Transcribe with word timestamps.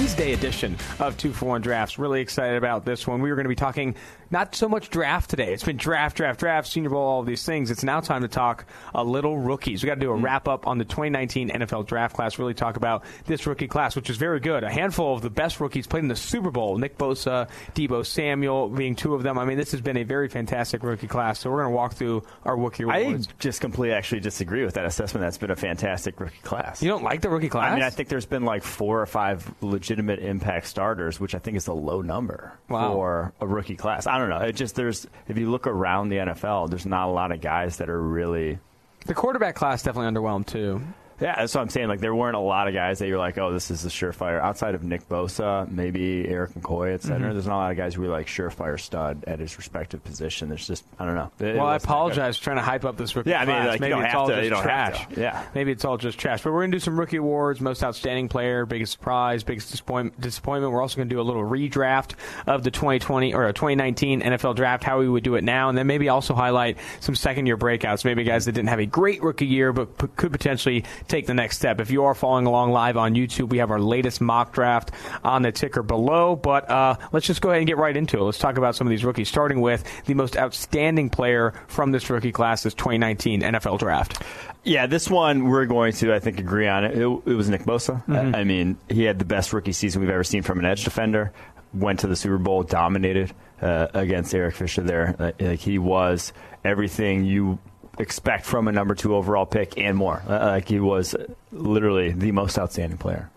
Wednesday 0.00 0.32
edition 0.32 0.78
of 0.98 1.18
Two 1.18 1.30
for 1.30 1.44
One 1.44 1.60
Drafts. 1.60 1.98
Really 1.98 2.22
excited 2.22 2.56
about 2.56 2.86
this 2.86 3.06
one. 3.06 3.20
We 3.20 3.28
were 3.28 3.36
going 3.36 3.44
to 3.44 3.50
be 3.50 3.54
talking 3.54 3.96
not 4.30 4.54
so 4.54 4.68
much 4.68 4.88
draft 4.90 5.28
today. 5.28 5.52
It's 5.52 5.64
been 5.64 5.76
draft, 5.76 6.16
draft, 6.16 6.40
draft, 6.40 6.68
Senior 6.68 6.90
Bowl, 6.90 7.02
all 7.02 7.20
of 7.20 7.26
these 7.26 7.44
things. 7.44 7.70
It's 7.70 7.82
now 7.82 8.00
time 8.00 8.22
to 8.22 8.28
talk 8.28 8.64
a 8.94 9.04
little 9.04 9.36
rookies. 9.36 9.82
We 9.82 9.88
got 9.88 9.96
to 9.96 10.00
do 10.00 10.12
a 10.12 10.16
hmm. 10.16 10.24
wrap 10.24 10.48
up 10.48 10.66
on 10.66 10.78
the 10.78 10.84
2019 10.84 11.50
NFL 11.50 11.86
draft 11.86 12.16
class. 12.16 12.38
Really 12.38 12.54
talk 12.54 12.76
about 12.76 13.04
this 13.26 13.46
rookie 13.46 13.66
class, 13.66 13.94
which 13.96 14.08
is 14.08 14.16
very 14.16 14.40
good. 14.40 14.64
A 14.64 14.70
handful 14.70 15.14
of 15.14 15.20
the 15.20 15.30
best 15.30 15.60
rookies 15.60 15.86
played 15.86 16.04
in 16.04 16.08
the 16.08 16.16
Super 16.16 16.50
Bowl. 16.50 16.78
Nick 16.78 16.96
Bosa, 16.96 17.48
Deebo 17.74 18.06
Samuel 18.06 18.68
being 18.68 18.94
two 18.94 19.14
of 19.14 19.22
them. 19.22 19.38
I 19.38 19.44
mean, 19.44 19.58
this 19.58 19.72
has 19.72 19.80
been 19.80 19.96
a 19.96 20.04
very 20.04 20.28
fantastic 20.28 20.82
rookie 20.82 21.08
class. 21.08 21.40
So 21.40 21.50
we're 21.50 21.62
going 21.62 21.72
to 21.72 21.76
walk 21.76 21.92
through 21.92 22.22
our 22.44 22.56
rookie 22.56 22.84
awards. 22.84 23.28
I 23.28 23.32
just 23.38 23.60
completely 23.60 23.94
actually 23.94 24.20
disagree 24.20 24.64
with 24.64 24.74
that 24.74 24.86
assessment. 24.86 25.26
That's 25.26 25.38
been 25.38 25.50
a 25.50 25.56
fantastic 25.56 26.20
rookie 26.20 26.40
class. 26.42 26.82
You 26.82 26.88
don't 26.88 27.04
like 27.04 27.20
the 27.20 27.28
rookie 27.28 27.50
class? 27.50 27.72
I 27.72 27.74
mean, 27.74 27.84
I 27.84 27.90
think 27.90 28.08
there's 28.08 28.26
been 28.26 28.44
like 28.44 28.62
four 28.62 29.02
or 29.02 29.06
five 29.06 29.52
legitimate 29.90 30.20
impact 30.20 30.66
starters, 30.68 31.18
which 31.18 31.34
I 31.34 31.38
think 31.40 31.56
is 31.56 31.66
a 31.66 31.72
low 31.72 32.00
number 32.00 32.52
Wow. 32.68 32.92
for 32.92 33.32
a 33.40 33.46
rookie 33.46 33.74
class. 33.74 34.06
I 34.06 34.18
don't 34.18 34.28
know. 34.30 34.38
It 34.38 34.52
just 34.52 34.76
there's 34.76 35.04
if 35.26 35.36
you 35.36 35.50
look 35.50 35.66
around 35.66 36.10
the 36.10 36.18
NFL, 36.18 36.70
there's 36.70 36.86
not 36.86 37.08
a 37.08 37.10
lot 37.10 37.32
of 37.32 37.40
guys 37.40 37.78
that 37.78 37.90
are 37.90 38.00
really. 38.00 38.60
the 39.06 39.14
quarterback 39.14 39.56
class 39.56 39.82
definitely 39.82 40.12
underwhelmed 40.12 40.46
too. 40.46 40.80
Yeah, 41.20 41.36
that's 41.36 41.54
what 41.54 41.60
I'm 41.60 41.68
saying. 41.68 41.88
Like 41.88 42.00
there 42.00 42.14
weren't 42.14 42.36
a 42.36 42.40
lot 42.40 42.66
of 42.68 42.74
guys 42.74 42.98
that 43.00 43.08
you're 43.08 43.18
like, 43.18 43.36
oh, 43.38 43.52
this 43.52 43.70
is 43.70 43.84
a 43.84 43.88
surefire. 43.88 44.40
Outside 44.40 44.74
of 44.74 44.82
Nick 44.82 45.08
Bosa, 45.08 45.70
maybe 45.70 46.26
Erik 46.28 46.52
McCoy 46.52 46.94
at 46.94 47.00
Mm-hmm. 47.00 47.08
center, 47.08 47.32
there's 47.32 47.46
not 47.46 47.54
a 47.56 47.58
lot 47.58 47.70
of 47.70 47.76
guys 47.76 47.94
who 47.94 48.04
are 48.04 48.08
like 48.08 48.26
surefire 48.26 48.78
stud 48.80 49.24
at 49.26 49.38
his 49.38 49.56
respective 49.58 50.02
position. 50.04 50.48
There's 50.48 50.66
just 50.66 50.84
I 50.98 51.04
don't 51.04 51.14
know. 51.14 51.30
It 51.40 51.56
Well, 51.56 51.66
I 51.66 51.74
that 51.74 51.80
good. 51.82 51.84
apologize 51.88 52.36
for 52.38 52.44
trying 52.44 52.56
to 52.56 52.62
hype 52.62 52.84
up 52.84 52.96
this 52.96 53.14
rookie 53.16 53.30
Yeah, 53.30 53.40
I 53.42 53.44
mean, 53.44 53.54
class. 53.56 53.66
like, 53.68 53.74
you 53.74 53.80
Maybe 53.80 53.90
don't 53.90 54.02
it's 54.04 54.12
have 54.12 54.20
all 54.20 54.28
to- 54.28 54.34
just 54.34 54.44
you 54.44 54.50
don't 54.50 54.62
have 54.68 54.92
trash. 54.94 55.06
Yeah. 55.18 55.44
Maybe 55.54 55.72
it's 55.72 55.84
all 55.84 55.96
just 55.98 56.18
trash. 56.18 56.42
But 56.42 56.52
we're 56.52 56.60
going 56.60 56.70
to 56.72 56.76
do 56.76 56.80
some 56.80 56.98
rookie 56.98 57.16
awards, 57.18 57.60
most 57.60 57.84
outstanding 57.84 58.28
player, 58.28 58.64
biggest 58.66 58.92
surprise, 58.92 59.42
biggest 59.44 59.70
disappoint- 59.70 60.20
disappointment. 60.20 60.72
We're 60.72 60.82
also 60.82 60.96
going 60.96 61.08
to 61.08 61.14
do 61.14 61.20
a 61.20 61.22
little 61.22 61.42
redraft 61.44 62.12
of 62.46 62.62
the 62.64 62.70
2020 62.70 63.34
or 63.34 63.52
2019 63.52 64.22
NFL 64.22 64.54
draft, 64.56 64.84
how 64.84 64.98
we 65.00 65.08
would 65.08 65.22
do 65.24 65.34
it 65.34 65.44
now, 65.44 65.68
and 65.68 65.76
then 65.76 65.86
maybe 65.86 66.08
also 66.08 66.34
highlight 66.34 66.78
some 67.00 67.14
second 67.14 67.46
year 67.46 67.56
breakouts, 67.56 68.04
maybe 68.04 68.24
guys 68.24 68.44
that 68.46 68.52
didn't 68.52 68.68
have 68.68 68.80
a 68.80 68.86
great 68.86 69.22
rookie 69.22 69.46
year 69.46 69.72
but 69.72 69.96
p- 69.98 70.06
could 70.16 70.32
potentially 70.32 70.84
take 71.10 71.26
the 71.26 71.34
next 71.34 71.56
step. 71.56 71.80
If 71.80 71.90
you 71.90 72.04
are 72.04 72.14
following 72.14 72.46
along 72.46 72.72
live 72.72 72.96
on 72.96 73.14
YouTube, 73.14 73.50
we 73.50 73.58
have 73.58 73.70
our 73.70 73.80
latest 73.80 74.20
mock 74.20 74.52
draft 74.52 74.92
on 75.24 75.42
the 75.42 75.52
ticker 75.52 75.82
below. 75.82 76.36
But 76.36 76.70
uh, 76.70 76.96
let's 77.12 77.26
just 77.26 77.40
go 77.40 77.50
ahead 77.50 77.58
and 77.58 77.66
get 77.66 77.76
right 77.76 77.96
into 77.96 78.18
it. 78.18 78.22
Let's 78.22 78.38
talk 78.38 78.56
about 78.56 78.76
some 78.76 78.86
of 78.86 78.90
these 78.90 79.04
rookies, 79.04 79.28
starting 79.28 79.60
with 79.60 79.84
the 80.06 80.14
most 80.14 80.36
outstanding 80.36 81.10
player 81.10 81.52
from 81.66 81.90
this 81.92 82.08
rookie 82.08 82.32
class, 82.32 82.62
this 82.62 82.74
2019 82.74 83.42
NFL 83.42 83.78
draft. 83.78 84.22
Yeah, 84.62 84.86
this 84.86 85.08
one 85.10 85.44
we're 85.44 85.66
going 85.66 85.92
to, 85.94 86.14
I 86.14 86.18
think, 86.18 86.38
agree 86.38 86.68
on 86.68 86.84
it. 86.84 86.92
It, 86.92 87.02
it 87.02 87.34
was 87.34 87.48
Nick 87.48 87.62
Bosa. 87.62 88.04
Mm-hmm. 88.06 88.34
I, 88.34 88.44
mean, 88.44 88.78
he 88.88 89.04
had 89.04 89.18
the 89.18 89.24
best 89.24 89.52
rookie 89.52 89.72
season 89.72 90.00
we've 90.00 90.10
ever 90.10 90.24
seen 90.24 90.42
from 90.42 90.58
an 90.58 90.64
edge 90.64 90.84
defender. 90.84 91.32
Went 91.72 92.00
to 92.00 92.06
the 92.06 92.16
Super 92.16 92.38
Bowl, 92.38 92.62
dominated 92.62 93.32
uh, 93.62 93.88
against 93.94 94.34
Eric 94.34 94.56
Fisher 94.56 94.82
there. 94.82 95.34
Like 95.38 95.60
he 95.60 95.78
was 95.78 96.32
everything 96.64 97.24
you 97.24 97.58
expect 98.00 98.44
from 98.46 98.68
a 98.68 98.72
number 98.72 98.94
two 98.94 99.14
overall 99.14 99.46
pick 99.46 99.78
and 99.78 99.96
more. 99.96 100.22
Uh, 100.28 100.46
like 100.46 100.68
he 100.68 100.80
was 100.80 101.14
literally 101.52 102.10
the 102.10 102.32
most 102.32 102.58
outstanding 102.58 102.98
player. 102.98 103.30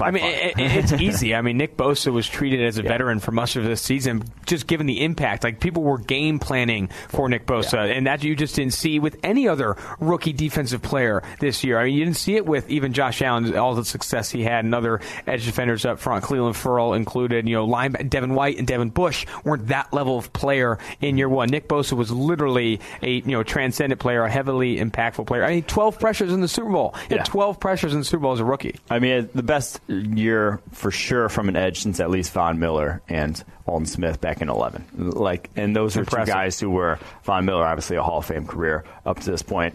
I 0.00 0.10
mean, 0.10 0.24
it, 0.24 0.58
it- 0.58 0.76
it's 0.78 0.92
easy. 0.92 1.34
I 1.34 1.42
mean, 1.42 1.56
Nick 1.58 1.76
Bosa 1.76 2.12
was 2.12 2.28
treated 2.28 2.62
as 2.64 2.78
a 2.78 2.82
veteran 2.82 3.18
for 3.20 3.32
much 3.32 3.56
of 3.56 3.64
this 3.64 3.80
season, 3.82 4.22
just 4.46 4.66
given 4.66 4.86
the 4.86 5.02
impact. 5.04 5.44
Like 5.44 5.60
people 5.60 5.82
were 5.82 5.98
game 5.98 6.38
planning 6.38 6.88
for 7.08 7.28
Nick 7.28 7.46
Bosa, 7.46 7.96
and 7.96 8.06
that 8.06 8.22
you 8.22 8.36
just 8.36 8.54
didn't 8.56 8.74
see 8.74 8.98
with 8.98 9.18
any 9.22 9.48
other 9.48 9.76
rookie 10.00 10.32
defensive 10.32 10.82
player 10.82 11.22
this 11.40 11.64
year. 11.64 11.78
I 11.78 11.84
mean, 11.84 11.94
you 11.94 12.04
didn't 12.04 12.16
see 12.16 12.36
it 12.36 12.46
with 12.46 12.68
even 12.70 12.92
Josh 12.92 13.22
Allen, 13.22 13.56
all 13.56 13.74
the 13.74 13.84
success 13.84 14.30
he 14.30 14.42
had, 14.42 14.64
and 14.64 14.74
other 14.74 15.00
edge 15.26 15.44
defenders 15.46 15.84
up 15.84 15.98
front, 15.98 16.24
Clelin 16.24 16.54
Ferrell 16.54 16.94
included. 16.94 17.48
You 17.48 17.56
know, 17.56 17.64
line 17.64 17.92
Devin 17.92 18.34
White 18.34 18.58
and 18.58 18.66
Devin 18.66 18.90
Bush 18.90 19.26
weren't 19.44 19.68
that 19.68 19.92
level 19.92 20.18
of 20.18 20.32
player 20.32 20.78
in 21.00 21.16
year 21.18 21.28
one. 21.28 21.48
Nick 21.48 21.68
Bosa 21.68 21.94
was 21.94 22.10
literally 22.10 22.80
a 23.02 23.10
you 23.10 23.22
know 23.32 23.42
transcendent 23.42 24.00
player, 24.00 24.22
a 24.24 24.30
heavily 24.30 24.76
impactful 24.78 25.26
player. 25.26 25.44
I 25.44 25.54
mean, 25.54 25.62
12 25.64 25.98
pressures 25.98 26.32
in 26.32 26.40
the 26.40 26.48
Super 26.48 26.70
Bowl. 26.70 26.94
He 27.08 27.14
had 27.14 27.18
Yeah. 27.18 27.24
12 27.24 27.60
pressures 27.60 27.92
in 27.92 27.98
the 28.00 28.04
Super 28.04 28.22
Bowl 28.22 28.32
as 28.32 28.40
a 28.40 28.44
rookie. 28.44 28.76
I 28.90 28.98
mean, 28.98 29.28
the 29.34 29.42
best 29.42 29.77
year 29.86 30.60
for 30.72 30.90
sure 30.90 31.28
from 31.28 31.48
an 31.48 31.56
edge 31.56 31.80
since 31.80 32.00
at 32.00 32.10
least 32.10 32.32
Von 32.32 32.58
Miller 32.58 33.02
and 33.08 33.42
Aldon 33.66 33.86
Smith 33.86 34.20
back 34.20 34.40
in 34.40 34.48
11. 34.48 34.84
Like, 34.96 35.50
and 35.56 35.74
those 35.74 35.96
are 35.96 36.04
two 36.04 36.24
guys 36.24 36.58
who 36.58 36.70
were 36.70 36.98
Von 37.24 37.44
Miller, 37.44 37.64
obviously 37.64 37.96
a 37.96 38.02
Hall 38.02 38.18
of 38.18 38.26
Fame 38.26 38.46
career 38.46 38.84
up 39.06 39.20
to 39.20 39.30
this 39.30 39.42
point. 39.42 39.74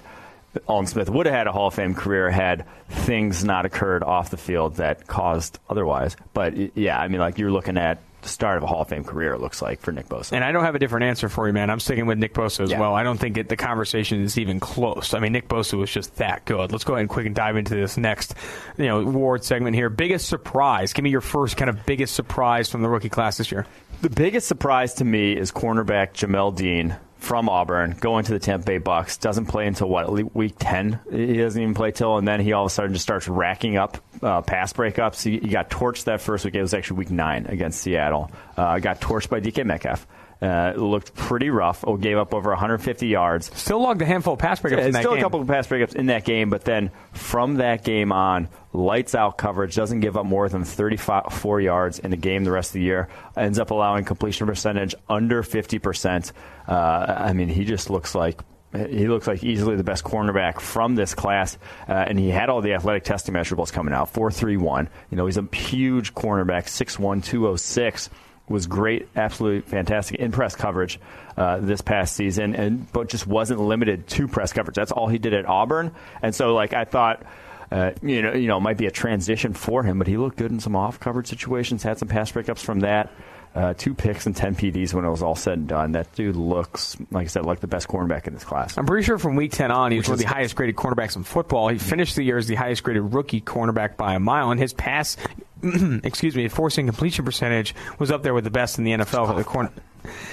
Aldon 0.67 0.87
Smith 0.87 1.09
would 1.09 1.25
have 1.25 1.35
had 1.35 1.47
a 1.47 1.51
Hall 1.51 1.67
of 1.67 1.73
Fame 1.73 1.95
career 1.95 2.29
had 2.29 2.65
things 2.89 3.43
not 3.43 3.65
occurred 3.65 4.03
off 4.03 4.29
the 4.29 4.37
field 4.37 4.75
that 4.75 5.07
caused 5.07 5.59
otherwise. 5.69 6.15
But 6.33 6.77
yeah, 6.77 6.99
I 6.99 7.07
mean, 7.07 7.19
like 7.19 7.37
you're 7.37 7.51
looking 7.51 7.77
at 7.77 7.99
the 8.23 8.29
start 8.29 8.57
of 8.57 8.63
a 8.63 8.67
Hall 8.67 8.81
of 8.81 8.87
Fame 8.89 9.03
career. 9.03 9.33
It 9.33 9.41
looks 9.41 9.61
like 9.61 9.79
for 9.81 9.91
Nick 9.91 10.07
Bosa. 10.09 10.33
And 10.33 10.43
I 10.43 10.51
don't 10.51 10.63
have 10.63 10.75
a 10.75 10.79
different 10.79 11.05
answer 11.05 11.29
for 11.29 11.45
you, 11.47 11.53
man. 11.53 11.69
I'm 11.69 11.79
sticking 11.79 12.05
with 12.07 12.17
Nick 12.17 12.33
Bosa 12.33 12.61
as 12.61 12.71
Yeah. 12.71 12.79
well. 12.79 12.95
I 12.95 13.03
don't 13.03 13.17
think 13.19 13.37
it, 13.37 13.49
the 13.49 13.55
conversation 13.55 14.21
is 14.23 14.37
even 14.37 14.59
close. 14.59 15.13
I 15.13 15.19
mean, 15.19 15.31
Nick 15.33 15.47
Bosa 15.47 15.77
was 15.77 15.91
just 15.91 16.15
that 16.17 16.45
good. 16.45 16.71
Let's 16.71 16.83
go 16.83 16.93
ahead 16.93 17.01
and 17.01 17.09
quick 17.09 17.25
and 17.25 17.35
dive 17.35 17.57
into 17.57 17.75
this 17.75 17.97
next, 17.97 18.33
you 18.77 18.85
know, 18.85 18.99
award 19.01 19.43
segment 19.43 19.75
here. 19.75 19.89
Biggest 19.89 20.27
surprise. 20.27 20.93
Give 20.93 21.03
me 21.03 21.09
your 21.11 21.21
first 21.21 21.57
kind 21.57 21.69
of 21.69 21.85
biggest 21.85 22.15
surprise 22.15 22.69
from 22.69 22.81
the 22.81 22.89
rookie 22.89 23.09
class 23.09 23.37
this 23.37 23.51
year. 23.51 23.65
The 24.01 24.09
biggest 24.09 24.47
surprise 24.47 24.95
to 24.95 25.05
me 25.05 25.33
is 25.37 25.51
cornerback 25.51 26.13
Jamel 26.13 26.55
Dean 26.55 26.95
from 27.23 27.47
Auburn 27.47 27.95
going 27.99 28.25
to 28.25 28.33
the 28.33 28.39
Tampa 28.39 28.65
Bay 28.65 28.77
Bucks. 28.79 29.17
Doesn't 29.17 29.45
play 29.45 29.65
until 29.65 29.87
what 29.87 30.35
week 30.35 30.55
ten. 30.59 30.99
He 31.09 31.37
doesn't 31.37 31.61
even 31.61 31.73
play 31.73 31.91
till, 31.91 32.17
and 32.17 32.27
then 32.27 32.41
he 32.41 32.51
all 32.51 32.65
of 32.65 32.71
a 32.71 32.73
sudden 32.73 32.91
just 32.93 33.03
starts 33.03 33.27
racking 33.29 33.77
up 33.77 33.97
uh, 34.21 34.41
pass 34.41 34.73
breakups. 34.73 35.23
He, 35.23 35.39
he 35.39 35.47
got 35.47 35.69
torched 35.69 36.03
that 36.05 36.21
first 36.21 36.43
week. 36.43 36.55
It 36.55 36.61
was 36.61 36.73
actually 36.73 36.97
week 36.97 37.11
nine 37.11 37.45
against 37.47 37.79
Seattle. 37.81 38.29
Uh, 38.57 38.77
got 38.79 38.99
torched 38.99 39.29
by 39.29 39.39
DK 39.39 39.65
Metcalf. 39.65 40.05
Uh, 40.43 40.73
it 40.75 40.77
looked 40.79 41.15
pretty 41.15 41.49
rough. 41.49 41.85
Oh, 41.87 41.95
gave 41.95 42.17
up 42.17 42.33
over 42.33 42.49
150 42.49 43.07
yards. 43.07 43.49
Still 43.57 43.79
logged 43.81 44.01
a 44.01 44.05
handful 44.05 44.33
of 44.33 44.39
pass 44.39 44.59
breakups 44.59 44.77
Yeah, 44.77 44.85
in 44.87 44.91
that 44.91 44.99
still 44.99 45.11
game. 45.13 45.19
a 45.19 45.23
couple 45.23 45.39
of 45.39 45.47
pass 45.47 45.67
breakups 45.67 45.95
in 45.95 46.07
that 46.07 46.25
game, 46.25 46.49
but 46.49 46.65
then 46.65 46.91
from 47.13 47.55
that 47.55 47.85
game 47.85 48.11
on, 48.11 48.49
lights 48.73 49.15
out 49.15 49.37
coverage, 49.37 49.73
doesn't 49.73 50.01
give 50.01 50.17
up 50.17 50.25
more 50.25 50.49
than 50.49 50.65
34 50.65 51.61
yards 51.61 51.99
in 51.99 52.11
a 52.11 52.17
game 52.17 52.43
the 52.43 52.51
rest 52.51 52.71
of 52.71 52.73
the 52.73 52.81
year, 52.81 53.07
ends 53.37 53.57
up 53.57 53.71
allowing 53.71 54.03
completion 54.03 54.45
percentage 54.45 54.93
under 55.07 55.43
50%. 55.43 56.33
Uh, 56.67 56.71
I 56.73 57.31
mean, 57.31 57.47
he 57.47 57.63
just 57.63 57.89
looks 57.89 58.13
like. 58.13 58.41
He 58.89 59.07
looks 59.07 59.27
like 59.27 59.43
easily 59.43 59.75
the 59.75 59.83
best 59.83 60.03
cornerback 60.03 60.59
from 60.59 60.95
this 60.95 61.13
class, 61.13 61.59
uh, 61.87 61.91
and 61.93 62.17
he 62.17 62.29
had 62.29 62.49
all 62.49 62.59
the 62.61 62.73
athletic 62.73 63.03
testing 63.03 63.35
measurables 63.35 63.71
coming 63.71 63.93
out. 63.93 64.09
Four 64.09 64.31
three 64.31 64.57
one. 64.57 64.89
You 65.11 65.17
know, 65.17 65.27
he's 65.27 65.37
a 65.37 65.47
huge 65.53 66.15
cornerback, 66.15 66.63
6'1", 66.65 67.23
206 67.23 68.09
was 68.47 68.67
great, 68.67 69.07
absolutely 69.15 69.61
fantastic 69.61 70.19
in 70.19 70.31
press 70.31 70.55
coverage 70.55 70.99
uh, 71.37 71.59
this 71.59 71.81
past 71.81 72.15
season, 72.15 72.55
and 72.55 72.91
but 72.91 73.09
just 73.09 73.25
wasn't 73.25 73.59
limited 73.59 74.07
to 74.07 74.27
press 74.27 74.53
coverage. 74.53 74.75
That's 74.75 74.91
all 74.91 75.07
he 75.07 75.17
did 75.17 75.33
at 75.33 75.45
Auburn, 75.45 75.93
and 76.21 76.33
so 76.33 76.53
like 76.53 76.73
I 76.73 76.85
thought. 76.85 77.23
Uh, 77.71 77.91
you 78.03 78.21
know, 78.21 78.33
you 78.33 78.47
know, 78.47 78.57
it 78.57 78.59
might 78.59 78.77
be 78.77 78.85
a 78.85 78.91
transition 78.91 79.51
for 79.51 79.81
him, 79.81 79.97
but 79.97 80.05
he 80.05 80.15
looked 80.15 80.37
good 80.37 80.51
in 80.51 80.59
some 80.59 80.75
off 80.75 80.99
coverage 80.99 81.25
situations. 81.25 81.81
Had 81.81 81.97
some 81.97 82.07
pass 82.07 82.31
breakups 82.31 82.59
from 82.59 82.81
that. 82.81 83.09
Uh, 83.55 83.73
two 83.75 83.93
picks 83.95 84.25
and 84.27 84.35
ten 84.35 84.55
PDs 84.55 84.93
when 84.93 85.05
it 85.05 85.09
was 85.09 85.23
all 85.23 85.35
said 85.35 85.57
and 85.57 85.67
done. 85.67 85.91
That 85.91 86.13
dude 86.13 86.35
looks, 86.35 86.97
like 87.11 87.25
I 87.25 87.27
said, 87.27 87.45
like 87.45 87.59
the 87.59 87.67
best 87.67 87.87
cornerback 87.87 88.25
in 88.27 88.33
this 88.33 88.43
class. 88.43 88.77
I'm 88.77 88.85
pretty 88.87 89.05
sure 89.05 89.19
from 89.19 89.35
week 89.35 89.51
10 89.51 89.69
on, 89.71 89.91
he 89.91 89.97
was 89.97 90.07
one 90.07 90.13
of 90.13 90.19
the 90.19 90.27
highest 90.27 90.55
graded 90.55 90.75
cornerbacks 90.75 91.15
in 91.15 91.23
football. 91.23 91.67
He 91.67 91.77
finished 91.77 92.15
the 92.15 92.23
year 92.23 92.37
as 92.37 92.47
the 92.47 92.55
highest 92.55 92.83
graded 92.83 93.13
rookie 93.13 93.41
cornerback 93.41 93.95
by 93.95 94.15
a 94.15 94.19
mile, 94.19 94.49
and 94.49 94.59
his 94.59 94.73
pass, 94.73 95.17
excuse 96.03 96.35
me, 96.35 96.47
forcing 96.47 96.85
completion 96.85 97.25
percentage 97.25 97.75
was 97.99 98.11
up 98.11 98.23
there 98.23 98.33
with 98.33 98.43
the 98.43 98.51
best 98.51 98.77
in 98.77 98.83
the 98.83 98.91
NFL 98.91 99.27
for 99.27 99.35
the 99.35 99.43
corner. 99.43 99.71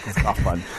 It's 0.06 0.22
not 0.22 0.36
fun. 0.38 0.62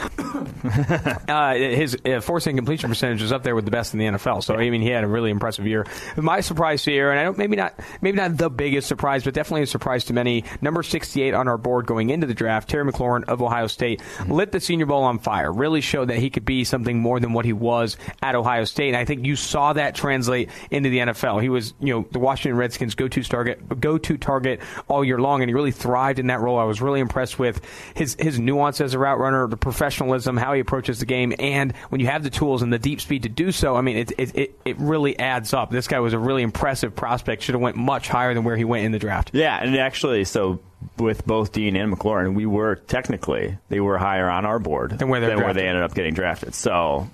Uh, 1.28 1.54
his 1.54 1.96
uh, 2.04 2.20
forcing 2.20 2.56
completion 2.56 2.88
percentage 2.88 3.20
was 3.22 3.32
up 3.32 3.42
there 3.42 3.54
with 3.54 3.64
the 3.64 3.70
best 3.70 3.94
in 3.94 3.98
the 3.98 4.06
NFL. 4.06 4.42
So 4.42 4.54
I 4.54 4.70
mean, 4.70 4.80
he 4.80 4.88
had 4.88 5.02
a 5.02 5.08
really 5.08 5.30
impressive 5.30 5.66
year. 5.66 5.86
My 6.16 6.40
surprise 6.40 6.84
here, 6.84 7.10
and 7.10 7.18
I 7.18 7.24
don't 7.24 7.38
maybe 7.38 7.56
not 7.56 7.78
maybe 8.00 8.16
not 8.16 8.36
the 8.36 8.50
biggest 8.50 8.86
surprise, 8.88 9.24
but 9.24 9.34
definitely 9.34 9.62
a 9.62 9.66
surprise 9.66 10.04
to 10.04 10.12
many. 10.12 10.44
Number 10.60 10.82
68 10.82 11.34
on 11.34 11.48
our 11.48 11.58
board 11.58 11.86
going 11.86 12.10
into 12.10 12.26
the 12.26 12.34
draft, 12.34 12.68
Terry 12.68 12.90
McLaurin 12.90 13.24
of 13.24 13.42
Ohio 13.42 13.66
State 13.66 14.02
lit 14.28 14.52
the 14.52 14.60
Senior 14.60 14.86
Bowl 14.86 15.02
on 15.02 15.18
fire. 15.18 15.52
Really 15.52 15.80
showed 15.80 16.08
that 16.08 16.18
he 16.18 16.30
could 16.30 16.44
be 16.44 16.64
something 16.64 16.98
more 16.98 17.18
than 17.18 17.32
what 17.32 17.44
he 17.44 17.52
was 17.52 17.96
at 18.22 18.34
Ohio 18.34 18.64
State. 18.64 18.88
And 18.88 18.96
I 18.96 19.04
think 19.04 19.26
you 19.26 19.36
saw 19.36 19.72
that 19.72 19.94
translate 19.94 20.50
into 20.70 20.90
the 20.90 20.98
NFL. 20.98 21.42
He 21.42 21.48
was 21.48 21.74
you 21.80 21.94
know 21.94 22.06
the 22.10 22.20
Washington 22.20 22.56
Redskins 22.58 22.94
go 22.94 23.08
to 23.08 23.22
target 23.22 23.80
go 23.80 23.98
to 23.98 24.16
target 24.16 24.41
all 24.88 25.04
year 25.04 25.18
long, 25.18 25.42
and 25.42 25.48
he 25.48 25.54
really 25.54 25.70
thrived 25.70 26.18
in 26.18 26.28
that 26.28 26.40
role. 26.40 26.58
I 26.58 26.64
was 26.64 26.80
really 26.80 27.00
impressed 27.00 27.38
with 27.38 27.60
his 27.94 28.16
his 28.18 28.38
nuance 28.38 28.80
as 28.80 28.94
a 28.94 28.98
route 28.98 29.18
runner, 29.18 29.46
the 29.46 29.56
professionalism, 29.56 30.36
how 30.36 30.52
he 30.52 30.60
approaches 30.60 30.98
the 31.00 31.06
game, 31.06 31.34
and 31.38 31.72
when 31.88 32.00
you 32.00 32.06
have 32.06 32.22
the 32.22 32.30
tools 32.30 32.62
and 32.62 32.72
the 32.72 32.78
deep 32.78 33.00
speed 33.00 33.24
to 33.24 33.28
do 33.28 33.52
so, 33.52 33.76
I 33.76 33.80
mean, 33.80 33.96
it 33.96 34.12
it, 34.18 34.36
it, 34.36 34.60
it 34.64 34.78
really 34.78 35.18
adds 35.18 35.52
up. 35.54 35.70
This 35.70 35.88
guy 35.88 36.00
was 36.00 36.12
a 36.12 36.18
really 36.18 36.42
impressive 36.42 36.94
prospect. 36.94 37.42
Should 37.42 37.54
have 37.54 37.62
went 37.62 37.76
much 37.76 38.08
higher 38.08 38.34
than 38.34 38.44
where 38.44 38.56
he 38.56 38.64
went 38.64 38.84
in 38.84 38.92
the 38.92 38.98
draft. 38.98 39.30
Yeah, 39.32 39.62
and 39.62 39.76
actually, 39.76 40.24
so 40.24 40.60
with 40.98 41.26
both 41.26 41.52
Dean 41.52 41.76
and 41.76 41.92
McLaurin, 41.92 42.34
we 42.34 42.46
were 42.46 42.76
technically 42.76 43.58
they 43.68 43.80
were 43.80 43.98
higher 43.98 44.28
on 44.28 44.44
our 44.44 44.58
board 44.58 44.98
Than 44.98 45.08
where 45.08 45.20
than 45.20 45.40
where 45.40 45.54
they 45.54 45.66
ended 45.66 45.82
up 45.82 45.94
getting 45.94 46.14
drafted. 46.14 46.54
So 46.54 47.08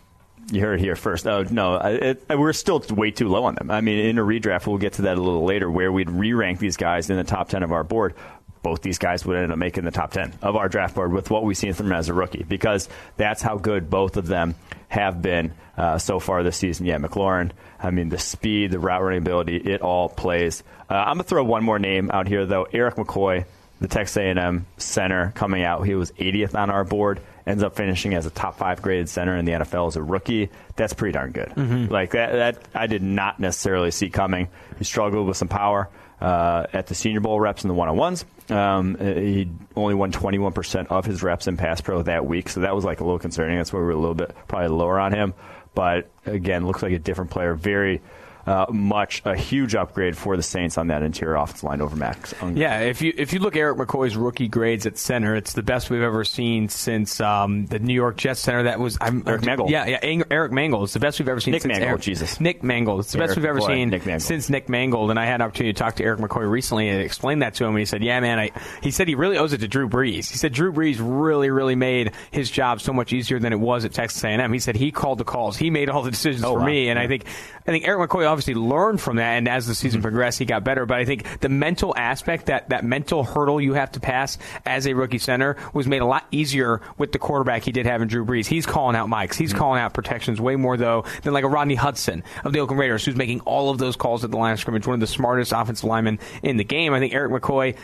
You 0.50 0.62
heard 0.62 0.80
it 0.80 0.82
here 0.82 0.96
first. 0.96 1.26
Oh 1.26 1.42
no, 1.42 1.76
it, 1.76 2.24
it, 2.28 2.38
we're 2.38 2.54
still 2.54 2.82
way 2.90 3.10
too 3.10 3.28
low 3.28 3.44
on 3.44 3.54
them. 3.54 3.70
I 3.70 3.82
mean, 3.82 3.98
in 3.98 4.18
a 4.18 4.22
redraft, 4.22 4.66
we'll 4.66 4.78
get 4.78 4.94
to 4.94 5.02
that 5.02 5.18
a 5.18 5.20
little 5.20 5.44
later, 5.44 5.70
where 5.70 5.92
we'd 5.92 6.08
re-rank 6.10 6.58
these 6.58 6.76
guys 6.78 7.10
in 7.10 7.16
the 7.16 7.24
top 7.24 7.50
ten 7.50 7.62
of 7.62 7.70
our 7.72 7.84
board. 7.84 8.14
Both 8.62 8.82
these 8.82 8.98
guys 8.98 9.24
would 9.26 9.36
end 9.36 9.52
up 9.52 9.58
making 9.58 9.84
the 9.84 9.90
top 9.90 10.12
ten 10.12 10.32
of 10.40 10.56
our 10.56 10.68
draft 10.68 10.94
board 10.94 11.12
with 11.12 11.30
what 11.30 11.44
we've 11.44 11.56
seen 11.56 11.74
from 11.74 11.88
them 11.88 11.96
as 11.96 12.08
a 12.08 12.14
rookie, 12.14 12.44
because 12.44 12.88
that's 13.18 13.42
how 13.42 13.56
good 13.58 13.90
both 13.90 14.16
of 14.16 14.26
them 14.26 14.54
have 14.88 15.20
been 15.20 15.52
uh, 15.76 15.98
so 15.98 16.18
far 16.18 16.42
this 16.42 16.56
season. 16.56 16.86
Yeah, 16.86 16.96
McLaurin. 16.96 17.50
I 17.78 17.90
mean, 17.90 18.08
the 18.08 18.18
speed, 18.18 18.70
the 18.70 18.78
route 18.78 19.02
running 19.02 19.18
ability, 19.18 19.56
it 19.58 19.82
all 19.82 20.08
plays. 20.08 20.62
Uh, 20.88 20.94
I'm 20.94 21.14
gonna 21.14 21.24
throw 21.24 21.44
one 21.44 21.62
more 21.62 21.78
name 21.78 22.10
out 22.10 22.26
here 22.26 22.46
though. 22.46 22.64
Erik 22.72 22.94
McCoy, 22.96 23.44
the 23.80 23.88
Texas 23.88 24.16
A&M 24.16 24.66
center 24.78 25.30
coming 25.34 25.62
out. 25.62 25.82
He 25.82 25.94
was 25.94 26.10
80th 26.12 26.54
on 26.54 26.70
our 26.70 26.84
board 26.84 27.20
ends 27.48 27.62
up 27.62 27.74
finishing 27.74 28.14
as 28.14 28.26
a 28.26 28.30
top 28.30 28.58
five 28.58 28.82
graded 28.82 29.08
center 29.08 29.36
in 29.36 29.46
the 29.46 29.52
NFL 29.52 29.88
as 29.88 29.96
a 29.96 30.02
rookie, 30.02 30.50
that's 30.76 30.92
pretty 30.92 31.12
darn 31.12 31.32
good. 31.32 31.48
Mm-hmm. 31.48 31.92
Like 31.92 32.10
that, 32.10 32.32
that, 32.32 32.62
I 32.74 32.86
did 32.86 33.02
not 33.02 33.40
necessarily 33.40 33.90
see 33.90 34.10
coming. 34.10 34.48
He 34.78 34.84
struggled 34.84 35.26
with 35.26 35.38
some 35.38 35.48
power 35.48 35.88
uh, 36.20 36.66
at 36.72 36.88
the 36.88 36.94
Senior 36.94 37.20
Bowl 37.20 37.40
reps 37.40 37.62
and 37.62 37.70
the 37.70 37.74
one 37.74 37.88
on 37.88 37.96
ones. 37.96 38.24
Um, 38.50 38.96
he 38.98 39.48
only 39.76 39.94
won 39.94 40.12
21% 40.12 40.88
of 40.88 41.06
his 41.06 41.22
reps 41.22 41.46
in 41.46 41.56
pass 41.56 41.80
pro 41.80 42.02
that 42.02 42.26
week, 42.26 42.50
so 42.50 42.60
that 42.60 42.74
was 42.74 42.84
like 42.84 43.00
a 43.00 43.04
little 43.04 43.18
concerning. 43.18 43.56
That's 43.56 43.72
why 43.72 43.78
we 43.78 43.86
were 43.86 43.92
a 43.92 43.96
little 43.96 44.14
bit 44.14 44.34
probably 44.46 44.68
lower 44.68 45.00
on 45.00 45.12
him. 45.12 45.32
But 45.74 46.10
again, 46.26 46.66
looks 46.66 46.82
like 46.82 46.92
a 46.92 46.98
different 46.98 47.30
player. 47.30 47.54
Very 47.54 48.02
uh, 48.48 48.66
much 48.70 49.20
a 49.26 49.36
huge 49.36 49.74
upgrade 49.74 50.16
for 50.16 50.34
the 50.36 50.42
Saints 50.42 50.78
on 50.78 50.86
that 50.86 51.02
interior 51.02 51.36
offensive 51.36 51.64
line 51.64 51.82
over 51.82 51.94
Max. 51.94 52.32
Yeah, 52.54 52.80
if 52.80 53.02
you 53.02 53.12
if 53.14 53.34
you 53.34 53.40
look 53.40 53.56
Erik 53.56 53.76
McCoy's 53.76 54.16
rookie 54.16 54.48
grades 54.48 54.86
at 54.86 54.96
center, 54.96 55.36
it's 55.36 55.52
the 55.52 55.62
best 55.62 55.90
we've 55.90 56.00
ever 56.00 56.24
seen 56.24 56.70
since 56.70 57.20
um, 57.20 57.66
the 57.66 57.78
New 57.78 57.92
York 57.92 58.16
Jets 58.16 58.40
center. 58.40 58.62
That 58.62 58.80
was 58.80 58.96
I'm, 59.02 59.22
Eric 59.26 59.44
Mangold. 59.44 59.70
Yeah, 59.70 59.84
yeah, 59.86 60.22
Eric 60.30 60.52
Mangold. 60.52 60.84
It's 60.84 60.94
the 60.94 60.98
best 60.98 61.18
we've 61.18 61.28
ever 61.28 61.40
seen. 61.40 61.52
Nick 61.52 61.62
since 61.62 61.72
Mangold, 61.72 61.88
Eric, 61.88 62.00
Jesus. 62.00 62.40
Nick 62.40 62.62
Mangold. 62.62 63.00
It's 63.00 63.12
the 63.12 63.18
Eric 63.18 63.28
best 63.28 63.36
we've 63.36 63.44
ever 63.44 63.60
McCoy, 63.60 63.66
seen 63.66 63.90
Nick 63.90 64.20
since 64.22 64.48
Nick 64.48 64.70
Mangold. 64.70 65.10
And 65.10 65.20
I 65.20 65.26
had 65.26 65.36
an 65.36 65.42
opportunity 65.42 65.74
to 65.74 65.78
talk 65.78 65.96
to 65.96 66.04
Erik 66.04 66.20
McCoy 66.20 66.50
recently 66.50 66.88
and 66.88 67.02
explain 67.02 67.40
that 67.40 67.54
to 67.56 67.64
him. 67.64 67.70
And 67.70 67.80
he 67.80 67.84
said, 67.84 68.02
"Yeah, 68.02 68.18
man." 68.20 68.38
I, 68.38 68.50
he 68.82 68.90
said 68.90 69.08
he 69.08 69.14
really 69.14 69.36
owes 69.36 69.52
it 69.52 69.58
to 69.58 69.68
Drew 69.68 69.90
Brees. 69.90 70.30
He 70.30 70.38
said 70.38 70.54
Drew 70.54 70.72
Brees 70.72 70.96
really, 71.00 71.50
really 71.50 71.74
made 71.74 72.12
his 72.30 72.50
job 72.50 72.80
so 72.80 72.94
much 72.94 73.12
easier 73.12 73.38
than 73.38 73.52
it 73.52 73.60
was 73.60 73.84
at 73.84 73.92
Texas 73.92 74.24
A&M. 74.24 74.52
He 74.54 74.58
said 74.58 74.74
he 74.74 74.90
called 74.90 75.18
the 75.18 75.24
calls. 75.24 75.58
He 75.58 75.68
made 75.68 75.90
all 75.90 76.02
the 76.02 76.10
decisions 76.10 76.44
oh, 76.44 76.54
for 76.54 76.60
wow. 76.60 76.66
me. 76.66 76.88
And 76.88 76.98
I 76.98 77.06
think 77.06 77.24
I 77.68 77.70
think 77.70 77.86
Erik 77.86 78.08
McCoy 78.08 78.26
obviously 78.26 78.54
learned 78.54 78.98
from 78.98 79.16
that. 79.16 79.32
And 79.34 79.46
as 79.46 79.66
the 79.66 79.74
season 79.74 80.00
progressed, 80.00 80.38
he 80.38 80.46
got 80.46 80.64
better. 80.64 80.86
But 80.86 80.96
I 80.96 81.04
think 81.04 81.40
the 81.40 81.50
mental 81.50 81.94
aspect, 81.94 82.46
that, 82.46 82.70
that 82.70 82.82
mental 82.82 83.24
hurdle 83.24 83.60
you 83.60 83.74
have 83.74 83.92
to 83.92 84.00
pass 84.00 84.38
as 84.64 84.86
a 84.86 84.94
rookie 84.94 85.18
center, 85.18 85.56
was 85.74 85.86
made 85.86 86.00
a 86.00 86.06
lot 86.06 86.26
easier 86.30 86.80
with 86.96 87.12
the 87.12 87.18
quarterback 87.18 87.64
he 87.64 87.72
did 87.72 87.84
have 87.84 88.00
in 88.00 88.08
Drew 88.08 88.24
Brees. 88.24 88.46
He's 88.46 88.64
calling 88.64 88.96
out 88.96 89.10
mics. 89.10 89.34
He's 89.34 89.50
mm-hmm. 89.50 89.58
calling 89.58 89.80
out 89.82 89.92
protections 89.92 90.40
way 90.40 90.56
more, 90.56 90.78
though, 90.78 91.04
than 91.22 91.34
like 91.34 91.44
a 91.44 91.48
Rodney 91.48 91.74
Hudson 91.74 92.24
of 92.42 92.54
the 92.54 92.60
Oakland 92.60 92.80
Raiders, 92.80 93.04
who's 93.04 93.16
making 93.16 93.40
all 93.40 93.68
of 93.68 93.76
those 93.76 93.96
calls 93.96 94.24
at 94.24 94.30
the 94.30 94.38
line 94.38 94.54
of 94.54 94.60
scrimmage, 94.60 94.86
one 94.86 94.94
of 94.94 95.00
the 95.00 95.06
smartest 95.06 95.52
offensive 95.52 95.84
linemen 95.84 96.18
in 96.42 96.56
the 96.56 96.64
game. 96.64 96.94
I 96.94 97.00
think 97.00 97.12
Erik 97.12 97.32
McCoy 97.32 97.76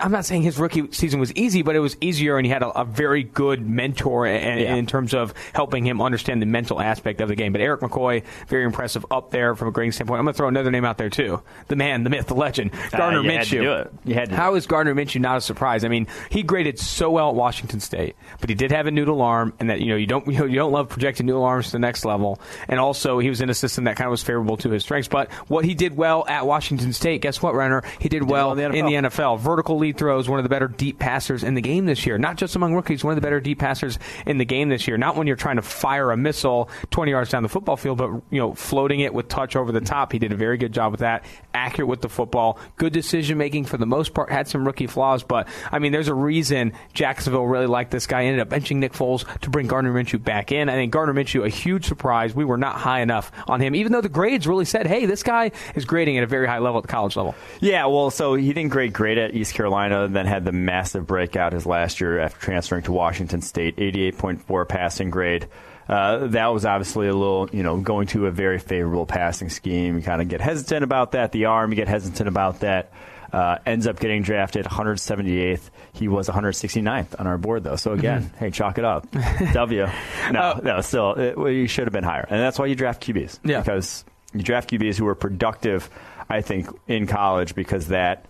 I'm 0.00 0.12
not 0.12 0.24
saying 0.24 0.42
his 0.42 0.58
rookie 0.58 0.90
season 0.92 1.20
was 1.20 1.32
easy, 1.34 1.62
but 1.62 1.76
it 1.76 1.80
was 1.80 1.96
easier, 2.00 2.36
and 2.36 2.46
he 2.46 2.52
had 2.52 2.62
a, 2.62 2.80
a 2.80 2.84
very 2.84 3.22
good 3.22 3.66
mentor 3.66 4.26
in, 4.26 4.58
yeah. 4.58 4.74
in, 4.74 4.86
terms 4.86 5.14
of 5.14 5.34
helping 5.54 5.86
him 5.86 6.00
understand 6.00 6.40
the 6.40 6.46
mental 6.46 6.80
aspect 6.80 7.20
of 7.20 7.28
the 7.28 7.34
game. 7.34 7.52
But 7.52 7.60
Erik 7.60 7.80
McCoy, 7.80 8.24
very 8.48 8.64
impressive 8.64 9.04
up 9.10 9.30
there 9.30 9.54
from 9.54 9.68
a 9.68 9.70
grading 9.72 9.92
standpoint. 9.92 10.18
I'm 10.18 10.24
going 10.24 10.34
to 10.34 10.36
throw 10.36 10.48
another 10.48 10.70
name 10.70 10.84
out 10.84 10.98
there 10.98 11.10
too: 11.10 11.42
the 11.68 11.76
man, 11.76 12.04
the 12.04 12.10
myth, 12.10 12.26
the 12.26 12.34
legend, 12.34 12.72
Gardner 12.90 13.20
uh, 13.20 13.22
you 13.22 13.30
Minshew. 13.30 13.36
Had 13.36 13.48
to 13.48 13.62
do 13.62 13.72
it. 13.72 13.92
You 14.04 14.14
had 14.14 14.28
to 14.30 14.36
How 14.36 14.54
is 14.54 14.66
Gardner 14.66 14.94
Minshew 14.94 15.20
not 15.20 15.36
a 15.36 15.40
surprise? 15.40 15.84
I 15.84 15.88
mean, 15.88 16.06
he 16.30 16.42
graded 16.42 16.78
so 16.78 17.10
well 17.10 17.30
at 17.30 17.34
Washington 17.34 17.80
State, 17.80 18.16
but 18.40 18.48
he 18.48 18.54
did 18.54 18.70
have 18.70 18.86
a 18.86 18.90
noodle 18.90 19.20
arm, 19.20 19.52
and 19.58 19.70
that 19.70 19.80
you 19.80 19.88
know 19.88 19.96
you 19.96 20.06
don't 20.06 20.26
you, 20.26 20.32
know, 20.38 20.44
you 20.44 20.56
don't 20.56 20.72
love 20.72 20.88
projecting 20.88 21.26
noodle 21.26 21.44
arms 21.44 21.66
to 21.66 21.72
the 21.72 21.78
next 21.78 22.04
level. 22.04 22.40
And 22.68 22.78
also, 22.78 23.18
he 23.18 23.28
was 23.28 23.40
in 23.40 23.50
a 23.50 23.54
system 23.54 23.84
that 23.84 23.96
kind 23.96 24.06
of 24.06 24.12
was 24.12 24.22
favorable 24.22 24.56
to 24.58 24.70
his 24.70 24.82
strengths. 24.82 25.08
But 25.08 25.30
what 25.48 25.64
he 25.64 25.74
did 25.74 25.96
well 25.96 26.24
at 26.28 26.46
Washington 26.46 26.92
State, 26.92 27.22
guess 27.22 27.42
what, 27.42 27.54
Renner? 27.54 27.82
He 27.98 28.08
did, 28.08 28.22
he 28.22 28.28
well, 28.28 28.54
well 28.54 28.58
in, 28.58 28.72
the 28.72 28.78
in 28.78 28.86
the 28.86 29.08
NFL. 29.08 29.38
Vertical 29.40 29.71
lead 29.78 29.96
throws, 29.96 30.28
one 30.28 30.38
of 30.38 30.42
the 30.42 30.48
better 30.48 30.68
deep 30.68 30.98
passers 30.98 31.42
in 31.42 31.54
the 31.54 31.60
game 31.60 31.86
this 31.86 32.06
year. 32.06 32.18
Not 32.18 32.36
just 32.36 32.56
among 32.56 32.74
rookies, 32.74 33.04
one 33.04 33.12
of 33.12 33.16
the 33.16 33.22
better 33.22 33.40
deep 33.40 33.58
passers 33.58 33.98
in 34.26 34.38
the 34.38 34.44
game 34.44 34.68
this 34.68 34.86
year. 34.86 34.96
Not 34.98 35.16
when 35.16 35.26
you're 35.26 35.36
trying 35.36 35.56
to 35.56 35.62
fire 35.62 36.10
a 36.10 36.16
missile 36.16 36.68
20 36.90 37.10
yards 37.10 37.30
down 37.30 37.42
the 37.42 37.48
football 37.48 37.76
field, 37.76 37.98
but 37.98 38.10
you 38.30 38.38
know, 38.38 38.54
floating 38.54 39.00
it 39.00 39.14
with 39.14 39.28
touch 39.28 39.56
over 39.56 39.72
the 39.72 39.80
top. 39.80 40.12
He 40.12 40.18
did 40.18 40.32
a 40.32 40.36
very 40.36 40.56
good 40.56 40.72
job 40.72 40.92
with 40.92 41.00
that. 41.00 41.24
Accurate 41.54 41.88
with 41.88 42.00
the 42.00 42.08
football. 42.08 42.58
Good 42.76 42.92
decision 42.92 43.38
making 43.38 43.64
for 43.64 43.76
the 43.76 43.86
most 43.86 44.14
part. 44.14 44.30
Had 44.30 44.48
some 44.48 44.66
rookie 44.66 44.86
flaws, 44.86 45.22
but 45.22 45.48
I 45.70 45.78
mean, 45.78 45.92
there's 45.92 46.08
a 46.08 46.14
reason 46.14 46.72
Jacksonville 46.94 47.46
really 47.46 47.66
liked 47.66 47.90
this 47.90 48.06
guy. 48.06 48.24
Ended 48.24 48.40
up 48.40 48.48
benching 48.48 48.76
Nick 48.76 48.92
Foles 48.92 49.26
to 49.40 49.50
bring 49.50 49.66
Gardner 49.66 49.92
Minshew 49.92 50.22
back 50.22 50.52
in. 50.52 50.68
I 50.68 50.72
think 50.74 50.92
Gardner 50.92 51.14
Minshew 51.14 51.44
a 51.44 51.48
huge 51.48 51.86
surprise. 51.86 52.34
We 52.34 52.44
were 52.44 52.58
not 52.58 52.76
high 52.76 53.00
enough 53.00 53.32
on 53.48 53.60
him, 53.60 53.74
even 53.74 53.92
though 53.92 54.00
the 54.00 54.08
grades 54.08 54.46
really 54.46 54.64
said, 54.64 54.86
"Hey, 54.86 55.06
this 55.06 55.22
guy 55.22 55.52
is 55.74 55.84
grading 55.84 56.18
at 56.18 56.24
a 56.24 56.26
very 56.26 56.46
high 56.46 56.58
level 56.58 56.78
at 56.78 56.82
the 56.82 56.88
college 56.88 57.16
level." 57.16 57.34
Yeah, 57.60 57.86
well, 57.86 58.10
so 58.10 58.34
he 58.34 58.52
didn't 58.52 58.70
grade 58.70 58.92
great 58.92 59.18
at 59.18 59.34
East 59.34 59.54
Carolina, 59.54 59.61
then 59.70 60.26
had 60.26 60.44
the 60.44 60.52
massive 60.52 61.06
breakout 61.06 61.52
his 61.52 61.66
last 61.66 62.00
year 62.00 62.18
after 62.18 62.40
transferring 62.40 62.84
to 62.84 62.92
Washington 62.92 63.42
State, 63.42 63.76
88.4 63.76 64.68
passing 64.68 65.10
grade. 65.10 65.48
Uh, 65.88 66.28
that 66.28 66.46
was 66.46 66.64
obviously 66.64 67.08
a 67.08 67.14
little, 67.14 67.48
you 67.52 67.62
know, 67.62 67.78
going 67.78 68.06
to 68.08 68.26
a 68.26 68.30
very 68.30 68.58
favorable 68.58 69.06
passing 69.06 69.48
scheme. 69.48 69.96
You 69.96 70.02
kind 70.02 70.22
of 70.22 70.28
get 70.28 70.40
hesitant 70.40 70.84
about 70.84 71.12
that. 71.12 71.32
The 71.32 71.46
arm, 71.46 71.70
you 71.70 71.76
get 71.76 71.88
hesitant 71.88 72.28
about 72.28 72.60
that. 72.60 72.92
Uh, 73.32 73.58
ends 73.64 73.86
up 73.86 73.98
getting 73.98 74.22
drafted 74.22 74.66
178th. 74.66 75.70
He 75.94 76.06
was 76.06 76.28
169th 76.28 77.18
on 77.18 77.26
our 77.26 77.38
board, 77.38 77.64
though. 77.64 77.76
So 77.76 77.92
again, 77.92 78.24
mm-hmm. 78.24 78.36
hey, 78.36 78.50
chalk 78.50 78.78
it 78.78 78.84
up. 78.84 79.10
w. 79.52 79.86
No, 80.30 80.40
uh, 80.40 80.60
no, 80.62 80.80
still, 80.82 81.14
it, 81.14 81.38
well, 81.38 81.50
you 81.50 81.66
should 81.66 81.84
have 81.84 81.92
been 81.92 82.04
higher, 82.04 82.26
and 82.28 82.38
that's 82.38 82.58
why 82.58 82.66
you 82.66 82.74
draft 82.74 83.02
QBs. 83.02 83.40
Yeah. 83.44 83.60
because 83.60 84.04
you 84.34 84.42
draft 84.42 84.70
QBs 84.70 84.96
who 84.96 85.06
are 85.06 85.14
productive. 85.14 85.88
I 86.28 86.40
think 86.40 86.68
in 86.86 87.06
college 87.06 87.54
because 87.54 87.88
that. 87.88 88.26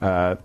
Uh, 0.00 0.36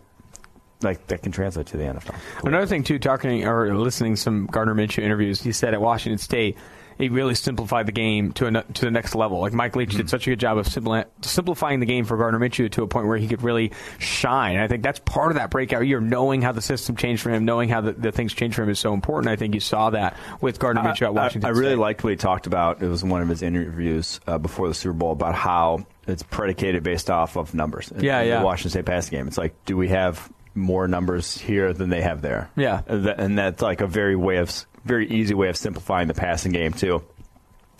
like 0.81 1.07
that 1.07 1.23
can 1.23 1.31
translate 1.31 1.67
to 1.67 1.77
the 1.77 1.83
NFL. 1.83 2.15
Another 2.43 2.67
thing 2.67 2.83
too, 2.83 2.99
talking 2.99 3.45
or 3.45 3.75
listening 3.75 4.15
to 4.15 4.21
some 4.21 4.47
Gardner 4.47 4.75
Minshew 4.75 5.03
interviews, 5.03 5.41
he 5.41 5.51
said 5.51 5.73
at 5.73 5.81
Washington 5.81 6.17
State 6.17 6.57
he 6.97 7.09
really 7.09 7.35
simplified 7.35 7.85
the 7.85 7.91
game 7.91 8.31
to 8.33 8.47
a, 8.47 8.63
to 8.73 8.85
the 8.85 8.91
next 8.91 9.13
level. 9.15 9.39
Like 9.39 9.53
Mike 9.53 9.75
Leach 9.75 9.89
mm-hmm. 9.89 9.97
did 9.97 10.09
such 10.09 10.25
a 10.27 10.31
good 10.31 10.39
job 10.39 10.57
of 10.57 10.65
simpli- 10.67 11.05
simplifying 11.21 11.79
the 11.79 11.85
game 11.85 12.05
for 12.05 12.17
Gardner 12.17 12.39
Minshew 12.39 12.71
to 12.71 12.83
a 12.83 12.87
point 12.87 13.07
where 13.07 13.17
he 13.17 13.27
could 13.27 13.43
really 13.43 13.71
shine. 13.99 14.57
I 14.57 14.67
think 14.67 14.83
that's 14.83 14.99
part 14.99 15.31
of 15.31 15.35
that 15.35 15.51
breakout 15.51 15.85
year. 15.85 16.01
Knowing 16.01 16.41
how 16.41 16.51
the 16.51 16.61
system 16.61 16.95
changed 16.95 17.21
for 17.21 17.29
him, 17.29 17.45
knowing 17.45 17.69
how 17.69 17.81
the, 17.81 17.93
the 17.93 18.11
things 18.11 18.33
changed 18.33 18.55
for 18.55 18.63
him 18.63 18.69
is 18.69 18.79
so 18.79 18.93
important. 18.93 19.31
I 19.31 19.35
think 19.35 19.53
you 19.53 19.59
saw 19.59 19.91
that 19.91 20.17
with 20.41 20.59
Gardner 20.59 20.81
Minshew 20.81 21.03
at 21.03 21.13
Washington. 21.13 21.45
I, 21.45 21.53
I 21.53 21.57
really 21.57 21.75
liked 21.75 22.03
what 22.03 22.11
he 22.11 22.15
talked 22.15 22.47
about. 22.47 22.81
It 22.81 22.87
was 22.87 23.03
one 23.03 23.21
of 23.21 23.29
his 23.29 23.41
interviews 23.41 24.19
uh, 24.25 24.37
before 24.37 24.67
the 24.67 24.73
Super 24.73 24.93
Bowl 24.93 25.11
about 25.11 25.35
how 25.35 25.85
it's 26.07 26.23
predicated 26.23 26.83
based 26.83 27.11
off 27.11 27.35
of 27.35 27.53
numbers. 27.53 27.91
Yeah, 27.95 28.21
in 28.21 28.29
yeah. 28.29 28.39
The 28.39 28.45
Washington 28.45 28.71
State 28.71 28.85
passing 28.85 29.17
game. 29.17 29.27
It's 29.27 29.37
like, 29.37 29.53
do 29.65 29.77
we 29.77 29.89
have 29.89 30.31
more 30.57 30.87
numbers 30.87 31.37
here 31.37 31.71
than 31.73 31.89
they 31.89 32.01
have 32.01 32.21
there. 32.21 32.49
Yeah, 32.55 32.81
and 32.87 33.37
that's 33.37 33.61
like 33.61 33.81
a 33.81 33.87
very 33.87 34.15
way 34.15 34.37
of 34.37 34.51
very 34.83 35.09
easy 35.09 35.33
way 35.33 35.49
of 35.49 35.57
simplifying 35.57 36.07
the 36.07 36.13
passing 36.13 36.51
game 36.51 36.73
too. 36.73 37.03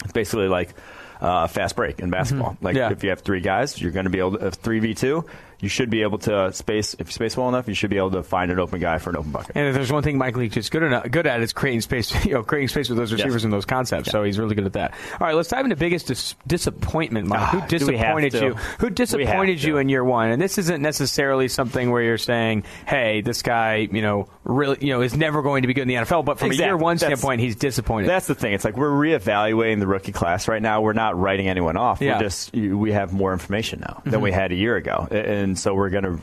It's 0.03 0.13
basically 0.13 0.47
like 0.47 0.69
uh, 1.21 1.45
a 1.45 1.47
fast 1.47 1.75
break 1.75 1.99
in 1.99 2.09
basketball. 2.09 2.51
Mm-hmm. 2.51 2.65
Like 2.65 2.75
yeah. 2.75 2.91
if 2.91 3.03
you 3.03 3.09
have 3.09 3.21
three 3.21 3.41
guys, 3.41 3.81
you're 3.81 3.91
going 3.91 4.05
to 4.05 4.09
be 4.09 4.19
able 4.19 4.37
to 4.37 4.51
three 4.51 4.79
v 4.79 4.93
two 4.93 5.25
you 5.59 5.69
should 5.69 5.89
be 5.89 6.03
able 6.03 6.19
to 6.19 6.53
space 6.53 6.93
if 6.99 7.07
you 7.07 7.11
space 7.11 7.35
well 7.35 7.49
enough. 7.49 7.67
You 7.67 7.73
should 7.73 7.89
be 7.89 7.97
able 7.97 8.11
to 8.11 8.23
find 8.23 8.51
an 8.51 8.59
open 8.59 8.79
guy 8.79 8.99
for 8.99 9.09
an 9.09 9.17
open 9.17 9.31
bucket. 9.31 9.55
And 9.55 9.67
if 9.67 9.73
there's 9.73 9.91
one 9.91 10.03
thing 10.03 10.17
Mike 10.17 10.37
Leach 10.37 10.55
is 10.55 10.69
good 10.69 10.83
enough, 10.83 11.09
good 11.09 11.25
at 11.25 11.41
is 11.41 11.53
creating 11.53 11.81
space. 11.81 12.13
You 12.27 12.33
know, 12.33 12.43
creating 12.43 12.67
space 12.67 12.89
with 12.89 12.97
those 12.97 13.13
receivers 13.13 13.35
yes. 13.35 13.43
and 13.45 13.53
those 13.53 13.65
concepts. 13.65 14.07
Yeah. 14.07 14.11
So 14.11 14.23
he's 14.23 14.37
really 14.37 14.53
good 14.53 14.65
at 14.65 14.73
that. 14.73 14.93
All 15.13 15.27
right, 15.27 15.35
let's 15.35 15.47
dive 15.47 15.63
into 15.63 15.77
biggest 15.77 16.07
dis- 16.07 16.35
disappointment, 16.45 17.27
Mike. 17.27 17.39
Ah, 17.39 17.59
Who 17.61 17.67
disappointed 17.67 18.33
you? 18.33 18.53
Who 18.79 18.89
disappointed 18.89 19.63
you 19.63 19.77
in 19.77 19.87
year 19.87 20.03
one? 20.03 20.29
And 20.29 20.41
this 20.41 20.57
isn't 20.57 20.81
necessarily 20.81 21.47
something 21.47 21.89
where 21.89 22.01
you're 22.01 22.17
saying, 22.17 22.63
"Hey, 22.85 23.21
this 23.21 23.43
guy, 23.43 23.87
you 23.89 24.01
know, 24.01 24.27
really, 24.43 24.77
you 24.81 24.91
know, 24.91 25.01
is 25.01 25.15
never 25.15 25.41
going 25.41 25.61
to 25.61 25.67
be 25.67 25.73
good 25.73 25.83
in 25.83 25.87
the 25.87 25.93
NFL." 25.95 26.25
But 26.25 26.39
from 26.39 26.47
exactly. 26.47 26.65
a 26.65 26.67
year 26.67 26.77
one 26.77 26.97
that's, 26.97 27.05
standpoint, 27.05 27.39
he's 27.39 27.55
disappointed. 27.55 28.09
That's 28.09 28.27
the 28.27 28.35
thing. 28.35 28.53
It's 28.53 28.65
like 28.65 28.75
we're 28.75 28.89
reevaluating 28.89 29.79
the 29.79 29.87
rookie 29.87 30.11
class 30.11 30.49
right 30.49 30.61
now. 30.61 30.81
We're 30.81 30.93
not 30.93 31.17
writing 31.17 31.47
anyone 31.47 31.77
off. 31.77 32.01
Yeah. 32.01 32.17
We're 32.17 32.23
just 32.23 32.53
we 32.53 32.91
have 32.91 33.13
more 33.13 33.31
information 33.31 33.79
now 33.79 34.01
than 34.03 34.13
mm-hmm. 34.13 34.23
we 34.23 34.31
had 34.33 34.51
a 34.51 34.55
year 34.55 34.75
ago, 34.75 35.07
and 35.09 35.46
so 35.55 35.73
we're 35.73 35.89
going 35.89 36.03
to 36.03 36.19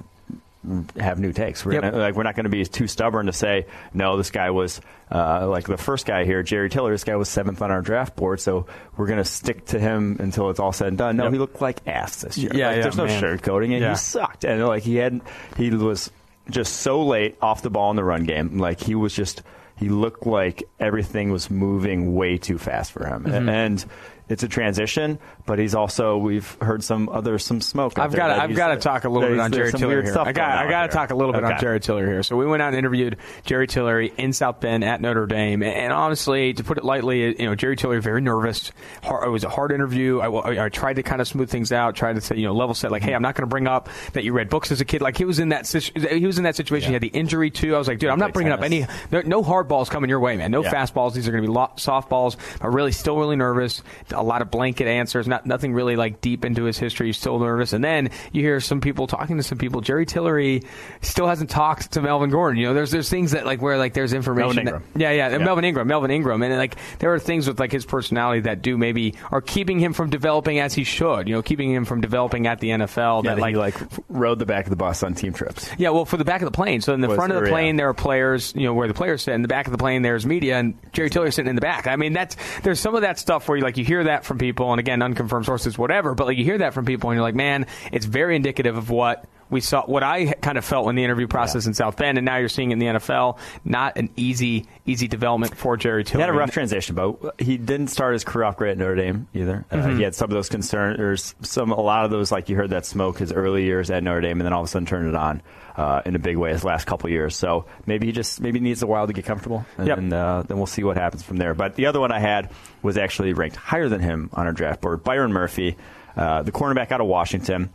have 0.98 1.18
new 1.18 1.32
takes. 1.32 1.64
We're 1.64 1.74
yep. 1.74 1.82
gonna, 1.82 1.98
like 1.98 2.14
we're 2.14 2.22
not 2.22 2.36
going 2.36 2.44
to 2.44 2.50
be 2.50 2.64
too 2.64 2.86
stubborn 2.86 3.26
to 3.26 3.32
say 3.32 3.66
no. 3.92 4.16
This 4.16 4.30
guy 4.30 4.50
was 4.50 4.80
uh, 5.10 5.46
like 5.48 5.66
the 5.66 5.76
first 5.76 6.06
guy 6.06 6.24
here, 6.24 6.42
Jerry 6.42 6.70
Tillery. 6.70 6.94
This 6.94 7.04
guy 7.04 7.16
was 7.16 7.28
seventh 7.28 7.60
on 7.62 7.70
our 7.70 7.82
draft 7.82 8.16
board, 8.16 8.40
so 8.40 8.66
we're 8.96 9.06
going 9.06 9.18
to 9.18 9.24
stick 9.24 9.66
to 9.66 9.78
him 9.78 10.16
until 10.20 10.50
it's 10.50 10.60
all 10.60 10.72
said 10.72 10.88
and 10.88 10.98
done. 10.98 11.16
No, 11.16 11.24
yep. 11.24 11.32
he 11.32 11.38
looked 11.38 11.60
like 11.60 11.86
ass 11.86 12.22
this 12.22 12.38
year. 12.38 12.50
Yeah, 12.54 12.68
like, 12.68 12.76
yeah 12.76 12.82
there's 12.82 12.96
no 12.96 13.06
man. 13.06 13.22
sugarcoating 13.22 13.72
it. 13.72 13.82
Yeah. 13.82 13.90
He 13.90 13.96
sucked, 13.96 14.44
and 14.44 14.64
like 14.66 14.82
he 14.82 14.96
had 14.96 15.20
he 15.56 15.70
was 15.70 16.10
just 16.50 16.76
so 16.76 17.04
late 17.04 17.36
off 17.40 17.62
the 17.62 17.70
ball 17.70 17.90
in 17.90 17.96
the 17.96 18.04
run 18.04 18.24
game. 18.24 18.58
Like 18.58 18.80
he 18.80 18.94
was 18.94 19.14
just 19.14 19.42
he 19.76 19.88
looked 19.88 20.26
like 20.26 20.62
everything 20.80 21.30
was 21.30 21.50
moving 21.50 22.14
way 22.14 22.38
too 22.38 22.58
fast 22.58 22.92
for 22.92 23.06
him, 23.06 23.24
mm-hmm. 23.24 23.48
and 23.48 23.84
it's 24.28 24.42
a 24.42 24.48
transition, 24.48 25.18
but 25.46 25.58
he's 25.58 25.74
also 25.74 26.16
we've 26.16 26.56
heard 26.60 26.82
some 26.82 27.08
other 27.08 27.38
some 27.38 27.60
smoke. 27.60 27.98
I've 27.98 28.14
got 28.14 28.30
I've 28.30 28.54
got 28.54 28.68
to 28.68 28.76
talk 28.76 29.04
a 29.04 29.08
little 29.08 29.28
bit 29.28 29.38
on 29.38 29.52
Jerry 29.52 29.72
Tillery 29.72 30.04
here. 30.04 30.18
I 30.18 30.32
got 30.32 30.58
I 30.58 30.70
got 30.70 30.82
to 30.82 30.88
talk 30.88 31.10
a 31.10 31.14
little 31.14 31.32
bit 31.32 31.44
on 31.44 31.60
Jerry 31.60 31.80
Tillery 31.80 32.06
here. 32.06 32.22
So 32.22 32.36
we 32.36 32.46
went 32.46 32.62
out 32.62 32.68
and 32.68 32.76
interviewed 32.76 33.18
Jerry 33.44 33.66
Tillery 33.66 34.12
in 34.16 34.32
South 34.32 34.60
Bend 34.60 34.84
at 34.84 35.00
Notre 35.00 35.26
Dame, 35.26 35.62
and 35.62 35.92
honestly, 35.92 36.54
to 36.54 36.64
put 36.64 36.78
it 36.78 36.84
lightly, 36.84 37.40
you 37.40 37.46
know 37.46 37.54
Jerry 37.54 37.76
Tillery 37.76 38.00
very 38.00 38.20
nervous. 38.20 38.72
Hard, 39.02 39.26
it 39.26 39.30
was 39.30 39.44
a 39.44 39.50
hard 39.50 39.72
interview. 39.72 40.20
I, 40.20 40.64
I, 40.64 40.68
tried 40.68 40.94
to 40.94 41.02
kind 41.02 41.20
of 41.20 41.28
smooth 41.28 41.50
things 41.50 41.72
out, 41.72 41.94
tried 41.94 42.14
to 42.14 42.20
say 42.20 42.36
you 42.36 42.46
know 42.46 42.54
level 42.54 42.74
set 42.74 42.90
like, 42.90 43.02
hey, 43.02 43.14
I'm 43.14 43.22
not 43.22 43.34
going 43.34 43.42
to 43.42 43.50
bring 43.50 43.66
up 43.66 43.88
that 44.14 44.24
you 44.24 44.32
read 44.32 44.48
books 44.48 44.72
as 44.72 44.80
a 44.80 44.84
kid. 44.84 45.02
Like 45.02 45.16
he 45.16 45.24
was 45.24 45.38
in 45.38 45.50
that 45.50 45.66
he 45.68 46.26
was 46.26 46.38
in 46.38 46.44
that 46.44 46.56
situation. 46.56 46.92
Yeah. 46.92 46.98
He 47.00 47.06
had 47.06 47.12
the 47.12 47.18
injury 47.18 47.50
too. 47.50 47.74
I 47.74 47.78
was 47.78 47.88
like, 47.88 47.98
dude, 47.98 48.10
I'm 48.10 48.18
not 48.18 48.32
bringing 48.32 48.56
tennis. 48.56 48.86
up 48.86 48.90
any 49.12 49.22
no, 49.24 49.38
no, 49.38 49.42
hard 49.42 49.68
balls 49.68 49.90
coming 49.90 50.08
your 50.08 50.20
way, 50.20 50.36
man. 50.36 50.50
No 50.50 50.62
yeah. 50.62 50.72
fastballs. 50.72 51.14
These 51.14 51.28
are 51.28 51.32
going 51.32 51.44
to 51.44 51.48
be 51.50 51.54
softballs. 51.54 52.36
I'm 52.60 52.74
really 52.74 52.92
still 52.92 53.18
really 53.18 53.36
nervous. 53.36 53.82
A 54.12 54.22
lot 54.22 54.42
of 54.42 54.50
blanket 54.50 54.86
answers, 54.86 55.26
not 55.34 55.46
nothing 55.46 55.74
really 55.74 55.96
like 55.96 56.20
deep 56.20 56.44
into 56.44 56.64
his 56.64 56.78
history. 56.78 57.08
He's 57.08 57.18
still 57.18 57.38
nervous. 57.38 57.72
And 57.72 57.82
then 57.82 58.10
you 58.32 58.42
hear 58.42 58.60
some 58.60 58.80
people 58.80 59.06
talking 59.06 59.36
to 59.36 59.42
some 59.42 59.58
people. 59.58 59.80
Jerry 59.80 60.06
Tillery 60.06 60.62
still 61.02 61.26
hasn't 61.26 61.50
talked 61.50 61.92
to 61.92 62.02
Melvin 62.02 62.30
Gordon. 62.30 62.60
You 62.60 62.68
know, 62.68 62.74
there's 62.74 62.90
there's 62.90 63.08
things 63.08 63.32
that 63.32 63.44
like 63.44 63.60
where 63.60 63.76
like 63.76 63.94
there's 63.94 64.12
information. 64.12 64.66
That, 64.66 64.82
yeah, 64.96 65.10
yeah, 65.10 65.30
yeah, 65.30 65.38
Melvin 65.38 65.64
Ingram, 65.64 65.88
Melvin 65.88 66.10
Ingram, 66.10 66.42
and 66.42 66.56
like 66.56 66.76
there 67.00 67.12
are 67.12 67.18
things 67.18 67.48
with 67.48 67.58
like 67.58 67.72
his 67.72 67.84
personality 67.84 68.42
that 68.42 68.62
do 68.62 68.78
maybe 68.78 69.14
are 69.32 69.40
keeping 69.40 69.78
him 69.78 69.92
from 69.92 70.10
developing 70.10 70.60
as 70.60 70.74
he 70.74 70.84
should. 70.84 71.28
You 71.28 71.34
know, 71.34 71.42
keeping 71.42 71.72
him 71.72 71.84
from 71.84 72.00
developing 72.00 72.46
at 72.46 72.60
the 72.60 72.70
NFL. 72.70 73.24
Yeah, 73.24 73.34
that, 73.34 73.40
like 73.40 73.54
he, 73.54 73.58
like 73.58 73.74
rode 74.08 74.38
the 74.38 74.46
back 74.46 74.66
of 74.66 74.70
the 74.70 74.76
bus 74.76 75.02
on 75.02 75.14
team 75.14 75.32
trips. 75.32 75.68
Yeah, 75.78 75.90
well, 75.90 76.04
for 76.04 76.16
the 76.16 76.24
back 76.24 76.42
of 76.42 76.46
the 76.46 76.56
plane. 76.56 76.80
So 76.80 76.94
in 76.94 77.00
the 77.00 77.08
Was 77.08 77.16
front 77.16 77.32
of 77.32 77.42
the 77.42 77.48
plane, 77.48 77.74
yeah. 77.74 77.78
there 77.78 77.88
are 77.88 77.94
players. 77.94 78.52
You 78.54 78.64
know, 78.64 78.74
where 78.74 78.88
the 78.88 78.94
players 78.94 79.22
sit. 79.22 79.34
In 79.34 79.42
the 79.42 79.48
back 79.48 79.66
of 79.66 79.72
the 79.72 79.78
plane, 79.78 80.02
there's 80.02 80.24
media, 80.24 80.58
and 80.58 80.78
Jerry 80.92 81.10
Tillery 81.10 81.32
sitting 81.32 81.50
in 81.50 81.56
the 81.56 81.62
back. 81.62 81.86
I 81.88 81.96
mean, 81.96 82.12
that's 82.12 82.36
there's 82.62 82.78
some 82.78 82.94
of 82.94 83.02
that 83.02 83.18
stuff 83.18 83.48
where 83.48 83.58
you 83.58 83.64
like 83.64 83.76
you 83.76 83.84
hear 83.84 84.04
that 84.04 84.24
from 84.24 84.38
people, 84.38 84.72
and 84.72 84.78
again, 84.78 85.02
unconfirmed 85.02 85.23
sources, 85.44 85.78
whatever. 85.78 86.14
But 86.14 86.26
like 86.26 86.38
you 86.38 86.44
hear 86.44 86.58
that 86.58 86.74
from 86.74 86.84
people, 86.84 87.10
and 87.10 87.16
you're 87.16 87.22
like, 87.22 87.34
man, 87.34 87.66
it's 87.92 88.06
very 88.06 88.36
indicative 88.36 88.76
of 88.76 88.90
what 88.90 89.24
we 89.50 89.60
saw 89.60 89.84
what 89.86 90.02
I 90.02 90.32
kind 90.32 90.58
of 90.58 90.64
felt 90.64 90.88
in 90.88 90.96
the 90.96 91.04
interview 91.04 91.26
process 91.26 91.64
yeah. 91.64 91.70
in 91.70 91.74
South 91.74 91.96
Bend, 91.96 92.18
and 92.18 92.24
now 92.24 92.36
you're 92.36 92.48
seeing 92.48 92.70
it 92.70 92.74
in 92.74 92.78
the 92.78 92.86
NFL. 92.86 93.38
Not 93.64 93.96
an 93.96 94.10
easy, 94.16 94.66
easy 94.86 95.08
development 95.08 95.56
for 95.56 95.76
Jerry 95.76 96.04
Tillery. 96.04 96.24
He 96.24 96.26
had 96.26 96.34
a 96.34 96.38
rough 96.38 96.50
transition, 96.50 96.94
but 96.94 97.40
he 97.40 97.56
didn't 97.56 97.88
start 97.88 98.14
his 98.14 98.24
career 98.24 98.44
off 98.44 98.56
great 98.56 98.72
at 98.72 98.78
Notre 98.78 98.96
Dame 98.96 99.28
either. 99.34 99.64
Uh, 99.70 99.76
mm-hmm. 99.76 99.90
Uh, 99.90 99.96
he 99.96 100.02
had 100.02 100.14
some 100.14 100.30
of 100.30 100.34
those 100.34 100.48
concerns, 100.48 101.00
or 101.00 101.16
some 101.44 101.72
a 101.72 101.80
lot 101.80 102.04
of 102.04 102.10
those, 102.10 102.32
like 102.32 102.48
you 102.48 102.56
heard 102.56 102.70
that 102.70 102.86
smoke 102.86 103.18
his 103.18 103.32
early 103.32 103.64
years 103.64 103.90
at 103.90 104.02
Notre 104.02 104.20
Dame, 104.20 104.40
and 104.40 104.46
then 104.46 104.52
all 104.52 104.62
of 104.62 104.66
a 104.66 104.70
sudden 104.70 104.86
turned 104.86 105.08
it 105.08 105.14
on 105.14 105.42
uh, 105.76 106.02
in 106.04 106.14
a 106.14 106.18
big 106.18 106.36
way 106.36 106.52
his 106.52 106.64
last 106.64 106.86
couple 106.86 107.10
years. 107.10 107.36
So 107.36 107.66
maybe 107.86 108.06
he 108.06 108.12
just 108.12 108.40
maybe 108.40 108.60
needs 108.60 108.82
a 108.82 108.86
while 108.86 109.06
to 109.06 109.12
get 109.12 109.24
comfortable, 109.24 109.66
and 109.76 109.86
yep. 109.86 109.96
then, 109.96 110.12
uh, 110.12 110.42
then 110.42 110.56
we'll 110.56 110.66
see 110.66 110.84
what 110.84 110.96
happens 110.96 111.22
from 111.22 111.36
there. 111.36 111.54
But 111.54 111.74
the 111.74 111.86
other 111.86 112.00
one 112.00 112.12
I 112.12 112.20
had 112.20 112.50
was 112.82 112.96
actually 112.96 113.32
ranked 113.32 113.56
higher 113.56 113.88
than 113.88 114.00
him 114.00 114.30
on 114.32 114.46
our 114.46 114.52
draft 114.52 114.80
board, 114.80 115.04
Byron 115.04 115.32
Murphy, 115.32 115.76
uh, 116.16 116.42
the 116.42 116.52
cornerback 116.52 116.92
out 116.92 117.00
of 117.00 117.06
Washington. 117.06 117.70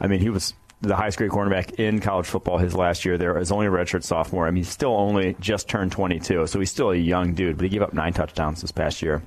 I 0.00 0.06
mean, 0.06 0.20
he 0.20 0.30
was 0.30 0.54
the 0.80 0.94
highest 0.94 1.18
grade 1.18 1.30
cornerback 1.30 1.74
in 1.74 2.00
college 2.00 2.26
football 2.26 2.58
his 2.58 2.74
last 2.74 3.04
year 3.04 3.18
there 3.18 3.36
is 3.38 3.50
only 3.50 3.66
a 3.66 3.70
redshirt 3.70 4.04
sophomore. 4.04 4.46
I 4.46 4.50
mean, 4.50 4.62
he's 4.62 4.68
still 4.68 4.96
only 4.96 5.36
just 5.40 5.68
turned 5.68 5.92
22, 5.92 6.46
so 6.46 6.58
he's 6.58 6.70
still 6.70 6.90
a 6.90 6.96
young 6.96 7.34
dude, 7.34 7.56
but 7.56 7.64
he 7.64 7.68
gave 7.68 7.82
up 7.82 7.92
nine 7.92 8.12
touchdowns 8.12 8.60
this 8.60 8.72
past 8.72 9.02
year. 9.02 9.22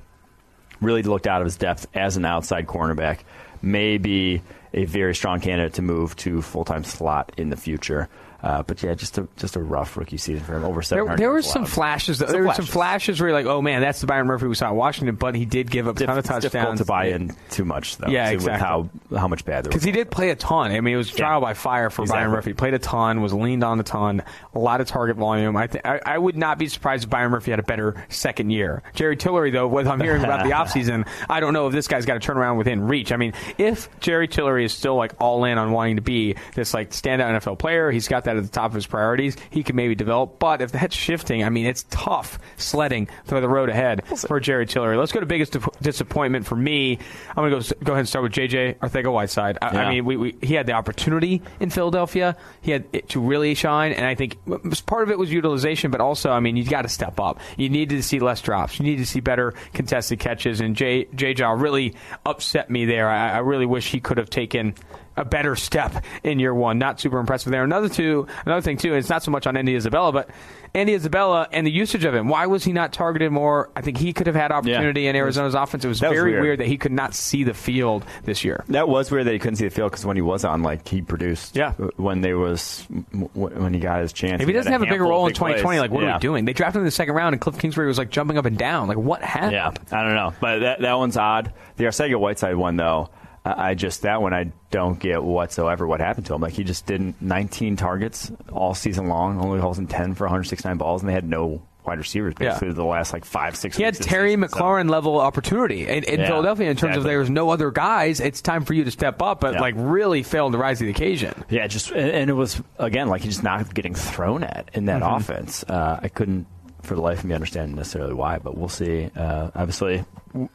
Really 0.80 1.02
looked 1.02 1.26
out 1.26 1.42
of 1.42 1.46
his 1.46 1.56
depth 1.56 1.86
as 1.94 2.16
an 2.16 2.24
outside 2.24 2.66
cornerback. 2.66 3.20
Maybe 3.60 4.42
a 4.74 4.86
very 4.86 5.14
strong 5.14 5.40
candidate 5.40 5.74
to 5.74 5.82
move 5.82 6.16
to 6.16 6.42
full 6.42 6.64
time 6.64 6.84
slot 6.84 7.32
in 7.36 7.50
the 7.50 7.56
future. 7.56 8.08
Uh, 8.42 8.62
but 8.62 8.82
yeah, 8.82 8.94
just 8.94 9.18
a 9.18 9.28
just 9.36 9.56
a 9.56 9.60
rough 9.60 9.96
rookie 9.96 10.16
season 10.16 10.44
for 10.44 10.56
him. 10.56 10.64
Over 10.64 10.82
seven. 10.82 11.06
There, 11.06 11.16
there 11.16 11.30
were 11.30 11.42
some 11.42 11.64
flashes. 11.64 12.18
Some 12.18 12.32
there 12.32 12.42
were 12.42 12.54
some 12.54 12.66
flashes 12.66 13.20
where 13.20 13.30
you're 13.30 13.38
like, 13.38 13.46
oh 13.46 13.62
man, 13.62 13.80
that's 13.80 14.00
the 14.00 14.06
Byron 14.06 14.26
Murphy 14.26 14.46
we 14.46 14.54
saw 14.54 14.70
in 14.70 14.76
Washington. 14.76 15.14
But 15.14 15.34
he 15.34 15.44
did 15.44 15.70
give 15.70 15.86
up 15.86 15.96
a 16.00 16.06
ton 16.06 16.18
of 16.18 16.24
touchdowns. 16.24 16.52
Difficult 16.52 16.78
to 16.78 16.84
buy 16.84 17.06
in 17.06 17.36
too 17.50 17.64
much 17.64 17.96
though. 17.98 18.08
Yeah, 18.08 18.30
exactly. 18.30 18.60
how 18.60 18.90
how 19.16 19.28
much 19.28 19.44
bad 19.44 19.64
because 19.64 19.84
he 19.84 19.92
did 19.92 20.10
play 20.10 20.30
a 20.30 20.36
ton. 20.36 20.72
I 20.72 20.80
mean, 20.80 20.94
it 20.94 20.96
was 20.96 21.10
trial 21.10 21.40
yeah. 21.40 21.46
by 21.46 21.54
fire 21.54 21.90
for 21.90 22.02
exactly. 22.02 22.20
Byron 22.20 22.32
Murphy. 22.32 22.50
He 22.50 22.54
Played 22.54 22.74
a 22.74 22.78
ton, 22.78 23.22
was 23.22 23.32
leaned 23.32 23.64
on 23.64 23.80
a 23.80 23.82
ton, 23.82 24.22
a 24.54 24.58
lot 24.58 24.80
of 24.80 24.86
target 24.86 25.16
volume. 25.16 25.56
I, 25.56 25.66
th- 25.66 25.84
I, 25.84 26.00
I 26.04 26.18
would 26.18 26.36
not 26.36 26.58
be 26.58 26.68
surprised 26.68 27.04
if 27.04 27.10
Byron 27.10 27.32
Murphy 27.32 27.50
had 27.50 27.58
a 27.58 27.64
better 27.64 28.06
second 28.08 28.50
year. 28.50 28.82
Jerry 28.94 29.16
Tillery, 29.16 29.50
though, 29.50 29.66
what 29.66 29.86
I'm 29.86 30.00
hearing 30.00 30.22
about 30.22 30.44
the 30.44 30.50
offseason, 30.54 31.08
I 31.28 31.40
don't 31.40 31.52
know 31.52 31.66
if 31.66 31.72
this 31.72 31.88
guy's 31.88 32.06
got 32.06 32.14
to 32.14 32.20
turn 32.20 32.36
around 32.36 32.58
within 32.58 32.86
reach. 32.86 33.10
I 33.10 33.16
mean, 33.16 33.32
if 33.58 33.88
Jerry 34.00 34.28
Tillery 34.28 34.64
is 34.64 34.72
still 34.72 34.94
like 34.94 35.14
all 35.20 35.44
in 35.44 35.58
on 35.58 35.72
wanting 35.72 35.96
to 35.96 36.02
be 36.02 36.36
this 36.54 36.72
like 36.72 36.90
standout 36.90 37.40
NFL 37.40 37.58
player, 37.58 37.90
he's 37.90 38.06
got 38.06 38.24
that 38.24 38.31
at 38.36 38.42
the 38.42 38.48
top 38.48 38.66
of 38.66 38.74
his 38.74 38.86
priorities, 38.86 39.36
he 39.50 39.62
can 39.62 39.76
maybe 39.76 39.94
develop. 39.94 40.38
But 40.38 40.62
if 40.62 40.72
that's 40.72 40.94
shifting, 40.94 41.44
I 41.44 41.50
mean, 41.50 41.66
it's 41.66 41.84
tough 41.90 42.38
sledding 42.56 43.08
through 43.26 43.40
the 43.40 43.48
road 43.48 43.68
ahead 43.68 44.06
for 44.18 44.40
Jerry 44.40 44.66
Tillery. 44.66 44.96
Let's 44.96 45.12
go 45.12 45.20
to 45.20 45.26
biggest 45.26 45.56
disappointment 45.80 46.46
for 46.46 46.56
me. 46.56 46.98
I'm 47.30 47.50
going 47.50 47.62
to 47.62 47.74
go 47.74 47.80
go 47.84 47.92
ahead 47.92 48.00
and 48.00 48.08
start 48.08 48.22
with 48.22 48.32
JJ 48.32 48.76
Arcega-Whiteside. 48.78 49.58
I, 49.60 49.72
yeah. 49.72 49.82
I 49.82 49.90
mean, 49.90 50.04
we, 50.04 50.16
we, 50.16 50.36
he 50.42 50.54
had 50.54 50.66
the 50.66 50.72
opportunity 50.72 51.42
in 51.60 51.70
Philadelphia. 51.70 52.36
He 52.60 52.70
had 52.70 53.08
to 53.10 53.20
really 53.20 53.54
shine, 53.54 53.92
and 53.92 54.06
I 54.06 54.14
think 54.14 54.38
part 54.86 55.02
of 55.02 55.10
it 55.10 55.18
was 55.18 55.32
utilization, 55.32 55.90
but 55.90 56.00
also, 56.00 56.30
I 56.30 56.40
mean, 56.40 56.56
you 56.56 56.64
got 56.64 56.82
to 56.82 56.88
step 56.88 57.20
up. 57.20 57.40
You 57.56 57.68
needed 57.68 57.96
to 57.96 58.02
see 58.02 58.20
less 58.20 58.40
drops. 58.40 58.78
You 58.78 58.84
need 58.84 58.96
to 58.96 59.06
see 59.06 59.20
better 59.20 59.54
contested 59.72 60.18
catches, 60.18 60.60
and 60.60 60.76
Jaw 60.76 61.52
really 61.52 61.94
upset 62.24 62.70
me 62.70 62.84
there. 62.84 63.08
I, 63.08 63.32
I 63.32 63.38
really 63.38 63.66
wish 63.66 63.90
he 63.90 64.00
could 64.00 64.18
have 64.18 64.30
taken 64.30 64.74
a 65.22 65.24
better 65.24 65.56
step 65.56 66.04
in 66.22 66.38
year 66.38 66.54
one. 66.54 66.78
Not 66.78 67.00
super 67.00 67.18
impressive 67.18 67.50
there. 67.50 67.64
Another 67.64 67.88
two, 67.88 68.26
another 68.44 68.60
thing 68.60 68.76
too, 68.76 68.94
it's 68.94 69.08
not 69.08 69.22
so 69.22 69.30
much 69.30 69.46
on 69.46 69.56
Andy 69.56 69.74
Isabella, 69.74 70.12
but 70.12 70.28
Andy 70.74 70.94
Isabella 70.94 71.48
and 71.52 71.66
the 71.66 71.70
usage 71.70 72.04
of 72.04 72.14
him. 72.14 72.28
Why 72.28 72.46
was 72.46 72.64
he 72.64 72.72
not 72.72 72.92
targeted 72.92 73.30
more? 73.30 73.70
I 73.76 73.82
think 73.82 73.98
he 73.98 74.12
could 74.12 74.26
have 74.26 74.36
had 74.36 74.52
opportunity 74.52 75.02
yeah. 75.02 75.10
in 75.10 75.16
Arizona's 75.16 75.54
offense. 75.54 75.84
It 75.84 75.88
was 75.88 76.00
very 76.00 76.16
was 76.16 76.24
weird. 76.24 76.42
weird. 76.42 76.60
that 76.60 76.66
he 76.66 76.78
could 76.78 76.92
not 76.92 77.14
see 77.14 77.44
the 77.44 77.54
field 77.54 78.04
this 78.24 78.42
year. 78.44 78.64
That 78.68 78.88
was 78.88 79.10
weird 79.10 79.26
that 79.26 79.32
he 79.32 79.38
couldn't 79.38 79.56
see 79.56 79.64
the 79.64 79.74
field 79.74 79.90
because 79.90 80.04
when 80.06 80.16
he 80.16 80.22
was 80.22 80.44
on, 80.44 80.62
like 80.62 80.88
he 80.88 81.02
produced. 81.02 81.56
Yeah. 81.56 81.72
When 81.96 82.22
there 82.22 82.38
was 82.38 82.86
when 83.34 83.74
he 83.74 83.80
got 83.80 84.00
his 84.00 84.12
chance. 84.12 84.40
If 84.40 84.48
he 84.48 84.54
doesn't 84.54 84.72
have 84.72 84.82
a 84.82 84.86
bigger 84.86 85.04
role 85.04 85.26
in 85.26 85.34
2020, 85.34 85.62
plays. 85.62 85.80
like 85.80 85.90
what 85.90 86.02
yeah. 86.04 86.12
are 86.12 86.14
we 86.14 86.20
doing? 86.20 86.44
They 86.46 86.54
drafted 86.54 86.76
him 86.76 86.82
in 86.82 86.86
the 86.86 86.90
second 86.90 87.14
round, 87.14 87.34
and 87.34 87.42
Kliff 87.42 87.58
Kingsbury 87.58 87.86
was 87.86 87.98
like 87.98 88.10
jumping 88.10 88.38
up 88.38 88.46
and 88.46 88.56
down. 88.56 88.88
Like 88.88 88.98
what 88.98 89.22
happened? 89.22 89.52
Yeah, 89.52 89.72
I 89.90 90.02
don't 90.02 90.14
know, 90.14 90.32
but 90.40 90.60
that 90.60 90.80
that 90.80 90.94
one's 90.94 91.16
odd. 91.16 91.52
The 91.76 91.84
Arcega-Whiteside 91.84 92.56
one 92.56 92.76
though. 92.76 93.10
I 93.44 93.74
just 93.74 94.02
that 94.02 94.22
one 94.22 94.32
I 94.32 94.52
don't 94.70 94.98
get 94.98 95.22
whatsoever 95.22 95.86
what 95.86 96.00
happened 96.00 96.26
to 96.26 96.34
him. 96.34 96.40
Like 96.40 96.52
he 96.52 96.62
just 96.62 96.86
didn't 96.86 97.20
19 97.20 97.76
targets 97.76 98.30
all 98.52 98.74
season 98.74 99.08
long, 99.08 99.40
only 99.40 99.60
holes 99.60 99.78
in 99.78 99.88
10 99.88 100.14
for 100.14 100.24
169 100.24 100.76
balls, 100.76 101.02
and 101.02 101.08
they 101.08 101.12
had 101.14 101.28
no 101.28 101.62
wide 101.84 101.98
receivers 101.98 102.34
basically 102.34 102.68
yeah. 102.68 102.74
the 102.74 102.84
last 102.84 103.12
like 103.12 103.24
five 103.24 103.56
six. 103.56 103.76
He 103.76 103.82
had 103.82 103.94
Terry 103.94 104.30
season, 104.30 104.42
McLaurin 104.42 104.86
so. 104.86 104.92
level 104.92 105.20
opportunity 105.20 105.88
in, 105.88 106.04
in 106.04 106.20
yeah, 106.20 106.26
Philadelphia 106.26 106.70
in 106.70 106.76
terms 106.76 106.90
exactly. 106.90 106.98
of 106.98 107.04
there's 107.04 107.30
no 107.30 107.50
other 107.50 107.70
guys. 107.70 108.20
It's 108.20 108.40
time 108.40 108.64
for 108.64 108.74
you 108.74 108.84
to 108.84 108.90
step 108.90 109.20
up, 109.20 109.40
but 109.40 109.54
yeah. 109.54 109.60
like 109.60 109.74
really 109.76 110.22
failed 110.22 110.52
to 110.52 110.58
rise 110.58 110.78
to 110.78 110.84
the 110.84 110.90
occasion. 110.90 111.44
Yeah, 111.50 111.66
just 111.66 111.90
and 111.90 112.30
it 112.30 112.34
was 112.34 112.62
again 112.78 113.08
like 113.08 113.22
he's 113.22 113.34
just 113.34 113.44
not 113.44 113.74
getting 113.74 113.94
thrown 113.94 114.44
at 114.44 114.70
in 114.74 114.86
that 114.86 115.02
mm-hmm. 115.02 115.16
offense. 115.16 115.64
Uh, 115.64 115.98
I 116.00 116.08
couldn't 116.08 116.46
for 116.82 116.94
the 116.94 117.00
life 117.00 117.20
of 117.20 117.24
me 117.24 117.34
understand 117.34 117.74
necessarily 117.74 118.14
why, 118.14 118.38
but 118.38 118.56
we'll 118.56 118.68
see. 118.68 119.10
Uh, 119.16 119.50
obviously, 119.54 120.04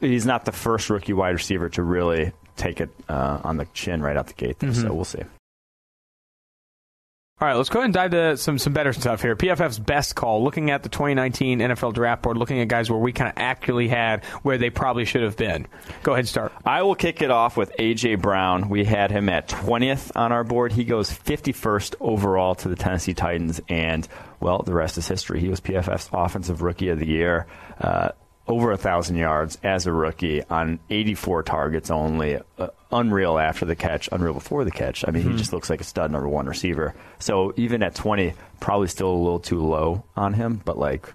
he's 0.00 0.26
not 0.26 0.44
the 0.44 0.52
first 0.52 0.90
rookie 0.90 1.12
wide 1.12 1.30
receiver 1.34 1.68
to 1.70 1.82
really 1.82 2.32
take 2.58 2.80
it 2.80 2.90
uh, 3.08 3.40
on 3.44 3.56
the 3.56 3.66
chin 3.74 4.02
right 4.02 4.16
out 4.16 4.26
the 4.26 4.34
gate. 4.34 4.58
There, 4.58 4.70
mm-hmm. 4.70 4.82
So 4.82 4.94
we'll 4.94 5.04
see. 5.04 5.22
All 7.40 7.46
right, 7.46 7.54
let's 7.54 7.68
go 7.68 7.78
ahead 7.78 7.84
and 7.84 7.94
dive 7.94 8.10
to 8.10 8.36
some 8.36 8.58
some 8.58 8.72
better 8.72 8.92
stuff 8.92 9.22
here. 9.22 9.36
PFF's 9.36 9.78
best 9.78 10.16
call, 10.16 10.42
looking 10.42 10.72
at 10.72 10.82
the 10.82 10.88
2019 10.88 11.60
NFL 11.60 11.94
Draft 11.94 12.20
Board, 12.20 12.36
looking 12.36 12.58
at 12.58 12.66
guys 12.66 12.90
where 12.90 12.98
we 12.98 13.12
kind 13.12 13.28
of 13.28 13.34
actually 13.36 13.86
had 13.86 14.24
where 14.42 14.58
they 14.58 14.70
probably 14.70 15.04
should 15.04 15.22
have 15.22 15.36
been. 15.36 15.68
Go 16.02 16.14
ahead 16.14 16.22
and 16.22 16.28
start. 16.28 16.52
I 16.64 16.82
will 16.82 16.96
kick 16.96 17.22
it 17.22 17.30
off 17.30 17.56
with 17.56 17.70
AJ 17.78 18.20
Brown. 18.20 18.68
We 18.68 18.84
had 18.84 19.12
him 19.12 19.28
at 19.28 19.46
20th 19.46 20.10
on 20.16 20.32
our 20.32 20.42
board. 20.42 20.72
He 20.72 20.82
goes 20.82 21.12
51st 21.12 21.94
overall 22.00 22.56
to 22.56 22.68
the 22.68 22.74
Tennessee 22.74 23.14
Titans, 23.14 23.60
and 23.68 24.08
well, 24.40 24.64
the 24.64 24.74
rest 24.74 24.98
is 24.98 25.06
history. 25.06 25.38
He 25.38 25.48
was 25.48 25.60
PFF's 25.60 26.10
Offensive 26.12 26.60
Rookie 26.60 26.88
of 26.88 26.98
the 26.98 27.06
Year. 27.06 27.46
Uh, 27.80 28.08
over 28.48 28.72
a 28.72 28.76
thousand 28.76 29.16
yards 29.16 29.58
as 29.62 29.86
a 29.86 29.92
rookie 29.92 30.42
on 30.44 30.78
84 30.90 31.42
targets 31.44 31.90
only. 31.90 32.38
Uh, 32.58 32.68
unreal 32.90 33.38
after 33.38 33.66
the 33.66 33.76
catch, 33.76 34.08
unreal 34.12 34.32
before 34.32 34.64
the 34.64 34.70
catch. 34.70 35.04
I 35.06 35.10
mean, 35.10 35.22
mm-hmm. 35.22 35.32
he 35.32 35.38
just 35.38 35.52
looks 35.52 35.68
like 35.68 35.80
a 35.80 35.84
stud 35.84 36.10
number 36.10 36.28
one 36.28 36.46
receiver. 36.46 36.94
So 37.18 37.52
even 37.56 37.82
at 37.82 37.94
20, 37.94 38.32
probably 38.60 38.88
still 38.88 39.10
a 39.10 39.14
little 39.14 39.40
too 39.40 39.60
low 39.60 40.04
on 40.16 40.32
him, 40.32 40.60
but 40.64 40.78
like 40.78 41.12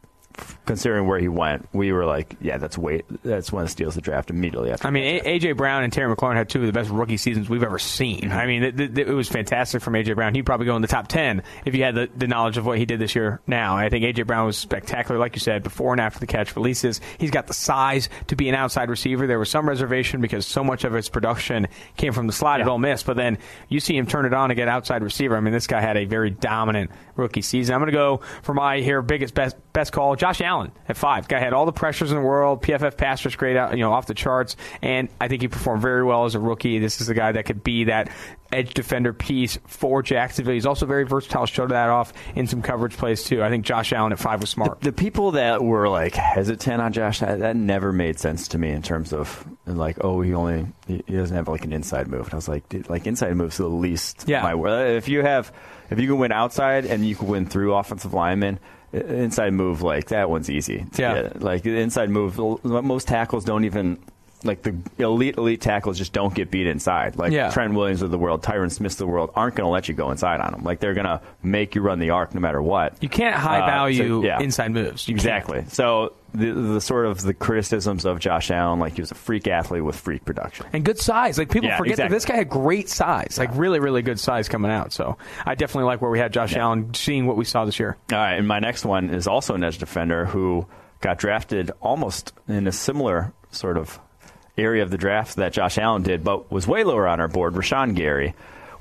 considering 0.65 1.07
where 1.07 1.19
he 1.19 1.27
went, 1.27 1.67
we 1.73 1.91
were 1.91 2.05
like, 2.05 2.35
yeah, 2.41 2.57
that's 2.57 2.77
way 2.77 3.03
that's 3.23 3.51
when 3.51 3.65
the 3.65 3.69
steals 3.69 3.95
the 3.95 4.01
draft 4.01 4.29
immediately 4.29 4.71
after. 4.71 4.87
I 4.87 4.91
mean, 4.91 5.23
AJ 5.23 5.57
Brown 5.57 5.83
and 5.83 5.91
Terry 5.91 6.13
McLaurin 6.13 6.35
had 6.35 6.49
two 6.49 6.61
of 6.61 6.65
the 6.65 6.73
best 6.73 6.89
rookie 6.89 7.17
seasons 7.17 7.49
we've 7.49 7.63
ever 7.63 7.79
seen. 7.79 8.31
I 8.31 8.45
mean, 8.45 8.63
it, 8.63 9.07
was 9.07 9.29
fantastic 9.29 9.81
from 9.81 9.93
AJ 9.93 10.15
Brown. 10.15 10.33
He'd 10.33 10.43
probably 10.43 10.65
go 10.65 10.75
in 10.75 10.81
the 10.81 10.87
top 10.87 11.07
ten 11.07 11.43
if 11.65 11.75
you 11.75 11.83
had 11.83 11.95
the, 11.95 12.09
the 12.15 12.27
knowledge 12.27 12.57
of 12.57 12.65
what 12.65 12.77
he 12.77 12.85
did 12.85 12.99
this 12.99 13.15
year. 13.15 13.41
Now, 13.45 13.77
I 13.77 13.89
think 13.89 14.05
AJ 14.05 14.27
Brown 14.27 14.45
was 14.45 14.57
spectacular, 14.57 15.19
like 15.19 15.35
you 15.35 15.39
said, 15.39 15.63
before 15.63 15.91
and 15.93 16.01
after 16.01 16.19
the 16.19 16.27
catch 16.27 16.55
releases. 16.55 17.01
He's 17.17 17.31
got 17.31 17.47
the 17.47 17.53
size 17.53 18.09
to 18.27 18.35
be 18.35 18.49
an 18.49 18.55
outside 18.55 18.89
receiver. 18.89 19.27
There 19.27 19.39
was 19.39 19.49
some 19.49 19.67
reservation 19.67 20.21
because 20.21 20.45
so 20.45 20.63
much 20.63 20.83
of 20.83 20.93
his 20.93 21.09
production 21.09 21.67
came 21.97 22.13
from 22.13 22.27
the 22.27 22.33
slot 22.33 22.59
yeah. 22.59 22.65
at 22.65 22.69
Ole 22.69 22.79
Miss, 22.79 23.03
but 23.03 23.17
then 23.17 23.37
you 23.69 23.79
see 23.79 23.95
him 23.95 24.07
turn 24.07 24.25
it 24.25 24.33
on 24.33 24.49
and 24.49 24.57
get 24.57 24.67
outside 24.67 25.03
receiver. 25.03 25.35
I 25.35 25.39
mean, 25.41 25.53
this 25.53 25.67
guy 25.67 25.81
had 25.81 25.97
a 25.97 26.05
very 26.05 26.29
dominant 26.29 26.91
rookie 27.15 27.41
season. 27.41 27.75
I'm 27.75 27.81
going 27.81 27.91
to 27.91 27.97
go 27.97 28.21
for 28.41 28.53
my 28.53 28.79
here 28.79 29.01
biggest 29.01 29.33
best 29.33 29.55
best 29.73 29.91
call. 29.91 30.15
Josh 30.23 30.39
Allen 30.39 30.71
at 30.87 30.95
five. 30.95 31.27
Guy 31.27 31.37
had 31.37 31.51
all 31.51 31.65
the 31.65 31.73
pressures 31.73 32.09
in 32.09 32.15
the 32.15 32.23
world. 32.23 32.61
PFF 32.61 32.95
pass 32.95 33.25
rush 33.25 33.35
grade 33.35 33.57
out, 33.57 33.73
you 33.73 33.83
know, 33.83 33.91
off 33.91 34.07
the 34.07 34.13
charts, 34.13 34.55
and 34.81 35.09
I 35.19 35.27
think 35.27 35.41
he 35.41 35.49
performed 35.49 35.81
very 35.81 36.01
well 36.01 36.23
as 36.23 36.33
a 36.33 36.39
rookie. 36.39 36.79
This 36.79 37.01
is 37.01 37.09
a 37.09 37.13
guy 37.13 37.33
that 37.33 37.43
could 37.43 37.61
be 37.61 37.83
that 37.83 38.09
edge 38.49 38.73
defender 38.73 39.11
piece 39.11 39.59
for 39.67 40.01
Jacksonville. 40.01 40.53
He's 40.53 40.65
also 40.65 40.85
very 40.85 41.03
versatile. 41.03 41.45
Showed 41.45 41.71
that 41.71 41.89
off 41.89 42.13
in 42.35 42.47
some 42.47 42.61
coverage 42.61 42.95
plays 42.95 43.25
too. 43.25 43.43
I 43.43 43.49
think 43.49 43.65
Josh 43.65 43.91
Allen 43.91 44.13
at 44.13 44.19
five 44.19 44.39
was 44.39 44.49
smart. 44.49 44.79
The, 44.79 44.91
the 44.91 44.93
people 44.93 45.31
that 45.31 45.61
were 45.61 45.89
like 45.89 46.15
hesitant 46.15 46.81
on 46.81 46.93
Josh, 46.93 47.19
that, 47.19 47.39
that, 47.39 47.57
never 47.57 47.91
made 47.91 48.17
sense 48.17 48.47
to 48.49 48.57
me 48.57 48.69
in 48.69 48.81
terms 48.81 49.11
of 49.11 49.45
like, 49.65 49.97
oh, 50.05 50.21
he 50.21 50.33
only 50.33 50.67
he 50.87 51.01
doesn't 51.01 51.35
have 51.35 51.49
like 51.49 51.65
an 51.65 51.73
inside 51.73 52.07
move. 52.07 52.27
And 52.27 52.33
I 52.33 52.37
was 52.37 52.47
like, 52.47 52.69
dude, 52.69 52.89
like 52.89 53.07
inside 53.07 53.35
moves 53.35 53.57
the 53.57 53.67
least. 53.67 54.23
Yeah. 54.25 54.41
My, 54.41 54.85
if 54.85 55.09
you 55.09 55.21
have, 55.21 55.51
if 55.89 55.99
you 55.99 56.07
can 56.07 56.17
win 56.17 56.31
outside 56.31 56.85
and 56.85 57.05
you 57.05 57.13
can 57.13 57.27
win 57.27 57.45
through 57.45 57.73
offensive 57.73 58.13
linemen 58.13 58.61
inside 58.93 59.53
move 59.53 59.81
like 59.81 60.09
that 60.09 60.29
one's 60.29 60.49
easy. 60.49 60.85
Yeah. 60.95 61.31
Like 61.35 61.63
the 61.63 61.77
inside 61.79 62.09
move, 62.09 62.37
most 62.63 63.07
tackles 63.07 63.43
don't 63.43 63.65
even 63.65 63.97
like 64.43 64.61
the 64.61 64.75
elite 64.97 65.37
elite 65.37 65.61
tackles 65.61 65.97
just 65.97 66.13
don't 66.13 66.33
get 66.33 66.51
beat 66.51 66.67
inside. 66.67 67.17
Like 67.17 67.31
yeah. 67.31 67.49
Trent 67.49 67.73
Williams 67.73 68.01
of 68.01 68.11
the 68.11 68.17
world, 68.17 68.41
Tyron 68.43 68.71
Smith 68.71 68.93
of 68.93 68.97
the 68.97 69.07
world 69.07 69.31
aren't 69.35 69.55
going 69.55 69.65
to 69.65 69.71
let 69.71 69.87
you 69.87 69.93
go 69.93 70.11
inside 70.11 70.39
on 70.39 70.51
them. 70.51 70.63
Like 70.63 70.79
they're 70.79 70.93
going 70.93 71.05
to 71.05 71.21
make 71.41 71.75
you 71.75 71.81
run 71.81 71.99
the 71.99 72.11
arc 72.11 72.33
no 72.33 72.41
matter 72.41 72.61
what. 72.61 73.01
You 73.01 73.09
can't 73.09 73.35
high 73.35 73.65
value 73.65 74.19
uh, 74.19 74.21
so, 74.21 74.25
yeah. 74.25 74.39
inside 74.41 74.71
moves. 74.71 75.07
You 75.07 75.15
exactly. 75.15 75.59
Can't. 75.59 75.71
So 75.71 76.13
the, 76.33 76.51
the 76.51 76.81
sort 76.81 77.05
of 77.05 77.21
the 77.21 77.33
criticisms 77.33 78.05
of 78.05 78.19
Josh 78.19 78.49
Allen, 78.51 78.79
like 78.79 78.95
he 78.95 79.01
was 79.01 79.11
a 79.11 79.15
freak 79.15 79.47
athlete 79.47 79.83
with 79.83 79.95
freak 79.95 80.25
production 80.25 80.65
and 80.73 80.83
good 80.83 80.99
size. 80.99 81.37
Like 81.37 81.51
people 81.51 81.69
yeah, 81.69 81.77
forget 81.77 81.93
exactly. 81.93 82.09
that 82.09 82.15
this 82.15 82.25
guy 82.25 82.35
had 82.37 82.49
great 82.49 82.89
size, 82.89 83.37
like 83.37 83.49
really 83.53 83.79
really 83.79 84.01
good 84.01 84.19
size 84.19 84.49
coming 84.49 84.71
out. 84.71 84.91
So 84.91 85.17
I 85.45 85.55
definitely 85.55 85.85
like 85.85 86.01
where 86.01 86.11
we 86.11 86.19
had 86.19 86.33
Josh 86.33 86.55
Allen, 86.55 86.93
seeing 86.93 87.27
what 87.27 87.37
we 87.37 87.45
saw 87.45 87.65
this 87.65 87.79
year. 87.79 87.97
All 88.11 88.17
right, 88.17 88.33
and 88.33 88.47
my 88.47 88.59
next 88.59 88.85
one 88.85 89.09
is 89.09 89.27
also 89.27 89.53
an 89.55 89.63
edge 89.63 89.77
defender 89.77 90.25
who 90.25 90.65
got 91.01 91.17
drafted 91.17 91.69
almost 91.81 92.33
in 92.47 92.65
a 92.65 92.71
similar 92.71 93.33
sort 93.51 93.77
of 93.77 93.99
area 94.57 94.83
of 94.83 94.91
the 94.91 94.97
draft 94.97 95.37
that 95.37 95.53
Josh 95.53 95.77
Allen 95.77 96.03
did, 96.03 96.23
but 96.23 96.51
was 96.51 96.67
way 96.67 96.83
lower 96.83 97.07
on 97.07 97.19
our 97.19 97.27
board. 97.27 97.53
Rashan 97.53 97.95
Gary. 97.95 98.33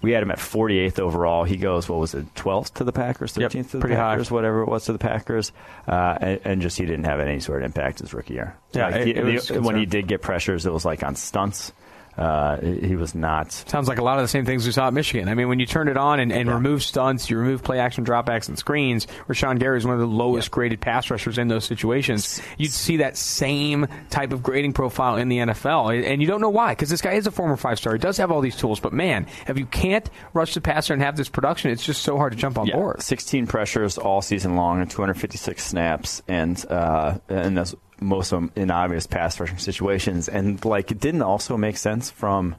We 0.03 0.11
had 0.11 0.23
him 0.25 0.33
at 0.33 0.39
48th 0.39 0.99
overall. 0.99 1.45
He 1.45 1.57
goes, 1.57 1.89
what 1.89 2.01
was 2.01 2.13
it, 2.15 2.35
12th 2.35 2.75
to 2.75 2.85
the 2.85 2.91
Packers, 2.91 3.35
13th 3.35 3.55
yep, 3.55 3.67
to 3.69 3.79
the 3.79 3.87
Packers, 3.87 4.29
high. 4.29 4.35
whatever 4.35 4.63
it 4.63 4.69
was 4.69 4.87
to 4.87 4.93
the 4.93 4.99
Packers, 4.99 5.53
uh, 5.87 6.19
and, 6.21 6.41
and, 6.45 6.63
just 6.63 6.77
he 6.77 6.85
didn't 6.85 7.05
have 7.05 7.21
any 7.21 7.39
sort 7.39 7.63
of 7.63 7.67
impact 7.67 8.01
his 8.01 8.13
rookie 8.13 8.35
year. 8.35 8.57
Yeah, 8.73 8.89
like, 8.89 9.07
it, 9.07 9.17
it 9.17 9.63
when 9.63 9.77
he 9.77 9.87
did 9.87 10.09
get 10.09 10.21
pressures, 10.21 10.67
it 10.67 10.73
was 10.73 10.85
like 10.85 11.05
on 11.05 11.15
stunts. 11.15 11.73
Uh, 12.17 12.61
he 12.61 12.95
was 12.95 13.15
not. 13.15 13.53
Sounds 13.53 13.89
like 13.89 13.99
a 13.99 14.05
lot 14.05 14.19
of 14.19 14.25
the 14.25 14.29
same 14.29 14.45
things 14.45 14.67
we 14.67 14.73
saw 14.73 14.89
at 14.89 14.93
Michigan. 14.93 15.29
I 15.29 15.35
mean, 15.35 15.49
when 15.49 15.59
you 15.59 15.67
turn 15.67 15.89
it 15.89 15.97
on 15.97 16.21
and, 16.21 16.31
and 16.31 16.49
yeah. 16.49 16.55
remove 16.55 16.83
stunts, 16.83 17.31
you 17.31 17.39
remove 17.39 17.63
play 17.63 17.79
action 17.79 18.05
dropbacks 18.05 18.49
and 18.49 18.59
screens. 18.59 19.07
Rashan 19.29 19.59
Gary 19.59 19.79
is 19.79 19.87
one 19.87 19.95
of 19.95 20.01
the 20.01 20.07
lowest 20.07 20.49
yeah. 20.49 20.55
graded 20.55 20.81
pass 20.81 21.11
rushers 21.11 21.39
in 21.39 21.49
those 21.49 21.65
situations. 21.65 22.43
You'd 22.59 22.73
see 22.73 22.99
that 22.99 23.17
same 23.17 23.87
type 24.11 24.33
of 24.33 24.43
grading 24.43 24.75
profile 24.75 25.17
in 25.17 25.29
the 25.29 25.39
NFL, 25.39 26.07
and 26.07 26.21
you 26.21 26.29
don't 26.29 26.41
know 26.41 26.51
why, 26.51 26.73
because 26.73 26.91
this 26.91 27.01
guy 27.01 27.13
is 27.13 27.27
a 27.27 27.31
former 27.31 27.57
five 27.57 27.79
star. 27.79 27.95
He 27.95 27.99
does 27.99 28.19
have 28.19 28.31
all 28.31 28.43
these 28.43 28.57
tools, 28.57 28.79
but 28.79 28.93
man, 28.93 29.27
if 29.49 29.59
you 29.59 29.67
can't 29.67 30.09
rush 30.35 30.55
the 30.55 30.61
passer 30.61 30.93
and 30.93 31.03
have 31.03 31.17
this 31.17 31.31
production, 31.31 31.71
it's 31.71 31.85
just 31.85 32.03
so 32.03 32.19
hard 32.19 32.33
to 32.33 32.39
jump 32.39 32.59
on 32.59 32.67
yeah. 32.67 32.75
board. 32.75 33.01
16 33.01 33.47
pressures 33.47 33.97
all 33.97 34.21
season 34.21 34.57
long 34.57 34.81
and 34.81 34.91
256 34.91 35.65
snaps, 35.65 36.23
and 36.29 36.63
uh, 36.69 37.19
and 37.29 37.57
that's 37.57 37.75
most 38.03 38.33
of 38.33 38.41
them 38.41 38.53
in 38.57 38.71
obvious 38.71 39.07
pass 39.07 39.39
rushing 39.39 39.59
situations. 39.59 40.29
And 40.29 40.63
like 40.65 40.91
it 40.91 41.01
didn't 41.01 41.23
also 41.23 41.57
make 41.57 41.77
sense 41.77 42.11
from 42.11 42.57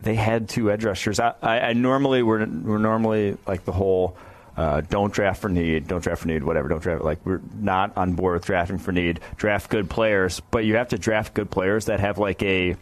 they 0.00 0.14
had 0.14 0.48
two 0.48 0.70
edge 0.70 0.84
rushers. 0.84 1.20
I, 1.20 1.34
I, 1.42 1.60
I 1.60 1.72
normally 1.72 2.22
we're, 2.22 2.46
we're 2.46 2.78
normally 2.78 3.36
like 3.46 3.64
the 3.64 3.72
whole 3.72 4.16
uh, 4.56 4.80
don't 4.80 5.12
draft 5.12 5.40
for 5.40 5.48
need, 5.48 5.86
don't 5.86 6.02
draft 6.02 6.22
for 6.22 6.28
need, 6.28 6.42
whatever, 6.42 6.68
don't 6.68 6.82
draft. 6.82 7.04
Like 7.04 7.24
we're 7.24 7.40
not 7.54 7.96
on 7.96 8.14
board 8.14 8.34
with 8.34 8.44
drafting 8.44 8.78
for 8.78 8.92
need. 8.92 9.20
Draft 9.36 9.70
good 9.70 9.88
players, 9.88 10.40
but 10.50 10.64
you 10.64 10.76
have 10.76 10.88
to 10.88 10.98
draft 10.98 11.34
good 11.34 11.50
players 11.50 11.86
that 11.86 12.00
have 12.00 12.18
like 12.18 12.42
a 12.42 12.76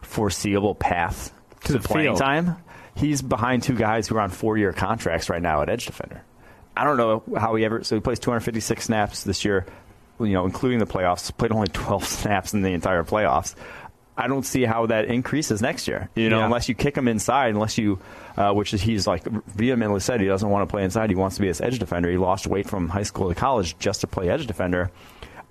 foreseeable 0.00 0.74
path 0.74 1.32
to, 1.62 1.66
to 1.66 1.72
the 1.74 1.80
playing 1.80 2.08
field. 2.08 2.18
time. 2.18 2.56
He's 2.94 3.22
behind 3.22 3.62
two 3.62 3.76
guys 3.76 4.08
who 4.08 4.16
are 4.16 4.20
on 4.20 4.30
four-year 4.30 4.72
contracts 4.72 5.28
right 5.28 5.40
now 5.40 5.62
at 5.62 5.68
edge 5.68 5.86
defender. 5.86 6.22
I 6.76 6.84
don't 6.84 6.96
know 6.96 7.22
how 7.36 7.54
he 7.56 7.64
ever. 7.64 7.84
So 7.84 7.94
he 7.94 8.00
plays 8.00 8.18
256 8.18 8.84
snaps 8.84 9.24
this 9.24 9.44
year 9.44 9.66
you 10.20 10.32
know, 10.32 10.44
including 10.44 10.78
the 10.78 10.86
playoffs, 10.86 11.36
played 11.36 11.52
only 11.52 11.68
12 11.68 12.04
snaps 12.06 12.54
in 12.54 12.62
the 12.62 12.72
entire 12.72 13.04
playoffs. 13.04 13.54
I 14.16 14.26
don't 14.26 14.44
see 14.44 14.64
how 14.64 14.86
that 14.86 15.04
increases 15.04 15.62
next 15.62 15.86
year. 15.86 16.10
You 16.16 16.28
know, 16.28 16.38
yeah. 16.38 16.44
unless 16.46 16.68
you 16.68 16.74
kick 16.74 16.96
him 16.96 17.06
inside, 17.06 17.54
unless 17.54 17.78
you, 17.78 18.00
uh, 18.36 18.52
which 18.52 18.74
is 18.74 18.82
he's 18.82 19.06
like 19.06 19.22
vehemently 19.22 20.00
said 20.00 20.20
he 20.20 20.26
doesn't 20.26 20.48
want 20.48 20.68
to 20.68 20.72
play 20.72 20.82
inside. 20.82 21.08
He 21.10 21.16
wants 21.16 21.36
to 21.36 21.42
be 21.42 21.46
this 21.46 21.60
edge 21.60 21.78
defender. 21.78 22.10
He 22.10 22.16
lost 22.16 22.48
weight 22.48 22.68
from 22.68 22.88
high 22.88 23.04
school 23.04 23.28
to 23.28 23.34
college 23.36 23.78
just 23.78 24.00
to 24.00 24.08
play 24.08 24.28
edge 24.28 24.48
defender. 24.48 24.90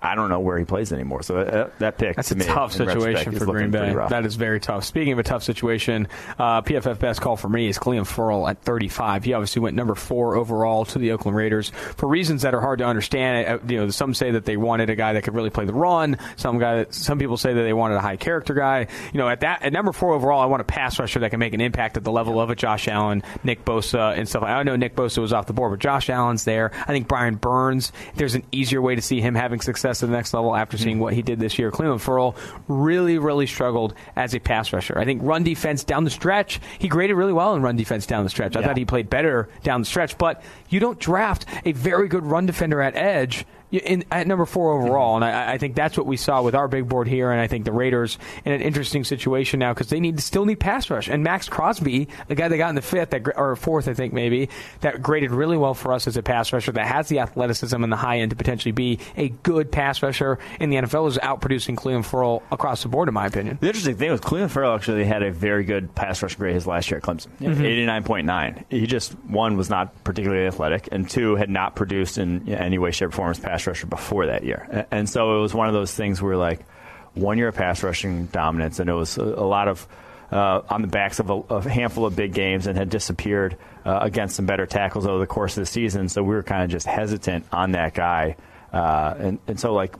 I 0.00 0.14
don't 0.14 0.28
know 0.28 0.38
where 0.38 0.56
he 0.56 0.64
plays 0.64 0.92
anymore. 0.92 1.22
So 1.24 1.42
that, 1.42 1.78
that 1.80 1.98
pick 1.98 2.14
that's 2.14 2.30
a 2.30 2.36
me, 2.36 2.44
tough 2.44 2.72
situation 2.72 3.36
for 3.36 3.46
Green 3.46 3.72
Bay. 3.72 3.92
That 3.92 4.24
is 4.24 4.36
very 4.36 4.60
tough. 4.60 4.84
Speaking 4.84 5.12
of 5.12 5.18
a 5.18 5.24
tough 5.24 5.42
situation, 5.42 6.06
uh, 6.38 6.62
PFF 6.62 7.00
best 7.00 7.20
call 7.20 7.36
for 7.36 7.48
me 7.48 7.68
is 7.68 7.78
Clelin 7.78 8.06
Ferrell 8.06 8.46
at 8.46 8.62
35. 8.62 9.24
He 9.24 9.32
obviously 9.32 9.60
went 9.60 9.74
number 9.74 9.96
four 9.96 10.36
overall 10.36 10.84
to 10.86 11.00
the 11.00 11.10
Oakland 11.12 11.36
Raiders 11.36 11.70
for 11.96 12.08
reasons 12.08 12.42
that 12.42 12.54
are 12.54 12.60
hard 12.60 12.78
to 12.78 12.84
understand. 12.84 13.48
Uh, 13.48 13.58
you 13.66 13.78
know, 13.78 13.90
some 13.90 14.14
say 14.14 14.30
that 14.30 14.44
they 14.44 14.56
wanted 14.56 14.88
a 14.88 14.94
guy 14.94 15.14
that 15.14 15.24
could 15.24 15.34
really 15.34 15.50
play 15.50 15.64
the 15.64 15.74
run. 15.74 16.16
Some 16.36 16.60
guy, 16.60 16.76
that, 16.76 16.94
some 16.94 17.18
people 17.18 17.36
say 17.36 17.52
that 17.52 17.62
they 17.62 17.72
wanted 17.72 17.96
a 17.96 18.00
high 18.00 18.16
character 18.16 18.54
guy. 18.54 18.86
You 19.12 19.18
know, 19.18 19.28
at 19.28 19.40
that 19.40 19.64
at 19.64 19.72
number 19.72 19.92
four 19.92 20.14
overall, 20.14 20.40
I 20.40 20.46
want 20.46 20.60
a 20.60 20.64
pass 20.64 21.00
rusher 21.00 21.18
that 21.20 21.30
can 21.30 21.40
make 21.40 21.54
an 21.54 21.60
impact 21.60 21.96
at 21.96 22.04
the 22.04 22.12
level 22.12 22.40
of 22.40 22.50
a 22.50 22.54
Josh 22.54 22.86
Allen, 22.86 23.24
Nick 23.42 23.64
Bosa, 23.64 24.16
and 24.16 24.28
stuff. 24.28 24.44
I 24.44 24.62
know 24.62 24.76
Nick 24.76 24.94
Bosa 24.94 25.18
was 25.18 25.32
off 25.32 25.46
the 25.46 25.52
board, 25.52 25.72
but 25.72 25.80
Josh 25.80 26.08
Allen's 26.08 26.44
there. 26.44 26.70
I 26.72 26.92
think 26.92 27.08
Brian 27.08 27.34
Burns. 27.34 27.90
There's 28.14 28.36
an 28.36 28.44
easier 28.52 28.80
way 28.80 28.94
to 28.94 29.02
see 29.02 29.20
him 29.20 29.34
having 29.34 29.60
success 29.60 29.87
at 29.90 30.08
the 30.08 30.12
next 30.12 30.34
level 30.34 30.54
after 30.54 30.78
seeing 30.78 30.98
what 30.98 31.14
he 31.14 31.22
did 31.22 31.38
this 31.38 31.58
year. 31.58 31.70
Clelin 31.70 32.00
Ferrell 32.00 32.36
really, 32.68 33.18
really 33.18 33.46
struggled 33.46 33.94
as 34.16 34.34
a 34.34 34.38
pass 34.38 34.72
rusher. 34.72 34.98
I 34.98 35.04
think 35.04 35.22
run 35.22 35.44
defense 35.44 35.84
down 35.84 36.04
the 36.04 36.10
stretch, 36.10 36.60
he 36.78 36.88
graded 36.88 37.16
really 37.16 37.32
well 37.32 37.54
in 37.54 37.62
run 37.62 37.76
defense 37.76 38.06
down 38.06 38.24
the 38.24 38.30
stretch. 38.30 38.56
I 38.56 38.60
yeah. 38.60 38.66
thought 38.66 38.76
he 38.76 38.84
played 38.84 39.10
better 39.10 39.48
down 39.62 39.80
the 39.80 39.86
stretch, 39.86 40.18
but 40.18 40.42
you 40.68 40.80
don't 40.80 40.98
draft 40.98 41.46
a 41.64 41.72
very 41.72 42.08
good 42.08 42.24
run 42.24 42.46
defender 42.46 42.80
at 42.80 42.96
edge 42.96 43.44
in, 43.70 44.04
at 44.10 44.26
number 44.26 44.46
four 44.46 44.72
overall, 44.72 45.16
and 45.16 45.24
I, 45.24 45.52
I, 45.52 45.58
think 45.58 45.74
that's 45.74 45.96
what 45.96 46.06
we 46.06 46.16
saw 46.16 46.42
with 46.42 46.54
our 46.54 46.68
big 46.68 46.88
board 46.88 47.06
here. 47.06 47.30
And 47.30 47.40
I 47.40 47.46
think 47.46 47.64
the 47.64 47.72
Raiders 47.72 48.18
in 48.44 48.52
an 48.52 48.62
interesting 48.62 49.04
situation 49.04 49.60
now 49.60 49.74
because 49.74 49.88
they 49.88 50.00
need 50.00 50.20
still 50.20 50.46
need 50.46 50.58
pass 50.58 50.88
rush. 50.88 51.08
And 51.08 51.22
Maxx 51.22 51.48
Crosby, 51.48 52.08
the 52.28 52.34
guy 52.34 52.48
that 52.48 52.56
got 52.56 52.70
in 52.70 52.76
the 52.76 52.82
fifth 52.82 53.10
that, 53.10 53.36
or 53.36 53.56
fourth, 53.56 53.88
I 53.88 53.94
think 53.94 54.14
maybe 54.14 54.48
that 54.80 55.02
graded 55.02 55.32
really 55.32 55.56
well 55.56 55.74
for 55.74 55.92
us 55.92 56.06
as 56.06 56.16
a 56.16 56.22
pass 56.22 56.52
rusher 56.52 56.72
that 56.72 56.86
has 56.86 57.08
the 57.08 57.18
athleticism 57.18 57.82
and 57.82 57.92
the 57.92 57.96
high 57.96 58.18
end 58.18 58.30
to 58.30 58.36
potentially 58.36 58.72
be 58.72 58.98
a 59.16 59.28
good 59.28 59.70
pass 59.70 60.02
rusher 60.02 60.38
in 60.60 60.70
the 60.70 60.76
NFL 60.76 61.08
is 61.08 61.18
outproducing 61.18 61.76
Clelin 61.76 62.04
Ferrell 62.04 62.42
across 62.50 62.82
the 62.82 62.88
board, 62.88 63.08
in 63.08 63.14
my 63.14 63.26
opinion. 63.26 63.58
The 63.60 63.66
interesting 63.66 63.96
thing 63.96 64.10
was 64.10 64.20
Clelin 64.20 64.50
Ferrell 64.50 64.74
actually 64.74 65.04
had 65.04 65.22
a 65.22 65.30
very 65.30 65.64
good 65.64 65.94
pass 65.94 66.22
rush 66.22 66.36
grade 66.36 66.54
his 66.54 66.66
last 66.66 66.90
year 66.90 66.98
at 66.98 67.04
Clemson, 67.04 67.28
mm-hmm. 67.38 67.64
eighty 67.64 67.84
nine 67.84 68.04
point 68.04 68.26
nine. 68.26 68.64
He 68.70 68.86
just 68.86 69.12
one 69.26 69.56
was 69.58 69.68
not 69.68 70.04
particularly 70.04 70.46
athletic, 70.46 70.88
and 70.90 71.08
two 71.08 71.36
had 71.36 71.50
not 71.50 71.76
produced 71.76 72.16
in 72.16 72.48
any 72.48 72.78
way, 72.78 72.90
shape, 72.92 73.08
or 73.08 73.12
form 73.12 73.30
as 73.30 73.38
pass 73.38 73.57
rusher 73.66 73.86
before 73.86 74.26
that 74.26 74.44
year. 74.44 74.86
And 74.90 75.08
so 75.08 75.38
it 75.38 75.40
was 75.40 75.54
one 75.54 75.68
of 75.68 75.74
those 75.74 75.92
things 75.92 76.20
where 76.22 76.36
like 76.36 76.60
one 77.14 77.38
year 77.38 77.48
of 77.48 77.54
pass 77.54 77.82
rushing 77.82 78.26
dominance, 78.26 78.78
and 78.78 78.88
it 78.88 78.94
was 78.94 79.16
a, 79.16 79.24
lot 79.24 79.68
of 79.68 79.86
uh, 80.30 80.62
on 80.68 80.82
the 80.82 80.88
backs 80.88 81.18
of 81.20 81.30
a, 81.30 81.34
a, 81.50 81.68
handful 81.68 82.06
of 82.06 82.14
big 82.14 82.32
games 82.32 82.66
and 82.66 82.76
had 82.76 82.90
disappeared 82.90 83.56
uh, 83.84 83.98
against 84.02 84.36
some 84.36 84.46
better 84.46 84.66
tackles 84.66 85.06
over 85.06 85.18
the 85.18 85.26
course 85.26 85.56
of 85.56 85.62
the 85.62 85.66
season. 85.66 86.08
So 86.08 86.22
we 86.22 86.34
were 86.34 86.42
kind 86.42 86.62
of 86.62 86.70
just 86.70 86.86
hesitant 86.86 87.46
on 87.52 87.72
that 87.72 87.94
guy, 87.94 88.36
uh, 88.72 89.14
and 89.18 89.38
and 89.46 89.58
so 89.58 89.72
like 89.72 89.94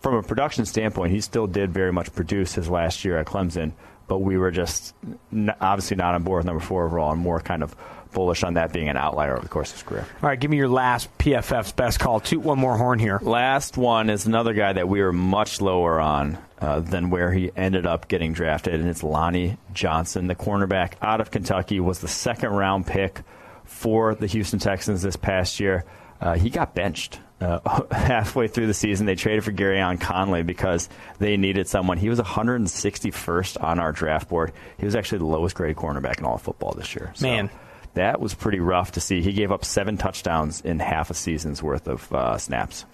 from 0.00 0.14
a 0.14 0.22
production 0.22 0.64
standpoint, 0.64 1.12
he 1.12 1.20
still 1.20 1.46
did 1.46 1.72
very 1.72 1.92
much 1.92 2.12
produce 2.12 2.54
his 2.54 2.68
last 2.68 3.04
year 3.04 3.18
at 3.18 3.26
Clemson, 3.26 3.72
but 4.06 4.18
we 4.18 4.36
were 4.36 4.50
just 4.50 4.94
n- 5.32 5.54
obviously 5.60 5.96
not 5.96 6.14
on 6.14 6.22
board 6.22 6.40
with 6.40 6.46
number 6.46 6.60
four 6.60 6.84
overall 6.84 7.12
and 7.12 7.20
more 7.20 7.40
kind 7.40 7.62
of 7.62 7.74
bullish 8.12 8.42
on 8.42 8.54
that 8.54 8.72
being 8.72 8.88
an 8.88 8.96
outlier 8.96 9.34
over 9.34 9.42
the 9.42 9.48
course 9.48 9.70
of 9.70 9.76
his 9.76 9.82
career. 9.82 10.06
All 10.22 10.28
right, 10.28 10.38
give 10.38 10.50
me 10.50 10.56
your 10.56 10.68
last 10.68 11.16
PFF's 11.18 11.72
best 11.72 12.00
call. 12.00 12.20
Toot 12.20 12.42
one 12.42 12.58
more 12.58 12.76
horn 12.76 12.98
here. 12.98 13.18
Last 13.22 13.76
one 13.76 14.10
is 14.10 14.26
another 14.26 14.54
guy 14.54 14.72
that 14.72 14.88
we 14.88 15.00
were 15.00 15.12
much 15.12 15.60
lower 15.60 16.00
on 16.00 16.38
uh, 16.60 16.80
than 16.80 17.10
where 17.10 17.32
he 17.32 17.50
ended 17.56 17.86
up 17.86 18.08
getting 18.08 18.32
drafted, 18.32 18.74
and 18.74 18.88
it's 18.88 19.02
Lonnie 19.02 19.56
Johnson, 19.72 20.26
the 20.26 20.34
cornerback 20.34 20.94
out 21.00 21.20
of 21.20 21.30
Kentucky, 21.30 21.80
was 21.80 22.00
the 22.00 22.08
second 22.08 22.50
round 22.50 22.86
pick 22.86 23.22
for 23.64 24.14
the 24.14 24.26
Houston 24.26 24.58
Texans 24.58 25.02
this 25.02 25.16
past 25.16 25.60
year. 25.60 25.84
Uh, 26.20 26.34
he 26.34 26.50
got 26.50 26.74
benched 26.74 27.20
uh, 27.40 27.84
halfway 27.92 28.48
through 28.48 28.66
the 28.66 28.74
season. 28.74 29.06
They 29.06 29.14
traded 29.14 29.44
for 29.44 29.52
Gareon 29.52 30.00
Conley 30.00 30.42
because 30.42 30.88
they 31.18 31.36
needed 31.36 31.68
someone. 31.68 31.98
He 31.98 32.08
was 32.08 32.18
161st 32.18 33.62
on 33.62 33.78
our 33.78 33.92
draft 33.92 34.28
board. 34.28 34.52
He 34.78 34.84
was 34.84 34.96
actually 34.96 35.18
the 35.18 35.26
lowest 35.26 35.54
graded 35.54 35.76
cornerback 35.76 36.18
in 36.18 36.24
all 36.24 36.34
of 36.36 36.42
football 36.42 36.72
this 36.72 36.94
year. 36.94 37.12
So. 37.14 37.26
Man 37.26 37.50
that 37.98 38.20
was 38.20 38.34
pretty 38.34 38.60
rough 38.60 38.92
to 38.92 39.00
see. 39.00 39.22
He 39.22 39.32
gave 39.32 39.52
up 39.52 39.64
seven 39.64 39.96
touchdowns 39.96 40.60
in 40.60 40.78
half 40.78 41.10
a 41.10 41.14
season's 41.14 41.62
worth 41.62 41.88
of 41.88 42.12
uh, 42.12 42.38
snaps. 42.38 42.84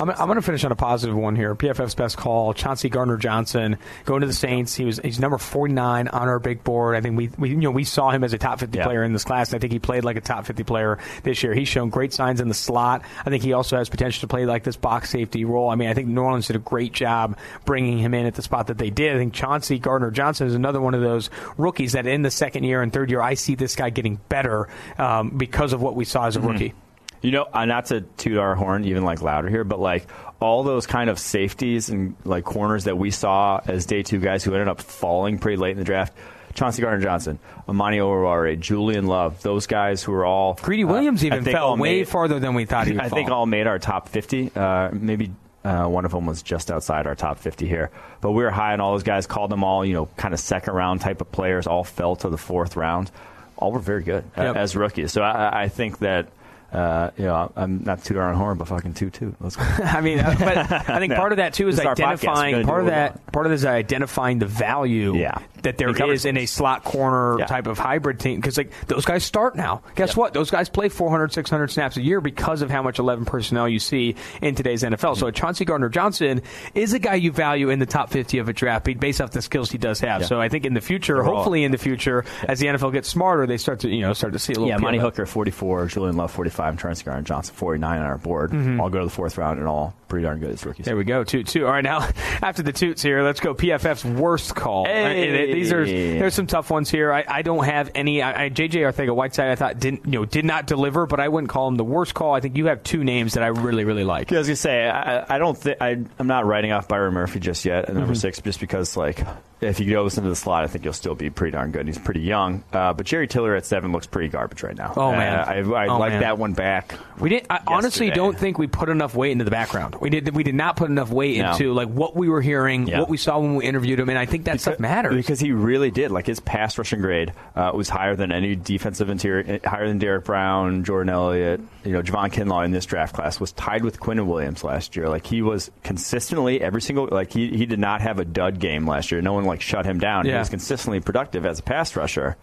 I'm, 0.00 0.10
I'm 0.10 0.26
going 0.26 0.36
to 0.36 0.42
finish 0.42 0.64
on 0.64 0.72
a 0.72 0.76
positive 0.76 1.16
one 1.16 1.36
here. 1.36 1.54
PFF's 1.54 1.94
best 1.94 2.16
call, 2.16 2.52
Chauncey 2.54 2.88
Gardner 2.88 3.16
Johnson, 3.16 3.78
going 4.04 4.20
to 4.20 4.26
the 4.26 4.32
Saints. 4.32 4.74
He 4.74 4.84
was 4.84 4.98
he's 5.02 5.18
number 5.18 5.38
49 5.38 6.08
on 6.08 6.28
our 6.28 6.38
big 6.38 6.62
board. 6.64 6.96
I 6.96 7.00
think 7.00 7.16
we, 7.16 7.28
we 7.38 7.50
you 7.50 7.56
know 7.56 7.70
we 7.70 7.84
saw 7.84 8.10
him 8.10 8.22
as 8.24 8.32
a 8.32 8.38
top 8.38 8.60
50 8.60 8.76
Yeah. 8.78 8.84
player 8.84 9.02
in 9.02 9.12
this 9.12 9.24
class. 9.24 9.54
I 9.54 9.58
think 9.58 9.72
he 9.72 9.78
played 9.78 10.04
like 10.04 10.16
a 10.16 10.20
top 10.20 10.46
50 10.46 10.64
player 10.64 10.98
this 11.22 11.42
year. 11.42 11.54
He's 11.54 11.68
shown 11.68 11.88
great 11.88 12.12
signs 12.12 12.40
in 12.40 12.48
the 12.48 12.54
slot. 12.54 13.02
I 13.24 13.30
think 13.30 13.42
he 13.42 13.52
also 13.52 13.76
has 13.76 13.88
potential 13.88 14.20
to 14.22 14.26
play 14.26 14.44
like 14.46 14.64
this 14.64 14.76
box 14.76 15.10
safety 15.10 15.44
role. 15.44 15.70
I 15.70 15.74
mean, 15.76 15.88
I 15.88 15.94
think 15.94 16.08
New 16.08 16.20
Orleans 16.20 16.46
did 16.46 16.56
a 16.56 16.60
great 16.60 16.92
job 16.92 17.36
bringing 17.64 17.98
him 17.98 18.12
in 18.14 18.26
at 18.26 18.34
the 18.34 18.42
spot 18.42 18.66
that 18.68 18.78
they 18.78 18.90
did. 18.90 19.14
I 19.16 19.18
think 19.18 19.32
Chauncey 19.34 19.78
Gardner 19.78 20.10
Johnson 20.10 20.46
is 20.46 20.54
another 20.54 20.80
one 20.80 20.94
of 20.94 21.00
those 21.00 21.30
rookies 21.56 21.92
that 21.92 22.06
in 22.06 22.22
the 22.22 22.30
second 22.30 22.64
year 22.64 22.82
and 22.82 22.92
third 22.92 23.10
year, 23.10 23.20
I 23.22 23.34
see 23.34 23.54
this 23.54 23.76
guy 23.76 23.90
getting 23.90 24.16
better 24.28 24.68
um, 24.98 25.30
because 25.36 25.72
of 25.72 25.80
what 25.82 25.96
we 25.96 26.04
saw 26.04 26.26
as 26.26 26.36
a 26.36 26.40
rookie. 26.40 26.74
You 27.22 27.32
know, 27.32 27.46
uh, 27.52 27.66
not 27.66 27.86
to 27.86 28.00
toot 28.00 28.38
our 28.38 28.54
horn 28.54 28.84
even 28.84 29.04
like 29.04 29.20
louder 29.20 29.48
here, 29.48 29.64
but 29.64 29.78
like 29.78 30.06
all 30.40 30.62
those 30.62 30.86
kind 30.86 31.10
of 31.10 31.18
safeties 31.18 31.90
and 31.90 32.16
like 32.24 32.44
corners 32.44 32.84
that 32.84 32.96
we 32.96 33.10
saw 33.10 33.60
as 33.66 33.84
day 33.84 34.02
two 34.02 34.20
guys 34.20 34.42
who 34.42 34.54
ended 34.54 34.68
up 34.68 34.80
falling 34.80 35.38
pretty 35.38 35.56
late 35.58 35.72
in 35.72 35.78
the 35.78 35.84
draft. 35.84 36.14
Chauncey 36.54 36.82
Gardner 36.82 37.04
Johnson, 37.04 37.38
Amani 37.68 37.98
Oruwari, 37.98 38.58
Julian 38.58 39.06
Love, 39.06 39.40
those 39.42 39.66
guys 39.66 40.02
who 40.02 40.12
were 40.12 40.24
all 40.24 40.58
Greedy 40.62 40.82
uh, 40.84 40.88
Williams 40.88 41.22
I 41.22 41.28
even 41.28 41.44
fell 41.44 41.76
way 41.76 41.98
made- 41.98 42.08
farther 42.08 42.40
than 42.40 42.54
we 42.54 42.64
thought 42.64 42.86
he 42.86 42.92
would 42.94 43.02
I 43.02 43.08
think 43.08 43.30
all 43.30 43.46
made 43.46 43.66
our 43.66 43.78
top 43.78 44.08
50. 44.08 44.50
Uh, 44.56 44.90
maybe 44.92 45.30
uh, 45.62 45.86
one 45.86 46.04
of 46.04 46.10
them 46.10 46.26
was 46.26 46.42
just 46.42 46.70
outside 46.70 47.06
our 47.06 47.14
top 47.14 47.38
50 47.38 47.68
here. 47.68 47.90
But 48.20 48.32
we 48.32 48.42
were 48.42 48.50
high 48.50 48.72
on 48.72 48.80
all 48.80 48.92
those 48.92 49.02
guys, 49.02 49.26
called 49.26 49.50
them 49.50 49.62
all, 49.62 49.84
you 49.84 49.92
know, 49.92 50.06
kind 50.16 50.34
of 50.34 50.40
second 50.40 50.74
round 50.74 51.02
type 51.02 51.20
of 51.20 51.30
players, 51.30 51.66
all 51.66 51.84
fell 51.84 52.16
to 52.16 52.28
the 52.30 52.38
fourth 52.38 52.76
round. 52.76 53.10
All 53.56 53.70
were 53.72 53.78
very 53.78 54.02
good 54.02 54.24
uh, 54.36 54.54
as 54.56 54.74
rookies. 54.74 55.12
So 55.12 55.22
I, 55.22 55.64
I 55.64 55.68
think 55.68 55.98
that. 55.98 56.28
Uh, 56.72 57.10
you 57.16 57.24
know, 57.24 57.52
I'm 57.56 57.82
not 57.84 58.04
tooting 58.04 58.22
our 58.22 58.30
own 58.30 58.36
horn, 58.36 58.56
but 58.58 58.68
fucking 58.68 58.94
toot 58.94 59.12
toot. 59.12 59.34
Let's 59.40 59.56
go. 59.56 59.62
I 59.84 60.00
mean, 60.00 60.20
uh, 60.20 60.36
but 60.38 60.56
I 60.90 60.98
think 61.00 61.10
No. 61.10 61.16
part 61.16 61.32
of 61.32 61.36
that 61.38 61.52
too 61.54 61.68
is 61.68 61.76
This 61.76 61.80
is 61.82 61.86
our 61.86 61.94
podcast. 61.94 61.98
We're 61.98 62.06
identifying 62.30 62.66
part 62.66 62.80
of 62.80 62.86
that. 62.86 63.32
Part 63.32 63.46
of 63.46 63.50
this 63.52 63.62
is 63.62 63.66
identifying 63.66 64.38
the 64.38 64.46
value 64.46 65.16
Yeah. 65.16 65.38
that 65.62 65.78
there 65.78 65.88
is 66.12 66.24
in 66.24 66.36
a 66.36 66.46
slot 66.46 66.84
corner 66.84 67.38
Yeah. 67.40 67.46
type 67.46 67.66
of 67.66 67.78
hybrid 67.78 68.20
team 68.20 68.36
because 68.36 68.56
like 68.56 68.70
those 68.86 69.04
guys 69.04 69.24
start 69.24 69.56
now. 69.56 69.82
Guess 69.96 70.10
Yep. 70.10 70.16
what? 70.16 70.32
Those 70.34 70.50
guys 70.50 70.68
play 70.68 70.88
400, 70.88 71.32
600 71.32 71.70
snaps 71.70 71.96
a 71.96 72.02
year 72.02 72.20
because 72.20 72.62
of 72.62 72.70
how 72.70 72.82
much 72.82 72.98
11 73.00 73.24
personnel 73.24 73.68
you 73.68 73.78
see 73.80 74.14
in 74.40 74.54
today's 74.54 74.82
NFL. 74.84 75.16
So 75.16 75.30
Chauncey 75.32 75.64
Gardner 75.64 75.88
Johnson 75.88 76.42
is 76.74 76.92
a 76.92 76.98
guy 76.98 77.14
you 77.16 77.32
value 77.32 77.70
in 77.70 77.78
the 77.80 77.86
top 77.86 78.10
50 78.10 78.38
of 78.38 78.48
a 78.48 78.52
draft 78.52 78.84
based 79.00 79.20
off 79.20 79.32
the 79.32 79.42
skills 79.42 79.70
he 79.70 79.78
does 79.78 79.98
have. 80.00 80.20
Yeah. 80.20 80.26
So 80.28 80.40
I 80.40 80.48
think 80.48 80.64
in 80.64 80.74
the 80.74 80.80
future, 80.80 81.22
hopefully 81.22 81.64
in 81.64 81.72
the 81.72 81.78
future, 81.78 82.24
as 82.46 82.60
the 82.60 82.68
NFL 82.68 82.92
gets 82.92 83.08
smarter, 83.08 83.46
they 83.46 83.56
start 83.56 83.80
to 83.80 83.88
you 83.88 84.02
know 84.02 84.12
start 84.12 84.32
to 84.34 84.38
see 84.38 84.52
a 84.52 84.56
little. 84.56 84.68
Yeah, 84.68 84.76
Amani 84.76 84.98
Hooker 84.98 85.26
44, 85.26 85.86
Julian 85.86 86.16
Love 86.16 86.30
45, 86.30 86.59
and 86.68 86.78
Terrence 86.78 87.02
Garner 87.02 87.22
Johnson 87.22 87.54
49 87.54 87.98
on 87.98 88.04
our 88.04 88.18
board. 88.18 88.50
Mm-hmm. 88.50 88.80
All 88.80 88.90
go 88.90 88.98
to 88.98 89.04
the 89.06 89.10
fourth 89.10 89.38
round 89.38 89.58
and 89.58 89.66
all 89.66 89.94
pretty 90.10 90.24
darn 90.24 90.38
good 90.40 90.50
as 90.50 90.66
rookies. 90.66 90.84
There 90.84 90.96
we 90.96 91.04
go. 91.04 91.24
Toot 91.24 91.46
toot. 91.46 91.62
All 91.62 91.70
right, 91.70 91.82
now 91.84 92.00
after 92.42 92.62
the 92.62 92.72
toots 92.72 93.00
here, 93.02 93.22
let's 93.22 93.40
go. 93.40 93.54
PFF's 93.54 94.04
worst 94.04 94.54
call. 94.54 94.84
Hey. 94.84 95.50
Uh, 95.50 95.54
These 95.54 95.72
are 95.72 95.86
there's 95.86 96.34
some 96.34 96.46
tough 96.46 96.70
ones 96.70 96.90
here. 96.90 97.12
I, 97.12 97.24
I 97.26 97.42
don't 97.42 97.64
have 97.64 97.90
any. 97.94 98.20
I, 98.20 98.44
I, 98.46 98.50
JJ 98.50 98.70
Arthega 98.92 99.14
Whiteside, 99.14 99.48
I 99.48 99.54
thought 99.54 99.78
didn't 99.78 100.04
you 100.04 100.12
know 100.12 100.24
did 100.26 100.44
not 100.44 100.66
deliver, 100.66 101.06
but 101.06 101.20
I 101.20 101.28
wouldn't 101.28 101.48
call 101.50 101.68
him 101.68 101.76
the 101.76 101.84
worst 101.84 102.12
call. 102.14 102.34
I 102.34 102.40
think 102.40 102.56
you 102.56 102.66
have 102.66 102.82
two 102.82 103.04
names 103.04 103.34
that 103.34 103.42
I 103.42 103.48
really 103.48 103.84
really 103.84 104.04
like. 104.04 104.30
Yeah, 104.30 104.38
I 104.38 104.40
was 104.40 104.48
gonna 104.48 104.56
say 104.56 104.88
I, 104.90 105.36
I 105.36 105.38
don't 105.38 105.56
think 105.56 105.78
I'm 105.80 106.26
not 106.26 106.44
writing 106.44 106.72
off 106.72 106.88
Byron 106.88 107.14
Murphy 107.14 107.40
just 107.40 107.64
yet 107.64 107.88
at 107.88 107.94
number 107.94 108.14
six, 108.14 108.40
just 108.40 108.60
because 108.60 108.96
like 108.96 109.24
if 109.60 109.78
you 109.78 109.90
go 109.90 110.02
listen 110.02 110.24
to 110.24 110.30
the 110.30 110.36
slot, 110.36 110.64
I 110.64 110.68
think 110.68 110.84
you'll 110.84 110.94
still 110.94 111.14
be 111.14 111.28
pretty 111.28 111.52
darn 111.52 111.70
good. 111.70 111.86
He's 111.86 111.98
pretty 111.98 112.20
young, 112.22 112.64
uh, 112.72 112.94
but 112.94 113.04
Jerry 113.06 113.28
Tillery 113.28 113.58
at 113.58 113.66
seven 113.66 113.92
looks 113.92 114.06
pretty 114.06 114.28
garbage 114.28 114.62
right 114.62 114.74
now. 114.76 114.94
Oh, 114.96 115.08
Uh, 115.08 115.12
man. 115.12 115.38
I, 115.38 115.58
I 115.58 115.86
Oh, 115.88 115.98
like 115.98 116.12
man. 116.12 116.20
that 116.22 116.38
one 116.38 116.54
back. 116.54 116.94
We 117.18 117.28
didn't. 117.28 117.46
I 117.50 117.60
honestly 117.66 118.10
don't 118.10 118.38
think 118.38 118.58
we 118.58 118.66
put 118.68 118.88
enough 118.88 119.14
weight 119.14 119.32
into 119.32 119.44
the 119.44 119.50
background. 119.50 119.96
We 120.00 120.10
did. 120.10 120.34
We 120.34 120.42
did 120.42 120.54
not 120.54 120.76
put 120.76 120.88
enough 120.90 121.10
weight 121.10 121.38
No. 121.38 121.52
into 121.52 121.72
like 121.74 121.88
what 121.88 122.16
we 122.16 122.28
were 122.28 122.40
hearing, 122.40 122.86
Yeah. 122.88 123.00
what 123.00 123.08
we 123.08 123.16
saw 123.16 123.38
when 123.38 123.54
we 123.56 123.66
interviewed 123.66 124.00
him, 124.00 124.08
and 124.08 124.18
I 124.18 124.24
think 124.26 124.44
that 124.46 124.60
stuff 124.60 124.78
matters. 124.80 125.14
because 125.14 125.38
he 125.40 125.52
really 125.52 125.90
did. 125.90 126.10
Like 126.10 126.26
his 126.26 126.40
pass 126.40 126.78
rushing 126.78 127.00
grade 127.00 127.32
uh, 127.54 127.72
was 127.74 127.88
higher 127.88 128.16
than 128.16 128.32
any 128.32 128.56
defensive 128.56 129.10
interior, 129.10 129.60
higher 129.64 129.86
than 129.86 129.98
Derrick 129.98 130.24
Brown, 130.24 130.84
Jordan 130.84 131.10
Elliott, 131.12 131.60
you 131.84 131.92
know, 131.92 132.02
Javon 132.02 132.32
Kinlaw 132.32 132.64
in 132.64 132.70
this 132.70 132.86
draft 132.86 133.14
class 133.14 133.38
was 133.38 133.52
tied 133.52 133.84
with 133.84 134.00
Quinn 134.00 134.26
Williams 134.26 134.64
last 134.64 134.96
year. 134.96 135.08
Like 135.08 135.26
he 135.26 135.42
was 135.42 135.70
consistently 135.84 136.60
every 136.62 136.80
single 136.80 137.08
like 137.10 137.32
he 137.32 137.48
he 137.56 137.66
did 137.66 137.78
not 137.78 138.00
have 138.00 138.18
a 138.18 138.24
dud 138.24 138.58
game 138.58 138.86
last 138.86 139.10
year. 139.12 139.20
No 139.20 139.34
one 139.34 139.44
like 139.44 139.60
shut 139.60 139.84
him 139.84 139.98
down. 139.98 140.24
He 140.24 140.32
was 140.32 140.48
consistently 140.48 141.00
productive 141.00 141.44
as 141.44 141.58
a 141.58 141.62
pass 141.62 141.94
rusher. 141.94 142.36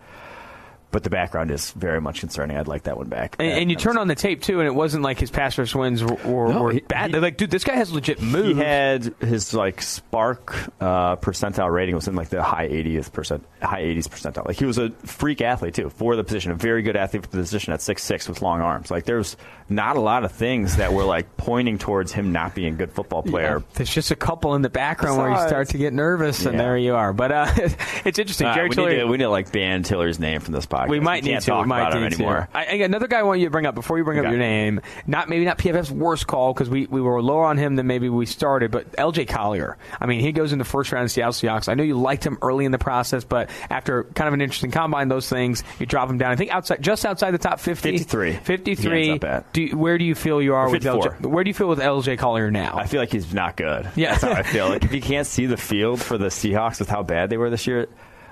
But 0.90 1.04
the 1.04 1.10
background 1.10 1.52
is 1.52 1.72
very 1.72 2.00
much 2.00 2.22
concerning. 2.22 2.56
I'd 2.58 2.68
like 2.70 2.84
that 2.84 2.96
one 2.98 3.08
back. 3.10 3.36
And, 3.40 3.48
and 3.52 3.70
you 3.70 3.76
turn 3.76 3.98
on 3.98 4.08
the 4.08 4.16
tape 4.16 4.42
too, 4.42 4.60
and 4.60 4.68
it 4.68 4.74
wasn't 4.74 5.04
like 5.04 5.20
his 5.20 5.30
pass 5.30 5.58
rush 5.58 5.76
wins 5.76 6.02
were, 6.02 6.16
were, 6.26 6.48
No, 6.54 6.64
were 6.64 6.72
he- 6.72 6.80
bad. 6.80 7.08
he- 7.08 7.12
They're 7.12 7.22
like, 7.22 7.36
dude, 7.36 7.52
this 7.52 7.66
guy 7.66 7.76
has 7.76 7.92
legit 7.92 8.22
moves. 8.22 8.58
He 8.58 8.64
had 8.64 9.14
his 9.20 9.54
like 9.54 9.82
spark 9.82 10.56
uh, 10.80 11.18
percentile 11.18 11.72
rating 11.74 11.94
was 11.94 12.08
in 12.08 12.16
like 12.16 12.30
the 12.30 12.42
high 12.42 12.70
80th 12.70 13.12
percent, 13.12 13.46
high 13.62 13.82
80s 13.84 14.06
percentile. 14.08 14.46
Like 14.48 14.56
he 14.58 14.66
was 14.66 14.78
a 14.78 14.90
freak 15.06 15.42
athlete 15.42 15.74
too 15.74 15.90
for 15.90 16.16
the 16.16 16.24
position, 16.24 16.52
a 16.52 16.56
very 16.56 16.82
good 16.84 16.96
athlete 16.96 17.24
for 17.24 17.30
the 17.32 17.38
position 17.38 17.74
at 17.74 17.82
six 17.82 18.02
six 18.04 18.30
with 18.30 18.42
long 18.42 18.62
arms. 18.62 18.90
Like 18.90 19.04
there's 19.04 19.36
not 19.70 19.98
a 19.98 20.00
lot 20.00 20.24
of 20.24 20.32
things 20.32 20.78
that 20.78 20.94
were 20.94 21.04
like 21.04 21.36
pointing 21.36 21.78
towards 21.78 22.14
him 22.14 22.32
not 22.32 22.56
being 22.56 22.74
a 22.74 22.78
good 22.78 22.94
football 22.94 23.24
player. 23.24 23.62
There's 23.74 23.94
just 23.94 24.12
a 24.12 24.16
couple 24.16 24.56
in 24.56 24.62
the 24.62 24.70
background 24.70 25.18
where 25.18 25.32
you 25.32 25.48
start 25.50 25.68
to 25.70 25.78
get 25.78 25.92
nervous, 25.92 26.46
and 26.46 26.58
there 26.58 26.78
you 26.78 26.96
are. 26.96 27.12
But 27.12 27.32
uh, 27.34 27.52
it's 28.06 28.18
interesting. 28.20 28.48
Uh, 28.48 28.56
Jerry 28.56 28.70
we, 28.70 28.76
Tillery, 28.76 28.94
need 28.94 29.00
to, 29.02 29.08
we 29.08 29.18
need 29.18 29.24
to 29.26 29.30
like 29.30 29.52
ban 29.52 29.84
Tillery's 29.84 30.20
name 30.20 30.40
from 30.40 30.54
this 30.54 30.66
podcast. 30.66 30.77
We 30.88 31.00
might 31.00 31.24
need 31.24 31.40
to. 31.40 31.46
talk 31.46 31.66
we 31.66 31.70
might 31.70 31.82
about 31.82 31.98
him 31.98 32.04
anymore. 32.04 32.50
I, 32.54 32.66
another 32.76 33.08
guy 33.08 33.20
I 33.20 33.24
want 33.24 33.40
you 33.40 33.48
to 33.48 33.52
bring 33.52 33.66
up 33.66 33.76
before 33.76 33.98
you 33.98 34.04
bring 34.04 34.20
up 34.20 34.26
your 34.26 34.38
name. 34.38 34.82
Not 35.06 35.30
maybe 35.30 35.46
not 35.46 35.58
PFF's 35.58 35.92
worst 35.92 36.28
call 36.28 36.54
because 36.54 36.70
we, 36.70 36.86
we 36.86 37.02
were 37.02 37.22
lower 37.22 37.46
on 37.46 37.58
him 37.58 37.76
than 37.76 37.88
maybe 37.88 38.10
we 38.10 38.26
started. 38.26 38.72
But 38.72 38.92
LJ 38.94 39.28
Collier. 39.28 39.78
I 40.00 40.06
mean, 40.06 40.22
he 40.22 40.32
goes 40.32 40.54
in 40.54 40.60
the 40.60 40.66
first 40.66 40.92
round 40.92 41.06
of 41.06 41.12
Seattle 41.12 41.34
Seahawks. 41.34 41.70
I 41.70 41.74
know 41.74 41.84
you 41.84 41.98
liked 41.98 42.26
him 42.26 42.38
early 42.42 42.66
in 42.66 42.72
the 42.72 42.78
process, 42.78 43.24
but 43.24 43.50
after 43.70 44.04
kind 44.04 44.28
of 44.28 44.34
an 44.34 44.42
interesting 44.42 44.72
combine, 44.72 45.08
those 45.08 45.30
things 45.30 45.64
you 45.80 45.86
drop 45.86 46.10
him 46.10 46.18
down. 46.18 46.32
I 46.32 46.36
think 46.36 46.52
outside, 46.52 46.82
just 46.82 47.06
outside 47.06 47.32
the 47.32 47.38
top 47.38 47.60
50. 47.60 47.92
53. 47.92 48.34
53. 48.34 49.04
He 49.04 49.10
ends 49.10 49.24
up 49.24 49.30
at. 49.30 49.54
Do 49.54 49.62
you, 49.64 49.78
where 49.78 49.98
do 49.98 50.06
you 50.06 50.16
feel 50.16 50.42
you 50.42 50.54
are 50.56 50.70
with 50.70 50.84
LJ? 50.84 51.26
Where 51.26 51.44
do 51.44 51.50
you 51.50 51.54
feel 51.54 51.70
with 51.70 51.80
LJ 51.80 52.18
Collier 52.18 52.52
now? 52.52 52.78
I 52.78 52.86
feel 52.86 53.00
like 53.00 53.12
he's 53.12 53.34
not 53.34 53.58
good. 53.58 53.90
Yeah. 53.96 54.12
That's 54.12 54.24
how 54.24 54.32
I 54.32 54.44
feel. 54.44 54.70
Like 54.70 54.84
if 54.84 54.94
you 54.94 55.02
can't 55.02 55.28
see 55.28 55.46
the 55.46 55.58
field 55.58 56.02
for 56.02 56.18
the 56.18 56.28
Seahawks 56.28 56.80
with 56.80 56.90
how 56.90 57.04
bad 57.04 57.30
they 57.30 57.38
were 57.38 57.50
this 57.50 57.68
year, 57.68 57.88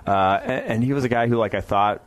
uh, 0.05 0.39
and, 0.43 0.65
and 0.65 0.83
he 0.83 0.93
was 0.93 1.03
a 1.03 1.09
guy 1.09 1.27
who 1.27 1.37
like 1.37 1.53
I 1.55 1.61
thought 1.61 2.01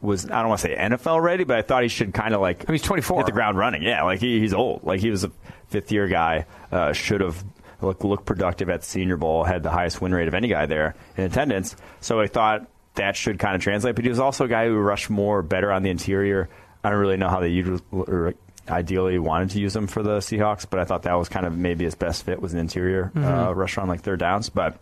was 0.00 0.24
I 0.30 0.40
don't 0.40 0.48
want 0.48 0.60
to 0.60 0.68
say 0.68 0.76
NFL 0.76 1.22
ready, 1.22 1.44
but 1.44 1.58
I 1.58 1.62
thought 1.62 1.82
he 1.82 1.88
should 1.88 2.14
kind 2.14 2.34
of 2.34 2.40
like 2.40 2.66
mean, 2.68 2.74
he's 2.78 2.82
24. 2.82 3.18
hit 3.20 3.26
the 3.26 3.32
ground 3.32 3.58
running. 3.58 3.82
Yeah, 3.82 4.02
like 4.04 4.20
he, 4.20 4.40
he's 4.40 4.54
old. 4.54 4.84
Like 4.84 5.00
he 5.00 5.10
was 5.10 5.24
a 5.24 5.30
fifth 5.68 5.92
year 5.92 6.08
guy. 6.08 6.46
Uh, 6.72 6.92
should 6.92 7.20
have 7.20 7.42
looked 7.80 8.04
looked 8.04 8.24
productive 8.26 8.68
at 8.70 8.80
the 8.80 8.86
Senior 8.86 9.16
Bowl. 9.16 9.44
Had 9.44 9.62
the 9.62 9.70
highest 9.70 10.00
win 10.00 10.12
rate 10.14 10.28
of 10.28 10.34
any 10.34 10.48
guy 10.48 10.66
there 10.66 10.94
in 11.16 11.24
attendance. 11.24 11.76
So 12.00 12.20
I 12.20 12.26
thought 12.26 12.66
that 12.94 13.16
should 13.16 13.38
kind 13.38 13.54
of 13.56 13.62
translate. 13.62 13.94
But 13.94 14.04
he 14.04 14.10
was 14.10 14.20
also 14.20 14.44
a 14.46 14.48
guy 14.48 14.66
who 14.66 14.76
rushed 14.76 15.10
more, 15.10 15.42
better 15.42 15.70
on 15.72 15.82
the 15.82 15.90
interior. 15.90 16.48
I 16.82 16.90
don't 16.90 16.98
really 16.98 17.16
know 17.16 17.28
how 17.28 17.40
they 17.40 17.48
usually. 17.48 17.80
Or, 17.92 18.34
Ideally, 18.68 19.18
wanted 19.18 19.50
to 19.50 19.58
use 19.60 19.74
him 19.74 19.88
for 19.88 20.00
the 20.00 20.18
Seahawks, 20.18 20.64
but 20.68 20.78
I 20.78 20.84
thought 20.84 21.02
that 21.02 21.14
was 21.14 21.28
kind 21.28 21.44
of 21.44 21.56
maybe 21.56 21.84
his 21.86 21.96
best 21.96 22.24
fit 22.24 22.40
was 22.40 22.52
an 22.52 22.60
interior 22.60 23.10
Mm-hmm. 23.14 23.24
uh, 23.24 23.50
rusher 23.52 23.80
on 23.80 23.88
like 23.88 24.02
third 24.02 24.20
downs. 24.20 24.48
But 24.48 24.78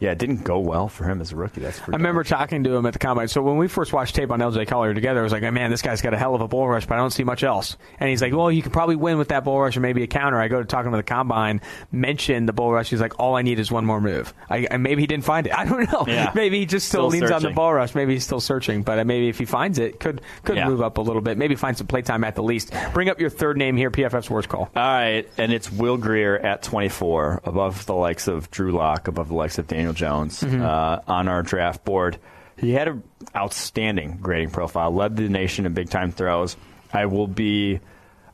yeah, 0.00 0.12
it 0.12 0.18
didn't 0.18 0.44
go 0.44 0.58
well 0.60 0.88
for 0.88 1.04
him 1.04 1.20
as 1.20 1.32
a 1.32 1.36
rookie. 1.36 1.60
That's 1.60 1.78
for 1.78 1.92
I 1.92 1.96
remember 1.96 2.24
talking 2.24 2.64
to 2.64 2.74
him 2.76 2.86
at 2.86 2.92
the 2.92 2.98
combine. 2.98 3.28
So 3.28 3.42
when 3.42 3.56
we 3.56 3.68
first 3.68 3.92
watched 3.92 4.14
tape 4.14 4.30
on 4.30 4.40
LJ 4.40 4.66
Collier 4.68 4.94
together, 4.94 5.20
I 5.20 5.22
was 5.24 5.32
like, 5.32 5.42
man, 5.42 5.70
this 5.70 5.82
guy's 5.82 6.02
got 6.02 6.14
a 6.14 6.18
hell 6.18 6.34
of 6.34 6.40
a 6.40 6.48
bull 6.48 6.68
rush, 6.68 6.86
but 6.86 6.94
I 6.94 6.98
don't 6.98 7.10
see 7.10 7.24
much 7.24 7.42
else. 7.42 7.76
And 7.98 8.08
he's 8.08 8.22
like, 8.22 8.32
well, 8.32 8.50
you 8.52 8.62
could 8.62 8.72
probably 8.72 8.96
win 8.96 9.18
with 9.18 9.28
that 9.28 9.44
bull 9.44 9.60
rush 9.60 9.76
or 9.76 9.80
maybe 9.80 10.02
a 10.02 10.06
counter. 10.06 10.40
I 10.40 10.48
go 10.48 10.58
to 10.60 10.64
talk 10.66 10.82
to 10.84 10.88
him 10.88 10.94
at 10.94 10.98
the 10.98 11.02
combine, 11.02 11.60
mention 11.92 12.46
the 12.46 12.52
bull 12.52 12.72
rush. 12.72 12.90
He's 12.90 13.00
like, 13.00 13.18
all 13.18 13.36
I 13.36 13.42
need 13.42 13.58
is 13.58 13.70
one 13.70 13.84
more 13.84 14.00
move. 14.00 14.32
I, 14.48 14.66
and 14.70 14.82
maybe 14.82 15.02
he 15.02 15.06
didn't 15.06 15.24
find 15.24 15.46
it. 15.46 15.52
I 15.58 15.64
don't 15.64 15.90
know. 15.90 16.04
Yeah. 16.06 16.32
maybe 16.34 16.58
he 16.60 16.66
just 16.66 16.88
still, 16.88 17.10
Still 17.10 17.20
leans 17.20 17.30
on 17.30 17.42
the 17.42 17.50
bull 17.50 17.72
rush. 17.72 17.94
Maybe 17.94 18.12
he's 18.14 18.24
still 18.24 18.40
searching, 18.40 18.82
but 18.82 18.98
uh, 18.98 19.04
maybe 19.04 19.28
if 19.28 19.38
he 19.38 19.44
finds 19.44 19.78
it, 19.78 20.00
could 20.00 20.20
could 20.44 20.56
Yeah. 20.56 20.68
move 20.68 20.82
up 20.82 20.98
a 20.98 21.00
little 21.00 21.22
bit. 21.22 21.38
Maybe 21.38 21.54
find 21.54 21.76
some 21.76 21.86
playtime 21.86 22.24
at 22.24 22.34
the 22.34 22.42
least. 22.42 22.72
Bring 22.92 23.08
up 23.08 23.20
your 23.20 23.30
third 23.30 23.56
name 23.56 23.76
here, 23.76 23.90
PFF's 23.90 24.30
worst 24.30 24.48
call. 24.48 24.62
All 24.62 24.68
right, 24.82 25.28
and 25.38 25.52
it's 25.52 25.70
Will 25.72 25.96
Grier 25.96 26.36
at 26.38 26.62
24, 26.62 27.40
above 27.44 27.86
the 27.86 27.94
likes 27.94 28.28
of 28.28 28.50
Drew 28.50 28.72
Lock, 28.72 29.08
above 29.08 29.28
the 29.28 29.34
likes 29.34 29.58
of 29.58 29.66
Daniel 29.66 29.87
Jones 29.92 30.42
uh, 30.42 31.02
on 31.06 31.28
our 31.28 31.42
draft 31.42 31.84
board. 31.84 32.18
He 32.56 32.72
had 32.72 32.88
an 32.88 33.02
outstanding 33.36 34.18
grading 34.20 34.50
profile, 34.50 34.90
led 34.92 35.16
the 35.16 35.28
nation 35.28 35.66
in 35.66 35.74
big 35.74 35.90
time 35.90 36.10
throws. 36.12 36.56
I 36.92 37.06
will 37.06 37.28
be, 37.28 37.80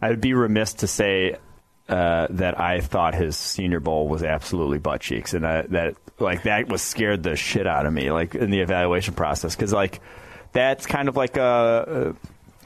I 0.00 0.08
would 0.08 0.20
be 0.20 0.32
remiss 0.34 0.74
to 0.74 0.86
say 0.86 1.36
uh, 1.88 2.28
that 2.30 2.58
I 2.58 2.80
thought 2.80 3.14
his 3.14 3.36
Senior 3.36 3.80
Bowl 3.80 4.08
was 4.08 4.22
absolutely 4.22 4.78
butt 4.78 5.00
cheeks, 5.02 5.34
and 5.34 5.46
I, 5.46 5.62
that 5.62 5.96
like 6.18 6.44
that 6.44 6.68
was 6.68 6.80
scared 6.80 7.22
the 7.22 7.36
shit 7.36 7.66
out 7.66 7.84
of 7.84 7.92
me, 7.92 8.10
like 8.10 8.34
in 8.34 8.50
the 8.50 8.60
evaluation 8.60 9.12
process, 9.14 9.54
because 9.54 9.72
like 9.72 10.00
that's 10.52 10.86
kind 10.86 11.08
of 11.08 11.16
like 11.16 11.36
a. 11.36 12.14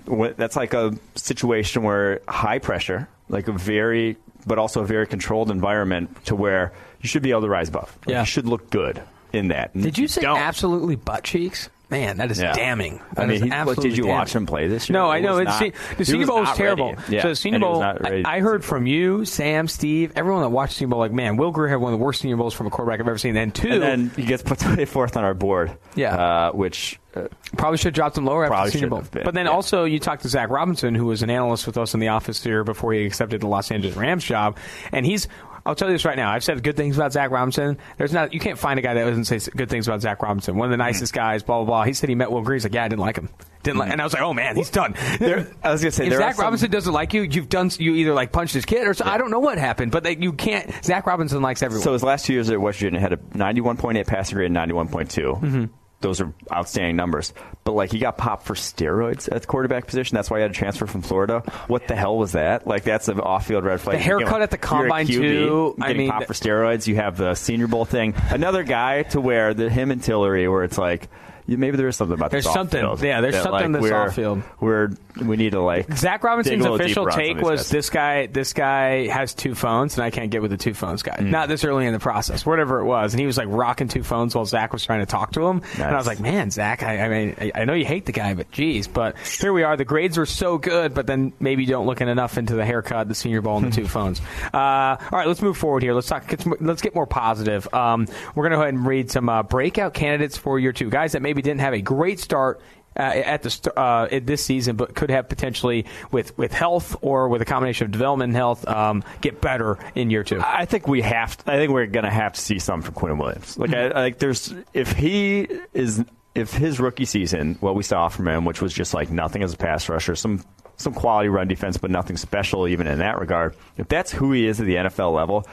Wh- 0.08 0.34
that's 0.36 0.56
like 0.56 0.72
a 0.74 0.94
situation 1.16 1.82
where 1.82 2.20
high 2.28 2.60
pressure, 2.60 3.08
like 3.28 3.48
a 3.48 3.52
very, 3.52 4.16
but 4.48 4.58
also 4.58 4.80
a 4.82 4.86
very 4.86 5.06
controlled 5.06 5.50
environment 5.50 6.24
to 6.26 6.34
where 6.34 6.72
you 7.00 7.08
should 7.08 7.22
be 7.22 7.30
able 7.30 7.42
to 7.42 7.48
rise 7.48 7.68
above. 7.68 7.96
Like, 8.06 8.12
Yeah. 8.12 8.20
You 8.20 8.26
should 8.26 8.46
look 8.46 8.70
good 8.70 9.00
in 9.32 9.48
that. 9.48 9.72
Did 9.74 9.98
you 9.98 10.08
say 10.08 10.22
don't. 10.22 10.38
absolutely 10.38 10.96
butt 10.96 11.22
cheeks? 11.22 11.68
Man, 11.90 12.18
that 12.18 12.30
is 12.30 12.38
Yeah. 12.38 12.52
damning. 12.52 13.00
I 13.16 13.22
mean, 13.24 13.36
is 13.36 13.42
he, 13.42 13.48
what, 13.48 13.78
did 13.78 13.96
you 13.96 14.02
damning. 14.04 14.10
watch 14.18 14.34
him 14.34 14.44
play 14.44 14.68
this 14.68 14.88
year? 14.90 14.98
No, 14.98 15.08
I 15.10 15.20
know. 15.20 15.38
It's, 15.38 15.48
not- 15.48 15.60
the 15.72 15.94
he 15.96 16.04
Senior 16.04 16.26
Bowl 16.26 16.40
was 16.40 16.52
terrible. 16.52 16.92
ready. 16.94 17.14
Yeah, 17.16 17.22
So 17.22 17.28
the 17.30 17.36
Senior 17.36 17.56
and 17.56 17.64
he 17.64 17.70
was 17.70 17.98
Bowl, 18.02 18.22
I, 18.26 18.36
I 18.36 18.40
heard 18.40 18.62
from 18.64 18.86
you, 18.86 19.24
Sam, 19.24 19.68
Steve, 19.68 20.12
everyone 20.14 20.42
that 20.42 20.50
watched 20.50 20.74
Senior 20.76 20.90
Bowl, 20.90 20.98
like, 21.00 21.12
man, 21.12 21.38
Will 21.38 21.50
Grier 21.50 21.68
had 21.68 21.76
one 21.80 21.92
of 21.94 21.98
the 21.98 22.04
worst 22.04 22.20
Senior 22.20 22.36
Bowls 22.36 22.52
from 22.52 22.66
a 22.66 22.70
quarterback 22.70 23.00
I've 23.00 23.08
ever 23.08 23.16
seen. 23.16 23.36
And 23.38 23.54
two, 23.54 23.68
And 23.68 23.82
then 23.82 24.10
he 24.16 24.24
gets 24.24 24.42
put 24.42 24.58
24th 24.58 25.16
on 25.16 25.24
our 25.24 25.32
board. 25.32 25.78
Yeah. 25.94 26.14
Uh, 26.14 26.52
which 26.52 27.00
uh, 27.14 27.28
Probably 27.56 27.78
should 27.78 27.86
have 27.86 27.94
dropped 27.94 28.18
him 28.18 28.26
lower 28.26 28.44
after 28.44 28.66
the 28.66 28.72
Senior 28.72 28.90
Bowl. 28.90 29.02
been, 29.10 29.24
But 29.24 29.32
then 29.32 29.46
yeah. 29.46 29.52
also, 29.52 29.84
you 29.84 29.98
talked 29.98 30.22
to 30.22 30.28
Zac 30.28 30.50
Robinson, 30.50 30.94
who 30.94 31.06
was 31.06 31.22
an 31.22 31.30
analyst 31.30 31.66
with 31.66 31.78
us 31.78 31.94
in 31.94 32.00
the 32.00 32.08
office 32.08 32.44
here 32.44 32.64
before 32.64 32.92
he 32.92 33.06
accepted 33.06 33.40
the 33.40 33.46
Los 33.48 33.70
Angeles 33.70 33.96
Rams 33.96 34.24
job, 34.24 34.58
and 34.92 35.06
he's. 35.06 35.26
I'll 35.68 35.74
tell 35.74 35.88
you 35.88 35.94
this 35.94 36.04
right 36.04 36.16
now. 36.16 36.30
I've 36.32 36.42
said 36.42 36.62
good 36.62 36.76
things 36.76 36.96
about 36.96 37.12
Zac 37.12 37.30
Robinson. 37.30 37.78
There's 37.98 38.12
not 38.12 38.32
you 38.32 38.40
can't 38.40 38.58
find 38.58 38.78
a 38.78 38.82
guy 38.82 38.94
that 38.94 39.04
doesn't 39.04 39.26
say 39.26 39.38
good 39.54 39.68
things 39.68 39.86
about 39.86 40.00
Zac 40.00 40.22
Robinson. 40.22 40.56
One 40.56 40.66
of 40.66 40.70
the 40.70 40.82
Hmm. 40.82 40.88
nicest 40.88 41.12
guys. 41.12 41.42
Blah 41.42 41.58
blah 41.58 41.64
blah. 41.66 41.84
He 41.84 41.92
said 41.92 42.08
he 42.08 42.14
met 42.14 42.32
Will 42.32 42.40
Grier. 42.42 42.54
He's 42.56 42.64
like, 42.64 42.74
yeah, 42.74 42.84
I 42.84 42.88
didn't 42.88 43.00
like 43.02 43.16
him. 43.16 43.28
Didn't 43.62 43.78
like, 43.78 43.90
and 43.90 44.00
I 44.00 44.04
was 44.04 44.12
like, 44.14 44.22
oh 44.22 44.32
man, 44.32 44.56
he's 44.56 44.70
done. 44.70 44.94
There- 45.18 45.46
I 45.62 45.70
was 45.72 45.82
gonna 45.82 45.90
say, 45.92 46.04
if 46.04 46.10
there 46.10 46.20
Zac 46.20 46.36
some- 46.36 46.44
Robinson 46.44 46.70
doesn't 46.70 46.92
like 46.92 47.12
you, 47.12 47.22
you've 47.22 47.48
done 47.48 47.70
you 47.78 47.94
either 47.96 48.14
like 48.14 48.32
punched 48.32 48.54
his 48.54 48.64
kid 48.64 48.86
or 48.86 48.94
so, 48.94 49.04
I 49.04 49.18
don't 49.18 49.30
know 49.30 49.40
what 49.40 49.58
happened, 49.58 49.92
but 49.92 50.04
that 50.04 50.22
you 50.22 50.32
can't. 50.32 50.72
Zac 50.84 51.06
Robinson 51.06 51.42
likes 51.42 51.62
everyone. 51.62 51.82
So 51.84 51.92
his 51.92 52.02
last 52.02 52.24
two 52.24 52.32
years 52.32 52.48
at 52.50 52.60
West 52.60 52.78
Virginia 52.78 53.00
had 53.00 53.12
a 53.12 53.16
91.8 53.18 54.06
passing 54.06 54.36
grade 54.36 54.50
and 54.50 54.56
91.2. 54.56 55.40
Mm-hmm. 55.40 55.64
Those 56.00 56.20
are 56.20 56.32
outstanding 56.52 56.96
numbers. 56.96 57.32
But 57.64 57.72
like 57.72 57.90
he 57.90 57.98
got 57.98 58.16
popped 58.16 58.46
for 58.46 58.54
steroids 58.54 59.28
at 59.30 59.42
the 59.42 59.46
quarterback 59.46 59.86
position. 59.86 60.14
That's 60.14 60.30
why 60.30 60.38
he 60.38 60.42
had 60.42 60.52
to 60.52 60.58
transfer 60.58 60.86
from 60.86 61.02
Florida. 61.02 61.40
What 61.66 61.88
the 61.88 61.96
hell 61.96 62.16
was 62.16 62.32
that? 62.32 62.66
Like 62.66 62.84
that's 62.84 63.08
an 63.08 63.20
off-field 63.20 63.64
red 63.64 63.80
flag. 63.80 63.96
The 63.96 64.02
haircut 64.02 64.26
You 64.28 64.38
know, 64.38 64.42
at 64.42 64.50
the 64.50 64.58
combine, 64.58 65.06
QB, 65.06 65.20
too. 65.20 65.76
I 65.80 65.92
mean, 65.94 66.10
popped 66.10 66.26
for 66.26 66.34
steroids. 66.34 66.86
You 66.86 66.96
have 66.96 67.16
the 67.16 67.34
Senior 67.34 67.66
Bowl 67.66 67.84
thing. 67.84 68.14
Another 68.30 68.62
guy 68.62 69.02
to 69.04 69.20
where 69.20 69.54
the 69.54 69.68
him 69.68 69.90
and 69.90 70.02
Tillery, 70.02 70.48
where 70.48 70.64
it's 70.64 70.78
like. 70.78 71.08
Maybe 71.56 71.76
there 71.78 71.88
is 71.88 71.96
something 71.96 72.14
about 72.14 72.30
There's 72.30 72.44
this 72.44 72.52
something. 72.52 72.84
off-field 72.84 73.08
Yeah, 73.08 73.20
there's 73.22 73.34
that, 73.34 73.42
something 73.42 73.72
like, 73.72 73.80
that's 73.80 73.90
we're- 73.92 74.06
off-field. 74.06 74.42
We're 74.60 74.90
we 75.20 75.36
need 75.36 75.50
to 75.52 75.60
like 75.60 75.92
Zac 75.96 76.22
Robinson's 76.22 76.64
official 76.64 77.04
deeper 77.06 77.10
on 77.10 77.12
some 77.12 77.20
take 77.20 77.36
was 77.42 77.60
guys. 77.62 77.70
this 77.70 77.90
guy 77.90 78.26
this 78.26 78.52
guy 78.52 79.08
has 79.08 79.34
two 79.34 79.54
phones 79.56 79.96
and 79.96 80.04
I 80.04 80.10
can't 80.10 80.30
get 80.30 80.42
with 80.42 80.52
the 80.52 80.56
two 80.56 80.74
phones 80.74 81.02
guy. 81.02 81.16
Mm. 81.16 81.30
Not 81.30 81.48
this 81.48 81.64
early 81.64 81.86
in 81.86 81.92
the 81.92 81.98
process, 81.98 82.46
whatever 82.46 82.78
it 82.80 82.84
was. 82.84 83.14
And 83.14 83.20
he 83.20 83.26
was 83.26 83.36
like 83.36 83.48
rocking 83.50 83.88
two 83.88 84.04
phones 84.04 84.34
while 84.36 84.44
Zac 84.44 84.72
was 84.72 84.84
trying 84.84 85.00
to 85.00 85.06
talk 85.06 85.32
to 85.32 85.44
him. 85.46 85.62
And 85.74 85.82
I 85.84 85.96
was 85.96 86.06
like, 86.06 86.20
man, 86.20 86.50
Zac, 86.50 86.82
I, 86.84 86.98
I 87.00 87.08
mean, 87.08 87.34
I, 87.40 87.62
I 87.62 87.64
know 87.64 87.72
you 87.74 87.84
hate 87.84 88.06
the 88.06 88.12
guy, 88.12 88.34
but 88.34 88.50
geez. 88.52 88.86
But 88.86 89.16
here 89.18 89.52
we 89.52 89.62
are. 89.64 89.76
The 89.76 89.84
grades 89.84 90.18
were 90.18 90.26
so 90.26 90.56
good, 90.58 90.94
but 90.94 91.06
then 91.06 91.32
maybe 91.40 91.62
you 91.64 91.68
don't 91.70 91.86
looking 91.86 92.08
enough 92.08 92.38
into 92.38 92.54
the 92.54 92.64
haircut, 92.64 93.08
the 93.08 93.14
Senior 93.14 93.40
Bowl, 93.40 93.56
and 93.58 93.72
the 93.72 93.74
two 93.74 93.88
phones. 93.88 94.20
Uh, 94.54 94.58
all 94.58 94.98
right, 95.10 95.26
let's 95.26 95.42
move 95.42 95.56
forward 95.56 95.82
here. 95.82 95.94
Let's 95.94 96.06
talk. 96.08 96.28
Get 96.28 96.62
let's 96.62 96.82
get 96.82 96.94
more 96.94 97.06
positive. 97.06 97.72
Um, 97.74 98.06
we're 98.34 98.44
going 98.44 98.52
to 98.52 98.56
go 98.58 98.62
ahead 98.62 98.74
and 98.74 98.86
read 98.86 99.10
some 99.10 99.28
uh, 99.28 99.42
breakout 99.42 99.94
candidates 99.94 100.36
for 100.36 100.58
year 100.58 100.72
two. 100.72 100.90
Guys 100.90 101.12
that 101.12 101.22
maybe 101.22 101.37
didn't 101.42 101.60
have 101.60 101.74
a 101.74 101.80
great 101.80 102.20
start 102.20 102.60
uh, 102.98 103.02
at 103.02 103.42
the 103.42 103.72
uh, 103.78 104.08
at 104.10 104.26
this 104.26 104.44
season, 104.44 104.76
but 104.76 104.94
could 104.94 105.10
have 105.10 105.28
potentially 105.28 105.86
with 106.10 106.36
with 106.36 106.52
health 106.52 106.96
or 107.00 107.28
with 107.28 107.40
a 107.40 107.44
combination 107.44 107.84
of 107.84 107.92
development 107.92 108.30
and 108.30 108.36
health 108.36 108.66
um, 108.66 109.04
get 109.20 109.40
better 109.40 109.78
in 109.94 110.10
year 110.10 110.24
two. 110.24 110.40
I 110.44 110.64
think 110.64 110.88
we 110.88 111.02
have. 111.02 111.36
To, 111.36 111.52
I 111.52 111.56
think 111.56 111.72
we're 111.72 111.86
going 111.86 112.04
to 112.04 112.10
have 112.10 112.32
to 112.32 112.40
see 112.40 112.58
some 112.58 112.82
from 112.82 112.94
Quinn 112.94 113.18
Williams. 113.18 113.56
Like, 113.56 113.72
I 113.72 113.88
like 113.88 114.18
there's 114.18 114.52
if 114.74 114.92
he 114.92 115.46
is 115.72 116.04
if 116.34 116.52
his 116.52 116.80
rookie 116.80 117.04
season, 117.04 117.56
what 117.60 117.74
we 117.74 117.82
saw 117.82 118.08
from 118.08 118.26
him, 118.28 118.44
which 118.44 118.60
was 118.60 118.72
just 118.72 118.94
like 118.94 119.10
nothing 119.10 119.42
as 119.42 119.54
a 119.54 119.56
pass 119.56 119.88
rusher, 119.88 120.16
some 120.16 120.44
some 120.76 120.92
quality 120.92 121.28
run 121.28 121.48
defense, 121.48 121.76
but 121.76 121.90
nothing 121.90 122.16
special 122.16 122.66
even 122.66 122.86
in 122.86 122.98
that 122.98 123.18
regard. 123.18 123.54
If 123.76 123.88
that's 123.88 124.10
who 124.10 124.32
he 124.32 124.46
is 124.46 124.60
at 124.60 124.66
the 124.66 124.76
NFL 124.76 125.14
level. 125.14 125.46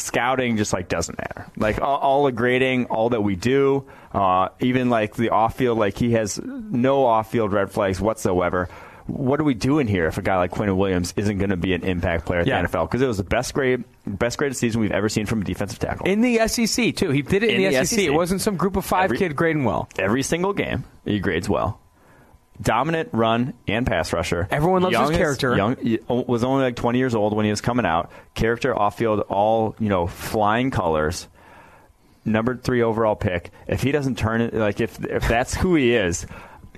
Scouting 0.00 0.56
just 0.56 0.72
like 0.72 0.88
doesn't 0.88 1.18
matter. 1.18 1.46
Like 1.56 1.80
all, 1.80 1.98
all 1.98 2.24
the 2.24 2.32
grading, 2.32 2.86
all 2.86 3.10
that 3.10 3.20
we 3.22 3.36
do, 3.36 3.84
uh, 4.12 4.48
even 4.60 4.90
like 4.90 5.14
the 5.14 5.30
off 5.30 5.56
field, 5.56 5.78
like 5.78 5.96
he 5.96 6.12
has 6.12 6.40
no 6.44 7.04
off 7.04 7.30
field 7.30 7.52
red 7.52 7.70
flags 7.70 8.00
whatsoever 8.00 8.68
what 9.06 9.40
are 9.40 9.44
we 9.44 9.54
doing 9.54 9.88
here 9.88 10.06
if 10.06 10.18
a 10.18 10.22
guy 10.22 10.36
like 10.36 10.52
Quinn 10.52 10.76
Williams 10.76 11.12
isn't 11.16 11.38
going 11.38 11.50
to 11.50 11.56
be 11.56 11.74
an 11.74 11.82
impact 11.82 12.26
player 12.26 12.40
at 12.40 12.46
Yeah. 12.46 12.62
the 12.62 12.68
NFL? 12.68 12.84
Because 12.86 13.02
it 13.02 13.08
was 13.08 13.16
the 13.16 13.24
best 13.24 13.54
grade, 13.54 13.82
best 14.06 14.38
graded 14.38 14.56
season 14.56 14.80
we've 14.80 14.92
ever 14.92 15.08
seen 15.08 15.26
from 15.26 15.40
a 15.40 15.44
defensive 15.44 15.80
tackle. 15.80 16.06
in 16.06 16.20
the 16.20 16.38
SEC 16.46 16.94
too, 16.94 17.10
he 17.10 17.20
did 17.22 17.42
it 17.42 17.50
in, 17.50 17.72
the, 17.72 17.84
SEC. 17.84 17.98
It 18.04 18.10
wasn't 18.10 18.40
some 18.40 18.56
group 18.56 18.76
of 18.76 18.84
five 18.84 19.04
Every- 19.06 19.18
kid 19.18 19.34
grading 19.34 19.64
well. 19.64 19.88
Every 19.98 20.22
single 20.22 20.52
game, 20.52 20.84
he 21.04 21.18
grades 21.18 21.48
well. 21.48 21.79
Dominant 22.60 23.08
run 23.12 23.54
and 23.66 23.86
pass 23.86 24.12
rusher. 24.12 24.46
Everyone 24.50 24.82
loves 24.82 24.96
his 24.96 25.16
character. 25.16 25.56
Young 25.56 25.76
was 26.08 26.44
only 26.44 26.64
like 26.64 26.76
20 26.76 26.98
years 26.98 27.14
old 27.14 27.34
when 27.34 27.44
he 27.44 27.50
was 27.50 27.60
coming 27.60 27.86
out. 27.86 28.10
Character 28.34 28.78
off 28.78 28.98
field, 28.98 29.20
all 29.28 29.74
you 29.78 29.88
know, 29.88 30.06
flying 30.06 30.70
colors. 30.70 31.26
Number 32.24 32.56
three 32.56 32.82
overall 32.82 33.16
pick. 33.16 33.50
If 33.66 33.82
he 33.82 33.92
doesn't 33.92 34.18
turn 34.18 34.42
it, 34.42 34.52
like 34.52 34.80
if 34.80 35.02
if 35.04 35.26
that's 35.26 35.54
who 35.54 35.74
he 35.74 35.94
is, 35.94 36.26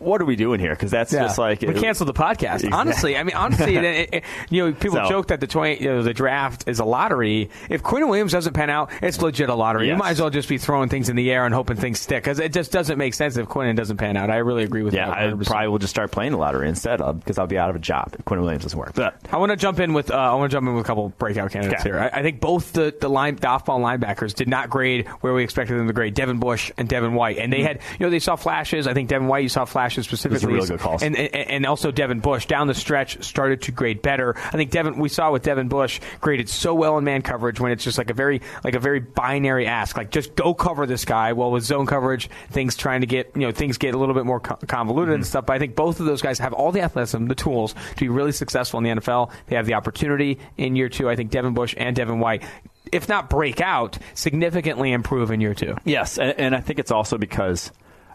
what 0.02 0.20
are 0.20 0.24
we 0.24 0.36
doing 0.36 0.60
here? 0.60 0.70
Because 0.70 0.90
that's 0.90 1.10
just 1.12 1.38
like 1.38 1.60
we 1.62 1.74
canceled 1.74 2.08
the 2.08 2.14
podcast. 2.14 2.54
Exactly. 2.56 2.72
Honestly, 2.72 3.16
I 3.16 3.22
mean, 3.22 3.36
honestly, 3.36 3.76
it, 3.76 4.14
it- 4.14 4.24
you 4.50 4.64
know, 4.66 4.72
people 4.72 4.98
So- 4.98 5.08
joke 5.08 5.28
that 5.28 5.40
the 5.40 5.46
twenty, 5.46 5.82
you 5.82 5.88
know, 5.88 6.02
the 6.02 6.14
draft 6.14 6.68
is 6.68 6.80
a 6.80 6.84
lottery. 6.84 7.50
If 7.70 7.82
Quinn 7.82 8.08
Williams 8.08 8.32
doesn't 8.32 8.52
pan 8.54 8.70
out, 8.70 8.90
it's 9.02 9.20
legit 9.20 9.48
a 9.48 9.54
lottery. 9.54 9.88
You 9.88 9.96
might 9.96 10.10
as 10.10 10.20
well 10.20 10.30
just 10.30 10.48
be 10.48 10.58
throwing 10.58 10.88
things 10.88 11.08
in 11.08 11.16
the 11.16 11.30
air 11.30 11.44
and 11.46 11.54
hoping 11.54 11.76
things 11.76 12.00
stick 12.00 12.22
because 12.22 12.38
it 12.38 12.52
just 12.52 12.72
doesn't 12.72 12.98
make 12.98 13.14
sense 13.14 13.36
if 13.36 13.48
Quinn 13.48 13.74
doesn't 13.76 13.96
pan 13.96 14.16
out. 14.16 14.30
I 14.30 14.36
really 14.38 14.64
agree 14.64 14.82
with 14.82 14.94
Yeah, 14.94 15.06
that. 15.08 15.18
I 15.18 15.32
probably 15.44 15.68
will 15.68 15.78
just 15.78 15.90
start 15.90 16.10
playing 16.10 16.32
the 16.32 16.38
lottery 16.38 16.68
instead 16.68 17.00
of 17.00 17.18
because 17.20 17.38
I'll 17.38 17.46
be 17.46 17.58
out 17.58 17.70
of 17.70 17.76
a 17.76 17.80
job 17.80 18.14
if 18.18 18.24
Quinn 18.24 18.40
Williams 18.40 18.62
doesn't 18.64 18.78
work. 18.78 18.94
But 18.94 19.16
I 19.30 19.36
want 19.38 19.50
to 19.50 19.56
jump 19.56 19.80
in 19.80 19.92
with 19.94 20.10
uh, 20.10 20.14
I 20.14 20.34
want 20.34 20.50
to 20.50 20.54
jump 20.56 20.66
in 20.66 20.74
with 20.74 20.84
a 20.84 20.86
couple 20.86 21.08
breakout 21.18 21.50
candidates 21.50 21.82
Okay. 21.82 21.90
here. 21.90 21.98
I, 22.12 22.20
I 22.20 22.22
think 22.22 22.40
both 22.40 22.72
the 22.72 22.94
the 23.00 23.08
line 23.08 23.36
the 23.36 23.46
off 23.48 23.64
ball 23.64 23.80
linebackers 23.80 24.34
did 24.34 24.48
not 24.48 24.70
grade 24.70 25.06
where 25.20 25.32
we 25.34 25.42
expected 25.44 25.78
them 25.78 25.86
to 25.86 25.92
grade. 25.92 26.14
Devin 26.14 26.38
Bush 26.38 26.70
and 26.76 26.88
Devin 26.88 27.14
White, 27.14 27.38
and 27.38 27.52
they 27.52 27.62
had 27.62 27.80
you 27.98 28.06
know 28.06 28.10
they 28.10 28.18
saw 28.18 28.36
flashes. 28.36 28.86
I 28.86 28.94
think 28.94 29.08
Devin 29.08 29.28
White 29.28 29.42
you 29.42 29.48
saw 29.48 29.64
flashes 29.64 29.91
specifically, 30.00 30.54
really 30.54 30.78
and, 31.02 31.16
and 31.16 31.34
and 31.34 31.66
also 31.66 31.90
Devin 31.90 32.20
Bush 32.20 32.46
down 32.46 32.66
the 32.66 32.74
stretch 32.74 33.22
started 33.22 33.62
to 33.62 33.72
grade 33.72 34.02
better. 34.02 34.34
I 34.36 34.52
think 34.52 34.70
Devin 34.70 34.98
we 34.98 35.08
saw 35.08 35.30
with 35.32 35.42
Devin 35.42 35.68
Bush 35.68 36.00
graded 36.20 36.48
so 36.48 36.74
well 36.74 36.98
in 36.98 37.04
man 37.04 37.22
coverage 37.22 37.60
when 37.60 37.72
it's 37.72 37.84
just 37.84 37.98
like 37.98 38.10
a 38.10 38.14
very 38.14 38.40
like 38.64 38.74
a 38.74 38.78
very 38.78 39.00
binary 39.00 39.66
ask 39.66 39.96
like 39.96 40.10
just 40.10 40.34
go 40.34 40.54
cover 40.54 40.86
this 40.86 41.04
guy. 41.04 41.32
Well 41.32 41.50
with 41.50 41.64
zone 41.64 41.86
coverage 41.86 42.30
things 42.50 42.76
trying 42.76 43.02
to 43.02 43.06
get 43.06 43.32
you 43.34 43.42
know 43.42 43.52
things 43.52 43.78
get 43.78 43.94
a 43.94 43.98
little 43.98 44.14
bit 44.14 44.24
more 44.24 44.40
co- 44.40 44.56
convoluted 44.66 45.14
and 45.14 45.22
mm-hmm. 45.22 45.28
stuff. 45.28 45.46
But 45.46 45.54
I 45.54 45.58
think 45.58 45.76
both 45.76 46.00
of 46.00 46.06
those 46.06 46.22
guys 46.22 46.38
have 46.38 46.52
all 46.52 46.72
the 46.72 46.80
athleticism, 46.80 47.26
the 47.26 47.34
tools 47.34 47.74
to 47.74 48.00
be 48.00 48.08
really 48.08 48.32
successful 48.32 48.78
in 48.78 48.84
the 48.84 49.00
NFL. 49.00 49.30
They 49.46 49.56
have 49.56 49.66
the 49.66 49.74
opportunity 49.74 50.38
in 50.56 50.76
year 50.76 50.88
two. 50.88 51.08
I 51.08 51.16
think 51.16 51.30
Devin 51.30 51.54
Bush 51.54 51.74
and 51.76 51.94
Devin 51.96 52.20
White, 52.20 52.42
if 52.90 53.08
not 53.08 53.30
break 53.30 53.60
out, 53.60 53.98
significantly 54.14 54.92
improve 54.92 55.30
in 55.30 55.40
year 55.40 55.54
two. 55.54 55.76
Yes, 55.84 56.18
and, 56.18 56.38
and 56.38 56.54
I 56.54 56.60
think 56.60 56.78
it's 56.78 56.90
also 56.90 57.18
because 57.18 57.70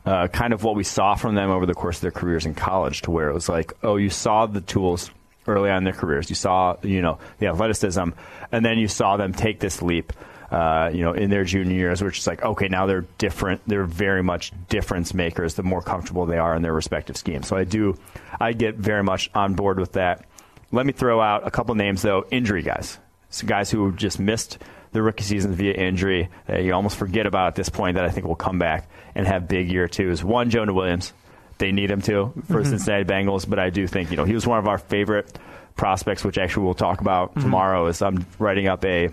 uh, 0.08 0.28
kind 0.30 0.54
of 0.54 0.64
what 0.64 0.76
we 0.76 0.84
saw 0.84 1.16
from 1.16 1.36
them 1.36 1.50
over 1.52 1.66
the 1.66 1.74
course 1.74 1.98
of 1.98 2.02
their 2.02 2.12
careers 2.12 2.46
in 2.46 2.56
college, 2.56 3.02
to 3.02 3.12
where 3.12 3.30
it 3.30 3.34
was 3.34 3.50
like, 3.50 3.74
oh, 3.84 3.98
you 3.98 4.10
saw 4.10 4.46
the 4.46 4.62
tools 4.62 5.12
early 5.48 5.70
on 5.70 5.80
in 5.80 5.84
their 5.84 5.94
careers, 5.94 6.30
you 6.30 6.36
saw 6.36 6.78
you 6.82 7.02
know 7.02 7.20
the 7.40 7.48
athleticism, 7.48 8.10
and 8.52 8.66
then 8.66 8.80
you 8.80 8.88
saw 8.88 9.18
them 9.18 9.34
take 9.34 9.60
this 9.60 9.82
leap. 9.82 10.14
Uh, 10.50 10.90
you 10.94 11.02
know, 11.02 11.12
in 11.12 11.30
their 11.30 11.44
junior 11.44 11.76
years, 11.76 12.02
which 12.02 12.20
is 12.20 12.26
like, 12.26 12.42
okay, 12.42 12.70
now 12.70 12.86
they're 12.86 13.06
different. 13.18 13.60
They're 13.68 13.84
very 13.84 14.24
much 14.24 14.54
difference 14.70 15.14
makers. 15.14 15.56
The 15.56 15.64
more 15.64 15.82
comfortable 15.82 16.26
they 16.26 16.38
are 16.38 16.56
in 16.56 16.62
their 16.62 16.72
respective 16.72 17.18
schemes. 17.18 17.50
So 17.50 17.58
I 17.58 17.66
do, 17.66 17.98
I 18.40 18.54
get 18.54 18.76
very 18.76 19.04
much 19.04 19.30
on 19.36 19.56
board 19.56 19.78
with 19.78 19.92
that. 19.94 20.24
Let 20.72 20.86
me 20.86 20.94
throw 20.94 21.20
out 21.20 21.46
a 21.46 21.52
couple 21.52 21.76
names 21.76 22.02
though. 22.02 22.26
Injury 22.32 22.62
guys, 22.62 22.98
some 23.30 23.50
guys 23.50 23.70
who 23.70 23.92
just 23.92 24.22
missed 24.22 24.58
the 24.92 25.02
rookie 25.02 25.24
season 25.24 25.54
via 25.54 25.74
injury 25.74 26.30
that 26.48 26.64
you 26.64 26.74
almost 26.74 26.98
forget 26.98 27.26
about 27.26 27.48
at 27.48 27.56
this 27.56 27.70
point 27.70 27.96
that 27.96 28.06
I 28.06 28.10
think 28.10 28.26
will 28.26 28.36
come 28.36 28.60
back 28.60 28.90
and 29.16 29.28
have 29.28 29.48
big 29.48 29.72
year 29.72 29.88
twos. 29.88 30.24
One, 30.24 30.50
Jonah 30.50 30.74
Williams. 30.74 31.14
They 31.60 31.72
need 31.72 31.90
him 31.90 32.02
to 32.04 32.34
for 32.48 32.62
the 32.62 32.70
Cincinnati 32.70 33.04
Bengals, 33.04 33.50
but 33.50 33.58
I 33.58 33.72
do 33.72 33.88
think, 33.88 34.12
you 34.12 34.18
know, 34.18 34.26
he 34.26 34.36
was 34.36 34.46
one 34.46 34.60
of 34.60 34.68
our 34.68 34.78
favorite 34.78 35.40
prospects, 35.76 36.24
which 36.24 36.38
actually 36.38 36.66
we'll 36.66 36.76
talk 36.76 37.02
about 37.02 37.32
mm-hmm. 37.32 37.42
tomorrow 37.42 37.88
as 37.88 38.02
I'm 38.04 38.28
writing 38.38 38.68
up 38.68 38.86
a 38.86 39.10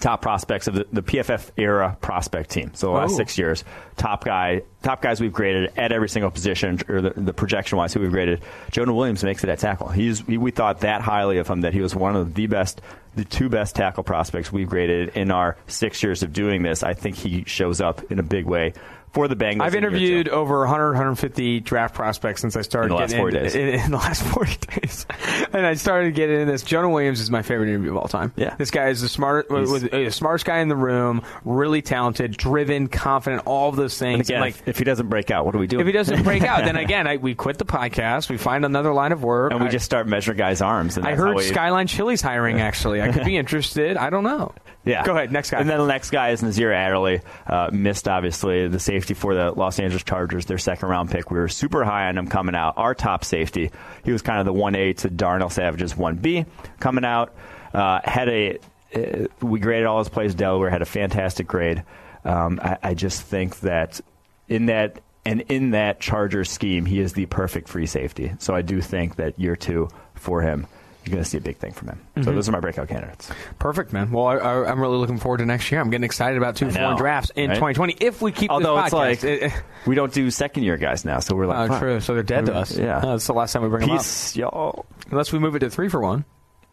top 0.00 0.22
prospects 0.22 0.66
of 0.66 0.74
the, 0.74 0.86
the 0.92 1.02
PFF 1.02 1.50
era 1.56 1.96
prospect 2.00 2.50
team. 2.50 2.72
So 2.74 2.88
the 2.88 2.92
last 2.94 3.12
Oh. 3.12 3.16
six 3.16 3.36
years, 3.38 3.62
top 3.96 4.24
guy, 4.24 4.62
top 4.82 5.02
guys 5.02 5.20
we've 5.20 5.32
graded 5.32 5.72
at 5.76 5.92
every 5.92 6.08
single 6.08 6.30
position, 6.30 6.80
or 6.88 7.00
the, 7.02 7.10
the 7.10 7.32
projection 7.32 7.78
wise, 7.78 7.92
who 7.92 8.00
we've 8.00 8.10
graded. 8.10 8.40
Jonah 8.70 8.94
Williams 8.94 9.22
makes 9.22 9.44
it 9.44 9.50
at 9.50 9.58
tackle. 9.58 9.88
He's 9.88 10.20
he, 10.20 10.38
we 10.38 10.50
thought 10.50 10.80
that 10.80 11.02
highly 11.02 11.38
of 11.38 11.46
him 11.48 11.60
that 11.60 11.72
he 11.74 11.80
was 11.80 11.94
one 11.94 12.16
of 12.16 12.34
the 12.34 12.46
best, 12.46 12.80
the 13.14 13.24
two 13.24 13.48
best 13.48 13.76
tackle 13.76 14.02
prospects 14.02 14.50
we've 14.50 14.68
graded 14.68 15.10
in 15.10 15.30
our 15.30 15.56
six 15.66 16.02
years 16.02 16.22
of 16.22 16.32
doing 16.32 16.62
this. 16.62 16.82
I 16.82 16.94
think 16.94 17.16
he 17.16 17.44
shows 17.46 17.80
up 17.80 18.10
in 18.10 18.18
a 18.18 18.22
big 18.24 18.46
way 18.46 18.72
for 19.12 19.28
the 19.28 19.36
Bengals. 19.36 19.60
I've 19.62 19.74
in 19.74 19.84
interviewed 19.84 20.28
over 20.28 20.60
100, 20.60 20.88
150 20.92 21.60
draft 21.60 21.94
prospects 21.94 22.40
since 22.40 22.56
I 22.56 22.62
started 22.62 22.86
In 22.86 22.90
the 22.90 22.96
last 22.96 23.10
getting 23.10 23.22
40 23.22 23.36
in, 23.36 23.42
days. 23.42 23.54
In, 23.54 23.68
in 23.86 23.90
the 23.90 23.96
last 23.98 24.22
40 24.22 24.56
days. 24.80 25.06
and 25.52 25.66
I 25.66 25.74
started 25.74 26.14
getting 26.14 26.40
into 26.40 26.52
this. 26.52 26.62
Jonah 26.62 26.88
Williams 26.88 27.20
is 27.20 27.30
my 27.30 27.42
favorite 27.42 27.68
interview 27.68 27.90
of 27.90 27.98
all 27.98 28.08
time. 28.08 28.32
Yeah. 28.36 28.54
This 28.56 28.70
guy 28.70 28.88
is 28.88 29.02
the 29.02 29.08
smart, 29.08 29.46
He's- 29.50 29.68
was 29.68 30.14
smartest 30.14 30.46
guy 30.46 30.58
in 30.60 30.68
the 30.68 30.76
room, 30.76 31.22
really 31.44 31.82
talented, 31.82 32.36
driven, 32.36 32.88
confident, 32.88 33.42
all 33.46 33.68
of 33.68 33.76
those 33.76 33.98
things. 33.98 34.28
Again, 34.30 34.40
like, 34.40 34.54
if, 34.60 34.68
if 34.68 34.78
he 34.78 34.84
doesn't 34.84 35.08
break 35.08 35.30
out, 35.30 35.44
what 35.44 35.52
do 35.52 35.58
we 35.58 35.66
do? 35.66 35.80
if 35.80 35.86
he 35.86 35.92
doesn't 35.92 36.22
break 36.22 36.42
out, 36.42 36.64
then 36.64 36.76
again, 36.76 37.06
I, 37.06 37.18
we 37.18 37.34
quit 37.34 37.58
the 37.58 37.64
podcast. 37.66 38.30
We 38.30 38.38
find 38.38 38.64
another 38.64 38.92
line 38.94 39.12
of 39.12 39.22
work. 39.22 39.52
and 39.52 39.60
we 39.60 39.66
I- 39.66 39.70
just 39.70 39.84
start 39.84 40.06
measuring 40.06 40.38
guys' 40.38 40.62
arms. 40.62 40.96
And 40.96 41.06
I 41.06 41.14
heard 41.14 41.36
we, 41.36 41.42
Skyline 41.42 41.86
Chili's 41.86 42.22
hiring. 42.22 42.60
Actually, 42.60 43.02
I 43.02 43.12
could 43.12 43.24
be 43.24 43.36
interested. 43.42 43.96
I 43.98 44.08
don't 44.10 44.24
know. 44.24 44.54
Yeah. 44.84 45.04
Go 45.04 45.12
ahead, 45.12 45.30
next 45.30 45.50
guy. 45.50 45.60
And 45.60 45.68
then 45.70 45.78
the 45.78 45.86
next 45.86 46.10
guy 46.10 46.30
is 46.30 46.42
Nasir 46.42 46.72
Adderley. 46.72 47.20
Uh, 47.46 47.70
missed, 47.72 48.08
obviously, 48.08 48.66
the 48.68 48.80
safety 48.80 49.14
for 49.14 49.34
the 49.34 49.52
Los 49.52 49.78
Angeles 49.78 50.02
Chargers, 50.02 50.46
their 50.46 50.58
second 50.58 50.88
round 50.88 51.10
pick. 51.10 51.30
We 51.30 51.38
were 51.38 51.48
super 51.48 51.84
high 51.84 52.08
on 52.08 52.18
him 52.18 52.26
coming 52.26 52.54
out. 52.54 52.74
Our 52.76 52.94
top 52.94 53.24
safety. 53.24 53.70
He 54.04 54.12
was 54.12 54.22
kind 54.22 54.40
of 54.40 54.46
the 54.46 54.60
1A 54.60 54.96
to 54.98 55.10
Darnell 55.10 55.50
Savage's 55.50 55.94
1B 55.94 56.46
coming 56.80 57.04
out. 57.04 57.34
Uh, 57.72 58.00
had 58.02 58.28
a, 58.28 58.58
uh, 58.94 59.26
we 59.40 59.60
graded 59.60 59.86
all 59.86 59.98
his 59.98 60.08
plays 60.08 60.34
Delaware, 60.34 60.70
had 60.70 60.82
a 60.82 60.86
fantastic 60.86 61.46
grade. 61.46 61.84
Um, 62.24 62.60
I, 62.62 62.78
I 62.82 62.94
just 62.94 63.22
think 63.22 63.60
that 63.60 64.00
in 64.48 64.66
that 64.66 65.00
and 65.24 65.42
in 65.42 65.70
that 65.70 66.00
Chargers 66.00 66.50
scheme, 66.50 66.84
he 66.84 66.98
is 66.98 67.12
the 67.12 67.26
perfect 67.26 67.68
free 67.68 67.86
safety. 67.86 68.32
So 68.38 68.54
I 68.54 68.62
do 68.62 68.80
think 68.80 69.16
that 69.16 69.38
year 69.38 69.54
two 69.54 69.88
for 70.14 70.42
him, 70.42 70.66
you're 71.04 71.12
going 71.12 71.22
to 71.24 71.28
see 71.28 71.38
a 71.38 71.40
big 71.40 71.56
thing 71.56 71.72
from 71.72 71.88
him. 71.88 72.00
Mm-hmm. 72.16 72.22
So 72.22 72.32
those 72.32 72.48
are 72.48 72.52
my 72.52 72.60
breakout 72.60 72.88
candidates. 72.88 73.30
Perfect, 73.58 73.92
man. 73.92 74.10
Well, 74.10 74.26
I, 74.26 74.36
I, 74.36 74.70
I'm 74.70 74.80
really 74.80 74.98
looking 74.98 75.18
forward 75.18 75.38
to 75.38 75.46
next 75.46 75.70
year. 75.70 75.80
I'm 75.80 75.90
getting 75.90 76.04
excited 76.04 76.36
about 76.36 76.56
Two 76.56 76.70
for 76.70 76.80
One 76.80 76.96
Drafts 76.96 77.30
in 77.34 77.50
right? 77.50 77.56
2020 77.56 77.96
if 78.00 78.22
we 78.22 78.32
keep 78.32 78.50
Although 78.50 78.78
it's 78.78 78.92
like 78.92 79.24
It- 79.24 79.52
we 79.86 79.94
don't 79.94 80.12
do 80.12 80.30
second 80.30 80.62
year 80.62 80.76
guys 80.76 81.04
now, 81.04 81.18
so 81.18 81.34
we're 81.34 81.46
like, 81.46 81.70
Oh, 81.70 81.78
true. 81.78 82.00
So 82.00 82.14
they're 82.14 82.22
dead 82.22 82.46
to 82.46 82.54
us. 82.54 82.76
Yeah. 82.76 83.00
That's 83.00 83.26
the 83.26 83.34
last 83.34 83.52
time 83.52 83.62
we 83.62 83.68
bring 83.68 83.88
Peace, 83.88 84.36
y'all. 84.36 84.86
Unless 85.10 85.32
we 85.32 85.38
move 85.38 85.56
it 85.56 85.60
to 85.60 85.70
three 85.70 85.88
for 85.88 86.00
one. 86.00 86.24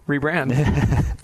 Rebrand. 0.07 1.05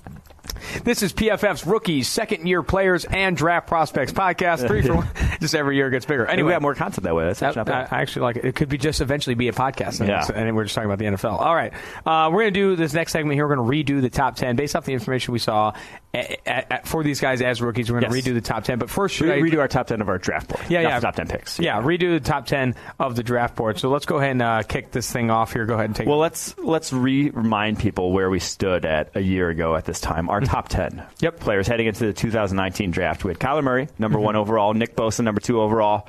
this 0.86 1.04
is 1.04 1.12
PFF's 1.14 1.66
Rookies, 1.66 2.08
Second 2.08 2.48
Year 2.48 2.64
Players, 2.64 3.04
and 3.06 3.36
Draft 3.36 3.68
Prospects 3.68 4.14
podcast. 4.14 4.66
Three 4.68 4.82
for 4.84 4.96
one. 4.96 5.10
Just 5.42 5.54
every 5.56 5.76
year 5.76 5.90
gets 5.90 6.06
bigger. 6.06 6.26
Anyway, 6.26 6.48
we 6.48 6.54
got 6.54 6.62
more 6.62 6.74
content 6.76 7.04
that 7.04 7.14
way. 7.14 7.26
That's 7.26 7.42
I, 7.44 7.48
actually 7.48 7.60
not 7.60 7.66
bad. 7.68 7.88
I 7.92 8.02
actually 8.02 8.22
like 8.22 8.38
it. 8.38 8.46
It 8.46 8.56
could 8.56 8.70
be 8.70 8.78
just 8.78 9.02
eventually 9.02 9.36
be 9.36 9.50
a 9.50 9.52
podcast. 9.52 10.00
And, 10.00 10.08
Yeah. 10.08 10.26
and 10.34 10.56
we're 10.56 10.64
just 10.64 10.76
talking 10.76 10.90
about 10.90 10.98
the 11.00 11.06
NFL. 11.06 11.40
All 11.42 11.54
right. 11.54 11.74
Uh, 12.06 12.30
we're 12.32 12.44
going 12.44 12.54
to 12.54 12.60
do 12.60 12.76
this 12.78 12.94
next 12.94 13.12
segment 13.12 13.36
here. 13.36 13.46
We're 13.46 13.58
going 13.58 13.86
to 13.86 13.94
redo 13.94 14.02
the 14.02 14.10
top 14.10 14.38
10 14.38 14.56
based 14.56 14.78
off 14.78 14.86
the 14.86 14.94
information 14.94 15.34
we 15.34 15.40
saw 15.40 15.74
a- 16.14 16.38
a- 16.48 16.66
a- 16.72 16.86
for 16.86 17.04
these 17.04 17.20
guys 17.20 17.42
as 17.42 17.62
rookies. 17.62 17.92
We're 17.92 18.00
going 18.00 18.12
to 18.14 18.18
Yes. 18.18 18.26
redo 18.28 18.34
the 18.34 18.42
top 18.42 18.64
10. 18.64 18.80
But 18.80 18.90
first, 18.90 19.16
should 19.16 19.28
we 19.28 19.34
I 19.34 19.40
redo 19.40 19.60
our 19.60 19.68
top 19.68 19.88
ten 19.88 20.00
of 20.02 20.08
our 20.08 20.18
draft 20.18 20.48
board. 20.48 20.64
Yeah, 20.70 20.84
Not 20.84 20.90
yeah. 20.90 21.00
the 21.02 21.06
top 21.08 21.16
ten 21.16 21.28
picks. 21.28 21.60
Yeah, 21.60 21.82
redo 21.82 22.18
the 22.18 22.26
top 22.26 22.46
10 22.46 22.76
of 22.98 23.18
the 23.18 23.24
draft 23.24 23.58
board. 23.58 23.78
So 23.78 23.90
let's 23.90 24.06
go 24.06 24.18
ahead 24.18 24.32
and 24.32 24.42
uh, 24.42 24.64
kick 24.64 24.92
this 24.92 25.12
thing 25.12 25.30
off 25.30 25.52
here. 25.52 25.66
Go 25.66 25.74
ahead 25.74 25.88
and 25.88 25.96
take 25.96 26.08
it. 26.08 26.10
Well, 26.10 26.20
it. 26.20 26.22
let's 26.22 26.58
let's 26.58 26.94
re- 26.94 27.32
remind 27.32 27.80
people 27.80 28.14
where 28.14 28.30
we 28.30 28.40
stood 28.40 28.86
at 28.86 29.12
a 29.16 29.20
year 29.22 29.50
ago 29.50 29.76
at 29.76 29.84
this 29.84 30.00
time. 30.00 30.30
Our 30.30 30.40
top 30.40 30.70
ten 30.76 30.92
Mm-hmm. 30.92 31.10
Yep. 31.20 31.40
players 31.40 31.68
heading 31.68 31.88
into 31.88 32.06
the 32.06 32.14
2019 32.14 32.92
draft. 32.92 33.24
We 33.24 33.32
had 33.32 33.40
Kyler 33.40 33.64
Murray, 33.64 33.88
number 33.98 34.18
Mm-hmm. 34.18 34.26
one 34.26 34.36
overall. 34.36 34.74
Nick 34.74 34.96
Bosa, 34.96 35.24
number 35.24 35.42
two 35.42 35.62
overall. 35.62 36.08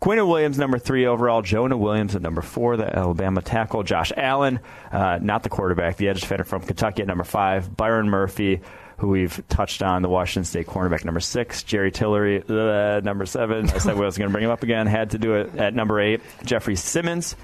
Quinnen 0.00 0.26
Williams, 0.28 0.58
number 0.58 0.78
three 0.78 1.04
overall. 1.06 1.42
Jonah 1.42 1.76
Williams 1.76 2.14
at 2.16 2.22
number 2.22 2.40
four, 2.40 2.76
the 2.78 2.96
Alabama 2.98 3.42
tackle. 3.42 3.82
Josh 3.82 4.12
Allen, 4.16 4.58
uh, 4.90 5.18
not 5.20 5.42
the 5.42 5.50
quarterback, 5.50 5.96
the 5.98 6.08
edge 6.08 6.22
defender 6.22 6.44
from 6.44 6.62
Kentucky 6.62 7.02
at 7.02 7.08
number 7.08 7.22
five. 7.24 7.76
Byron 7.76 8.08
Murphy, 8.08 8.62
who 8.96 9.08
we've 9.08 9.42
touched 9.48 9.82
on, 9.82 10.00
the 10.00 10.08
Washington 10.08 10.44
State 10.44 10.66
cornerback, 10.66 11.04
number 11.04 11.20
six. 11.20 11.62
Jerry 11.64 11.90
Tillery, 11.92 12.42
uh, 12.48 13.00
number 13.00 13.26
seven. 13.26 13.68
I 13.68 13.76
said 13.76 13.94
I 13.94 13.98
was 14.00 14.16
going 14.16 14.30
to 14.30 14.32
bring 14.32 14.44
him 14.44 14.50
up 14.50 14.62
again. 14.62 14.86
Had 14.86 15.10
to 15.10 15.18
do 15.18 15.34
it 15.34 15.54
at 15.56 15.74
number 15.74 16.00
eight. 16.00 16.22
Jeffrey 16.44 16.76
Simmons, 16.76 17.36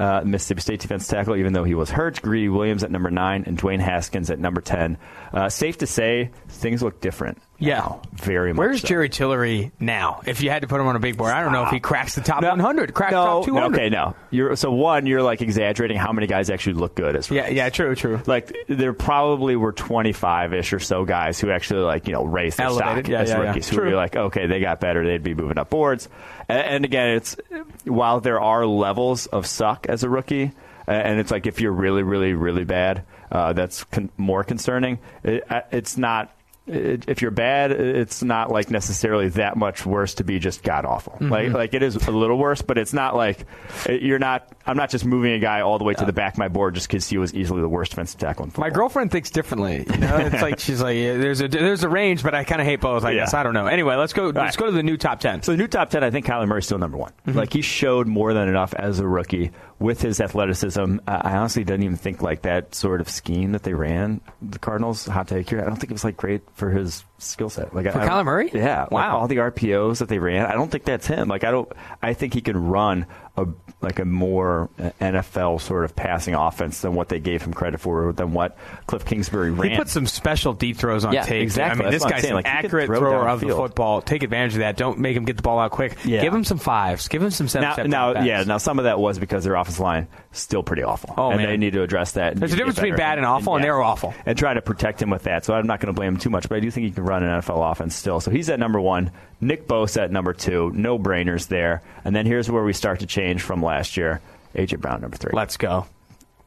uh, 0.00 0.22
Mississippi 0.24 0.62
State 0.62 0.80
defense 0.80 1.06
tackle, 1.06 1.36
even 1.36 1.52
though 1.52 1.64
he 1.64 1.74
was 1.74 1.90
hurt. 1.90 2.20
Greedy 2.22 2.48
Williams 2.48 2.82
at 2.82 2.90
number 2.90 3.10
nine, 3.10 3.44
and 3.46 3.58
Dwayne 3.58 3.80
Haskins 3.80 4.30
at 4.30 4.38
number 4.38 4.60
10. 4.60 4.96
Uh, 5.32 5.48
safe 5.48 5.78
to 5.78 5.86
say, 5.86 6.30
things 6.48 6.82
look 6.82 7.00
different. 7.00 7.38
Yeah. 7.60 7.74
now, 7.78 8.02
very 8.14 8.52
much. 8.52 8.58
Where's 8.58 8.80
so. 8.80 8.88
Jerry 8.88 9.08
Tillery 9.08 9.70
now? 9.78 10.22
If 10.26 10.42
you 10.42 10.50
had 10.50 10.62
to 10.62 10.68
put 10.68 10.80
him 10.80 10.86
on 10.86 10.96
a 10.96 10.98
big 10.98 11.16
board, 11.16 11.30
I 11.32 11.42
don't 11.42 11.52
know 11.52 11.62
if 11.64 11.70
he 11.70 11.78
cracks 11.78 12.14
the 12.14 12.20
top 12.22 12.42
No, 12.42 12.48
100, 12.50 12.94
cracks 12.94 13.12
no, 13.12 13.24
top 13.24 13.44
200. 13.44 13.68
no, 13.70 13.76
okay, 13.76 13.88
no. 13.90 14.16
You're, 14.30 14.56
so, 14.56 14.72
one, 14.72 15.06
you're 15.06 15.22
like 15.22 15.42
exaggerating 15.42 15.96
how 15.98 16.12
many 16.12 16.26
guys 16.26 16.50
actually 16.50 16.72
look 16.74 16.94
good 16.94 17.14
as 17.16 17.30
Yeah, 17.30 17.48
yeah, 17.48 17.68
true, 17.68 17.94
true. 17.94 18.20
Like 18.26 18.56
there 18.66 18.92
probably 18.92 19.56
were 19.56 19.72
25 19.72 20.54
ish 20.54 20.72
or 20.72 20.78
so 20.80 21.04
guys 21.04 21.38
who 21.38 21.50
actually 21.50 21.80
like 21.80 22.06
you 22.06 22.14
know 22.14 22.24
raised 22.24 22.56
their 22.58 22.66
Elevated. 22.66 23.04
stock 23.06 23.08
Yeah, 23.12 23.20
as 23.20 23.28
yeah, 23.30 23.36
yeah. 23.42 23.46
rookies 23.48 23.68
who 23.68 23.76
True. 23.76 23.94
like 23.94 24.16
okay 24.16 24.46
they 24.46 24.60
got 24.60 24.80
better 24.80 25.04
they'd 25.04 25.22
be 25.22 25.34
moving 25.34 25.58
up 25.58 25.70
boards 25.70 26.08
and, 26.48 26.58
and 26.60 26.84
again 26.84 27.16
it's 27.16 27.36
while 27.84 28.20
there 28.20 28.40
are 28.40 28.64
levels 28.66 29.26
of 29.26 29.46
suck 29.46 29.86
as 29.88 30.02
a 30.02 30.08
rookie 30.08 30.52
and 30.86 31.20
it's 31.20 31.30
like 31.30 31.46
if 31.46 31.60
you're 31.60 31.72
really 31.72 32.02
really 32.02 32.32
really 32.32 32.64
bad 32.64 33.04
uh, 33.30 33.52
that's 33.52 33.84
con- 33.84 34.10
more 34.16 34.42
concerning 34.44 34.98
it, 35.22 35.44
uh, 35.50 35.60
it's 35.70 35.96
not 35.96 36.32
if 36.66 37.22
you're 37.22 37.30
bad, 37.30 37.72
it's 37.72 38.22
not 38.22 38.50
like 38.50 38.70
necessarily 38.70 39.28
that 39.30 39.56
much 39.56 39.84
worse 39.84 40.14
to 40.14 40.24
be 40.24 40.38
just 40.38 40.62
god 40.62 40.84
awful. 40.84 41.14
Mm-hmm. 41.14 41.30
Like 41.30 41.48
like 41.52 41.74
it 41.74 41.82
is 41.82 41.96
a 41.96 42.10
little 42.10 42.38
worse, 42.38 42.62
but 42.62 42.78
it's 42.78 42.92
not 42.92 43.16
like 43.16 43.44
you're 43.88 44.18
not. 44.18 44.52
I'm 44.66 44.76
not 44.76 44.90
just 44.90 45.04
moving 45.04 45.32
a 45.32 45.38
guy 45.38 45.62
all 45.62 45.78
the 45.78 45.84
way 45.84 45.94
to 45.94 46.04
the 46.04 46.12
back 46.12 46.34
of 46.34 46.38
my 46.38 46.48
board 46.48 46.74
just 46.74 46.86
because 46.86 47.08
he 47.08 47.18
was 47.18 47.34
easily 47.34 47.60
the 47.60 47.68
worst 47.68 47.92
defensive 47.92 48.20
tackle 48.20 48.44
in 48.44 48.50
football. 48.50 48.68
My 48.68 48.74
girlfriend 48.74 49.10
thinks 49.10 49.30
differently. 49.30 49.84
You 49.90 49.96
know, 49.98 50.16
it's 50.18 50.42
like 50.42 50.60
she's 50.60 50.80
like, 50.80 50.96
yeah, 50.96 51.16
there's 51.16 51.40
a 51.40 51.48
there's 51.48 51.82
a 51.82 51.88
range, 51.88 52.22
but 52.22 52.34
I 52.34 52.44
kind 52.44 52.60
of 52.60 52.66
hate 52.66 52.80
both. 52.80 53.04
I 53.04 53.12
Yeah. 53.12 53.20
guess 53.20 53.34
I 53.34 53.42
don't 53.42 53.54
know. 53.54 53.66
Anyway, 53.66 53.96
let's 53.96 54.12
go. 54.12 54.26
Let's 54.26 54.36
right. 54.36 54.56
go 54.56 54.66
to 54.66 54.72
the 54.72 54.82
new 54.82 54.96
top 54.96 55.18
ten. 55.20 55.42
So 55.42 55.52
the 55.52 55.58
new 55.58 55.66
top 55.68 55.90
ten, 55.90 56.04
I 56.04 56.10
think 56.10 56.26
Kyler 56.26 56.46
Murray's 56.46 56.66
still 56.66 56.78
number 56.78 56.98
one. 56.98 57.12
Mm-hmm. 57.26 57.38
Like 57.38 57.52
he 57.52 57.62
showed 57.62 58.06
more 58.06 58.32
than 58.32 58.48
enough 58.48 58.74
as 58.74 59.00
a 59.00 59.06
rookie 59.08 59.50
with 59.80 60.02
his 60.02 60.20
athleticism. 60.20 60.98
I 61.08 61.36
honestly 61.36 61.64
didn't 61.64 61.82
even 61.82 61.96
think 61.96 62.22
like 62.22 62.42
that 62.42 62.74
sort 62.74 63.00
of 63.00 63.08
scheme 63.08 63.52
that 63.52 63.64
they 63.64 63.74
ran 63.74 64.20
the 64.40 64.58
Cardinals. 64.58 65.06
Hot 65.06 65.26
take 65.26 65.48
here. 65.48 65.60
I 65.60 65.64
don't 65.64 65.76
think 65.76 65.90
it 65.90 65.94
was 65.94 66.04
like 66.04 66.16
great 66.16 66.42
for 66.54 66.70
his 66.70 67.02
skill 67.20 67.50
set. 67.50 67.74
Like 67.74 67.90
For 67.90 67.98
I, 67.98 68.04
I 68.04 68.08
Kyler 68.08 68.24
Murray? 68.24 68.50
yeah. 68.52 68.82
like, 68.82 68.90
Wow. 68.90 69.18
all 69.18 69.28
the 69.28 69.36
RPOs 69.36 69.98
that 69.98 70.08
they 70.08 70.18
ran, 70.18 70.46
I 70.46 70.52
don't 70.52 70.70
think 70.70 70.84
that's 70.84 71.06
him. 71.06 71.28
Like 71.28 71.44
I 71.44 71.50
don't. 71.50 71.70
I 72.02 72.14
think 72.14 72.34
he 72.34 72.40
can 72.40 72.56
run 72.68 73.06
a 73.36 73.46
like 73.80 73.98
a 73.98 74.04
more 74.04 74.68
uh, 74.78 74.90
NFL 75.00 75.60
sort 75.60 75.84
of 75.84 75.96
passing 75.96 76.34
offense 76.34 76.80
than 76.82 76.94
what 76.94 77.08
they 77.08 77.20
gave 77.20 77.40
him 77.42 77.54
credit 77.54 77.80
for, 77.80 78.12
than 78.12 78.32
what 78.32 78.58
Kliff 78.86 79.06
Kingsbury 79.06 79.50
ran. 79.50 79.70
He 79.70 79.76
put 79.76 79.88
some 79.88 80.06
special 80.06 80.52
deep 80.52 80.76
throws 80.76 81.04
on 81.04 81.12
Yeah, 81.14 81.22
tape. 81.22 81.42
exactly. 81.42 81.82
I 81.86 81.90
mean, 81.90 81.92
That's 81.92 82.04
this 82.04 82.12
guy's 82.12 82.24
an 82.24 82.34
Like, 82.34 82.46
accurate 82.46 82.86
throw 82.86 82.98
thrower 82.98 83.28
of 83.28 83.40
the 83.40 83.46
downfield. 83.46 83.56
football. 83.56 84.02
Take 84.02 84.22
advantage 84.22 84.54
of 84.54 84.58
that. 84.58 84.76
Don't 84.76 84.98
make 84.98 85.16
him 85.16 85.24
get 85.24 85.36
the 85.36 85.42
ball 85.42 85.58
out 85.58 85.70
quick. 85.70 85.96
Yeah. 86.04 86.20
Give 86.20 86.34
him 86.34 86.44
some 86.44 86.58
fives. 86.58 87.08
Give 87.08 87.22
him 87.22 87.30
some 87.30 87.48
seven. 87.48 87.90
now, 87.90 88.12
now, 88.12 88.22
yeah. 88.22 88.42
Now, 88.42 88.58
some 88.58 88.78
of 88.78 88.84
that 88.84 88.98
was 88.98 89.18
because 89.18 89.44
their 89.44 89.54
offensive 89.54 89.80
line 89.80 90.08
is 90.32 90.38
still 90.40 90.62
pretty 90.62 90.82
awful, 90.82 91.14
Oh, 91.16 91.30
and 91.30 91.38
man. 91.38 91.48
they 91.48 91.56
need 91.56 91.72
to 91.72 91.82
address 91.82 92.12
that. 92.12 92.36
There's 92.36 92.52
a 92.52 92.56
difference 92.56 92.76
between 92.76 92.96
bad 92.96 93.16
and 93.16 93.26
awful, 93.26 93.54
and 93.54 93.64
they're 93.64 93.80
awful. 93.80 94.12
And 94.26 94.36
try 94.36 94.52
to 94.52 94.60
protect 94.60 95.00
him 95.00 95.08
with 95.08 95.22
that. 95.22 95.44
So 95.46 95.54
I'm 95.54 95.66
not 95.66 95.80
going 95.80 95.94
to 95.94 95.98
blame 95.98 96.14
him 96.14 96.20
too 96.20 96.30
much, 96.30 96.48
but 96.48 96.56
I 96.56 96.60
do 96.60 96.70
think 96.70 96.84
he 96.84 96.90
can 96.90 97.04
run 97.10 97.24
an 97.24 97.40
NFL 97.40 97.72
offense 97.72 97.94
still. 97.94 98.20
So 98.20 98.30
he's 98.30 98.48
at 98.48 98.58
number 98.58 98.80
one. 98.80 99.10
Nick 99.40 99.66
Bosa 99.66 100.04
at 100.04 100.12
number 100.12 100.32
two. 100.32 100.70
No 100.70 100.98
brainers 100.98 101.48
there. 101.48 101.82
And 102.04 102.14
then 102.14 102.24
here's 102.24 102.50
where 102.50 102.62
we 102.62 102.72
start 102.72 103.00
to 103.00 103.06
change 103.06 103.42
from 103.42 103.62
last 103.62 103.96
year. 103.96 104.20
AJ 104.54 104.80
Brown 104.80 105.00
number 105.00 105.16
three. 105.16 105.32
Let's 105.34 105.56
go. 105.56 105.86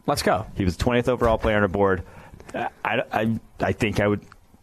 Let's 0.07 0.21
go. 0.21 0.45
He 0.55 0.65
was 0.65 0.77
20th 0.77 1.07
overall 1.09 1.37
player 1.37 1.57
on 1.57 1.61
the 1.63 1.67
board. 1.67 2.03
I, 2.53 2.69
I, 3.11 3.39
I 3.59 3.71
think 3.73 3.99
I 3.99 4.07
would 4.07 4.21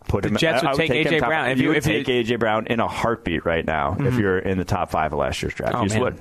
put 0.09 0.25
him. 0.25 0.37
Jets 0.37 0.63
would 0.63 0.73
I 0.73 0.75
take 0.75 0.91
A.J. 0.91 1.19
top- 1.19 1.29
Brown. 1.29 1.51
If 1.51 1.61
you, 1.61 1.69
would 1.69 1.77
if 1.77 1.87
you- 1.87 2.03
take 2.03 2.27
AJ 2.27 2.39
Brown 2.39 2.67
in 2.67 2.81
a 2.81 2.89
heartbeat 2.89 3.45
right 3.45 3.65
now 3.65 3.93
if 3.93 3.99
mm-hmm. 3.99 4.19
you're 4.19 4.39
in 4.39 4.59
the 4.59 4.65
top 4.65 4.91
five 4.91 5.13
of 5.13 5.19
last 5.19 5.43
year's 5.43 5.55
draft. 5.55 5.75
Oh, 5.75 5.85
you 5.85 6.01
would. 6.01 6.19